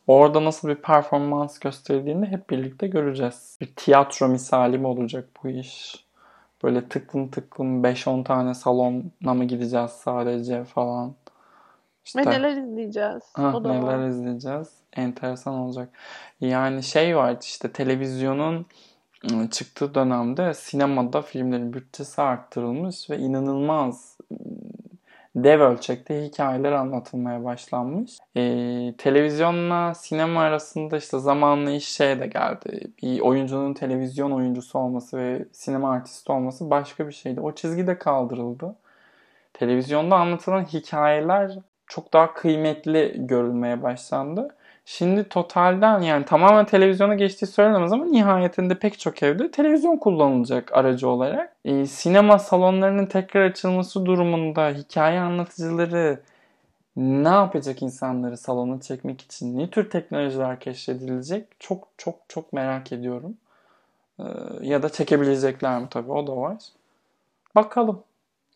Orada 0.07 0.45
nasıl 0.45 0.67
bir 0.67 0.75
performans 0.75 1.59
gösterdiğini 1.59 2.25
hep 2.25 2.49
birlikte 2.49 2.87
göreceğiz. 2.87 3.57
Bir 3.61 3.73
tiyatro 3.75 4.27
misali 4.27 4.77
mi 4.77 4.87
olacak 4.87 5.29
bu 5.43 5.49
iş? 5.49 6.05
Böyle 6.63 6.89
tıklım 6.89 7.31
tıklım 7.31 7.83
5-10 7.83 8.23
tane 8.23 8.53
salona 8.53 9.33
mı 9.33 9.45
gideceğiz 9.45 9.91
sadece 9.91 10.63
falan. 10.63 11.15
İşte... 12.09 12.19
Ve 12.19 12.29
neler 12.29 12.57
izleyeceğiz? 12.57 13.23
Ah, 13.35 13.55
o 13.55 13.63
da 13.63 13.73
neler 13.73 13.97
var. 13.97 14.07
izleyeceğiz? 14.07 14.67
Enteresan 14.93 15.53
olacak. 15.53 15.89
Yani 16.41 16.83
şey 16.83 17.17
var 17.17 17.37
işte 17.41 17.71
televizyonun 17.71 18.65
ıı, 19.31 19.49
çıktığı 19.49 19.95
dönemde 19.95 20.53
sinemada 20.53 21.21
filmlerin 21.21 21.73
bütçesi 21.73 22.21
arttırılmış 22.21 23.09
ve 23.09 23.17
inanılmaz 23.17 24.17
ıı, 24.31 24.37
dev 25.35 25.59
ölçekte 25.59 26.23
hikayeler 26.25 26.71
anlatılmaya 26.71 27.43
başlanmış. 27.43 28.17
Ee, 28.37 28.93
televizyonla 28.97 29.93
sinema 29.93 30.41
arasında 30.41 30.97
işte 30.97 31.19
zamanla 31.19 31.71
iş 31.71 31.87
şeye 31.87 32.19
de 32.19 32.27
geldi. 32.27 32.81
Bir 33.03 33.19
oyuncunun 33.19 33.73
televizyon 33.73 34.31
oyuncusu 34.31 34.79
olması 34.79 35.17
ve 35.17 35.45
sinema 35.51 35.91
artisti 35.91 36.31
olması 36.31 36.69
başka 36.69 37.07
bir 37.07 37.13
şeydi. 37.13 37.41
O 37.41 37.55
çizgi 37.55 37.87
de 37.87 37.97
kaldırıldı. 37.99 38.75
Televizyonda 39.53 40.15
anlatılan 40.15 40.63
hikayeler 40.65 41.57
çok 41.89 42.13
daha 42.13 42.33
kıymetli 42.33 43.13
görülmeye 43.17 43.83
başlandı. 43.83 44.55
Şimdi 44.85 45.29
totalden 45.29 46.01
yani 46.01 46.25
tamamen 46.25 46.65
televizyona 46.65 47.15
geçtiği 47.15 47.47
söylenemez 47.47 47.91
ama 47.91 48.05
nihayetinde 48.05 48.79
pek 48.79 48.99
çok 48.99 49.23
evde 49.23 49.51
televizyon 49.51 49.97
kullanılacak 49.97 50.73
aracı 50.73 51.09
olarak. 51.09 51.55
E, 51.65 51.85
sinema 51.85 52.39
salonlarının 52.39 53.05
tekrar 53.05 53.45
açılması 53.45 54.05
durumunda 54.05 54.69
hikaye 54.69 55.19
anlatıcıları 55.19 56.19
ne 56.95 57.29
yapacak 57.29 57.81
insanları 57.81 58.37
salona 58.37 58.81
çekmek 58.81 59.21
için? 59.21 59.57
Ne 59.57 59.69
tür 59.69 59.89
teknolojiler 59.89 60.59
keşfedilecek? 60.59 61.47
Çok 61.59 61.87
çok 61.97 62.15
çok 62.29 62.53
merak 62.53 62.91
ediyorum. 62.91 63.37
Ee, 64.19 64.23
ya 64.61 64.83
da 64.83 64.89
çekebilecekler 64.89 65.81
mi 65.81 65.87
tabii 65.91 66.11
o 66.11 66.27
da 66.27 66.37
var. 66.37 66.57
Bakalım. 67.55 68.03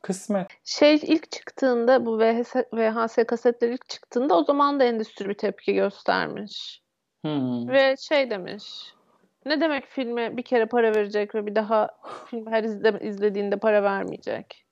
Kısmet. 0.03 0.47
Şey 0.63 0.95
ilk 0.95 1.31
çıktığında 1.31 2.05
bu 2.05 2.19
VHS, 2.19 2.55
VHS 2.73 3.23
kasetler 3.23 3.69
ilk 3.69 3.89
çıktığında 3.89 4.37
o 4.37 4.43
zaman 4.43 4.79
da 4.79 4.83
endüstri 4.83 5.29
bir 5.29 5.33
tepki 5.33 5.73
göstermiş. 5.73 6.81
Hmm. 7.21 7.67
Ve 7.69 7.95
şey 7.97 8.29
demiş. 8.29 8.93
Ne 9.45 9.61
demek 9.61 9.85
filme 9.85 10.37
bir 10.37 10.43
kere 10.43 10.65
para 10.65 10.95
verecek 10.95 11.35
ve 11.35 11.45
bir 11.45 11.55
daha 11.55 11.89
film 12.25 12.47
her 12.51 12.63
izle, 12.63 12.99
izlediğinde 13.01 13.57
para 13.57 13.83
vermeyecek? 13.83 14.65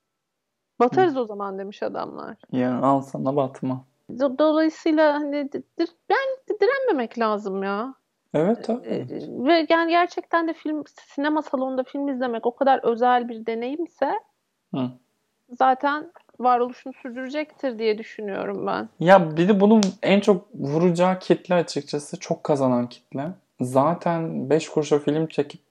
Batarız 0.79 1.17
o 1.17 1.25
zaman 1.25 1.59
demiş 1.59 1.83
adamlar. 1.83 2.37
Ya 2.51 2.77
al 2.81 3.01
sana 3.01 3.35
batma. 3.35 3.85
Do- 4.09 4.37
Dolayısıyla 4.37 5.13
hani 5.13 5.49
ben 6.09 6.55
direnmemek 6.59 7.19
lazım 7.19 7.63
ya. 7.63 7.93
Evet 8.33 8.57
Ee, 8.59 8.61
tabii. 8.61 9.07
Ve 9.47 9.65
yani 9.69 9.91
gerçekten 9.91 10.47
de 10.47 10.53
film 10.53 10.83
sinema 10.87 11.41
salonunda 11.41 11.83
film 11.83 12.07
izlemek 12.07 12.45
o 12.45 12.55
kadar 12.55 12.79
özel 12.83 13.29
bir 13.29 13.45
deneyimse 13.45 14.19
Hı. 14.73 14.91
Zaten 15.59 16.11
varoluşunu 16.39 16.93
sürdürecektir 16.93 17.79
diye 17.79 17.97
düşünüyorum 17.97 18.67
ben. 18.67 18.89
Ya 18.99 19.37
bir 19.37 19.47
de 19.47 19.59
bunun 19.59 19.81
en 20.03 20.19
çok 20.19 20.47
vuracağı 20.55 21.19
kitle 21.19 21.55
açıkçası 21.55 22.19
çok 22.19 22.43
kazanan 22.43 22.89
kitle. 22.89 23.27
Zaten 23.61 24.49
5 24.49 24.69
kuruşa 24.69 24.99
film 24.99 25.27
çekip 25.27 25.61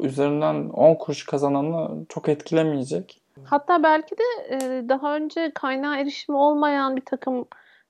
üzerinden 0.00 0.68
10 0.68 0.94
kuruş 0.94 1.26
kazananı 1.26 2.06
çok 2.08 2.28
etkilemeyecek. 2.28 3.20
Hatta 3.44 3.82
belki 3.82 4.16
de 4.18 4.22
e, 4.50 4.88
daha 4.88 5.16
önce 5.16 5.50
kaynağa 5.54 5.96
erişimi 5.96 6.38
olmayan 6.38 6.96
bir 6.96 7.04
takım 7.04 7.46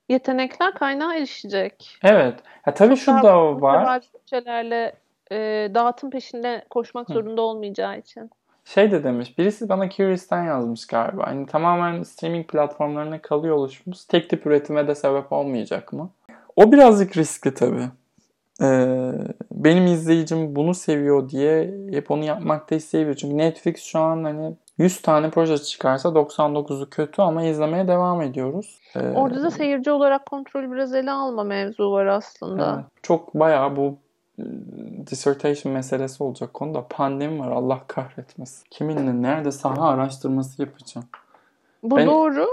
yetenekler 0.09 0.75
kaynağa 0.75 1.15
erişecek. 1.15 1.99
Evet. 2.03 2.35
Ya 2.67 2.75
tabii 2.75 2.97
şu 2.97 3.11
Daha 3.11 3.23
da 3.23 3.61
var. 3.61 4.03
bütçelerle 4.15 4.93
e, 5.33 5.37
dağıtım 5.75 6.11
peşinde 6.11 6.65
koşmak 6.71 7.09
Hı. 7.09 7.13
zorunda 7.13 7.43
olmayacağı 7.43 7.99
için. 7.99 8.31
Şey 8.67 8.91
de 8.91 9.05
demiş. 9.05 9.39
Birisi 9.39 9.69
bana 9.69 9.89
Curious'ten 9.91 10.43
yazmış 10.45 10.87
galiba. 10.87 11.27
Hani 11.27 11.47
tamamen 11.47 12.03
streaming 12.03 12.49
platformlarına 12.49 13.23
kalıyor 13.23 13.57
oluşumuz 13.57 14.05
tek 14.05 14.31
tip 14.31 14.47
üretime 14.47 14.89
de 14.89 14.95
sebep 14.95 15.33
olmayacak 15.33 15.93
mı? 15.93 16.11
O 16.57 16.73
birazcık 16.73 17.17
riskli 17.17 17.55
tabii. 17.55 17.89
Ee, 18.63 19.13
benim 19.53 19.87
izleyicim 19.87 20.57
bunu 20.57 20.75
seviyor 20.75 21.29
diye 21.29 21.75
hep 21.91 22.11
onu 22.11 22.25
yapmak 22.25 22.71
da 22.71 22.75
isteyebilir. 22.75 23.17
Çünkü 23.17 23.39
Netflix 23.39 23.83
şu 23.83 23.99
an 23.99 24.25
hani 24.25 24.57
100 24.79 25.03
tane 25.03 25.31
proje 25.31 25.59
çıkarsa 25.59 26.09
99'u 26.09 26.91
kötü 26.91 27.23
ama 27.23 27.43
izlemeye 27.45 27.89
devam 27.89 28.23
ediyoruz. 28.23 28.81
Ee, 28.97 29.11
Orada 29.11 29.43
da 29.43 29.51
seyirci 29.51 29.91
olarak 29.91 30.27
kontrolü 30.27 30.73
biraz 30.73 30.95
ele 30.95 31.11
alma 31.11 31.45
mevzu 31.45 31.91
var 31.91 32.07
aslında. 32.07 32.75
evet, 32.75 32.85
çok 33.03 33.35
bayağı 33.35 33.77
bu 33.77 33.99
dissertation 35.11 35.73
meselesi 35.73 36.23
olacak 36.23 36.55
konuda. 36.55 36.87
Pandemi 36.89 37.39
var 37.41 37.51
Allah 37.51 37.81
kahretmesin. 37.87 38.65
Kiminle 38.71 39.23
nerede 39.23 39.53
saha 39.53 39.89
araştırması 39.89 40.63
yapacağım. 40.63 41.07
Bu 41.83 41.97
Ben- 41.97 42.07
doğru. 42.07 42.47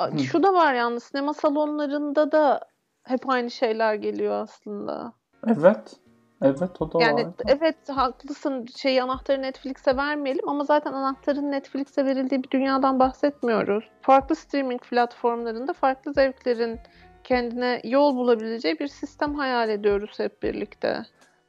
Hı. 0.00 0.18
Şu 0.18 0.42
da 0.42 0.52
var 0.52 0.74
yalnız 0.74 1.02
sinema 1.02 1.34
salonlarında 1.34 2.32
da 2.32 2.60
hep 3.02 3.28
aynı 3.28 3.50
şeyler 3.50 3.94
geliyor 3.94 4.42
aslında. 4.42 5.12
Evet. 5.46 5.96
Evet 6.42 6.82
o 6.82 6.92
da 6.92 7.02
Yani 7.04 7.26
var. 7.26 7.32
evet 7.46 7.76
haklısın 7.88 8.66
şey 8.76 9.00
anahtarı 9.00 9.42
Netflix'e 9.42 9.96
vermeyelim 9.96 10.48
ama 10.48 10.64
zaten 10.64 10.92
anahtarın 10.92 11.52
Netflix'e 11.52 12.04
verildiği 12.04 12.42
bir 12.44 12.50
dünyadan 12.50 12.98
bahsetmiyoruz. 12.98 13.84
Farklı 14.02 14.36
streaming 14.36 14.82
platformlarında 14.82 15.72
farklı 15.72 16.12
zevklerin 16.12 16.80
kendine 17.24 17.80
yol 17.84 18.16
bulabileceği 18.16 18.78
bir 18.78 18.88
sistem 18.88 19.34
hayal 19.34 19.68
ediyoruz 19.68 20.18
hep 20.18 20.42
birlikte. 20.42 21.02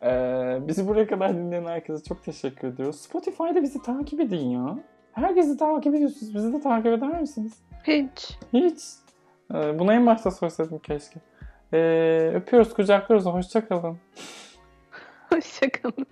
Ee, 0.03 0.59
bizi 0.67 0.87
buraya 0.87 1.07
kadar 1.07 1.33
dinleyen 1.33 1.65
herkese 1.65 2.03
çok 2.03 2.23
teşekkür 2.23 2.67
ediyoruz. 2.67 3.01
Spotify'da 3.01 3.63
bizi 3.63 3.81
takip 3.81 4.19
edin 4.19 4.49
ya. 4.49 4.79
Herkesi 5.13 5.57
takip 5.57 5.95
ediyorsunuz. 5.95 6.35
Bizi 6.35 6.53
de 6.53 6.61
takip 6.61 6.87
eder 6.87 7.21
misiniz? 7.21 7.53
Hiç. 7.83 8.37
Hiç. 8.53 8.81
Ee, 9.53 9.79
buna 9.79 9.93
en 9.93 10.05
başta 10.05 10.31
sorsaydım 10.31 10.79
keşke. 10.79 11.19
Ee, 11.73 12.31
öpüyoruz, 12.35 12.73
kucaklıyoruz. 12.73 13.25
Hoşçakalın. 13.25 13.97
Hoşçakalın. 15.29 16.05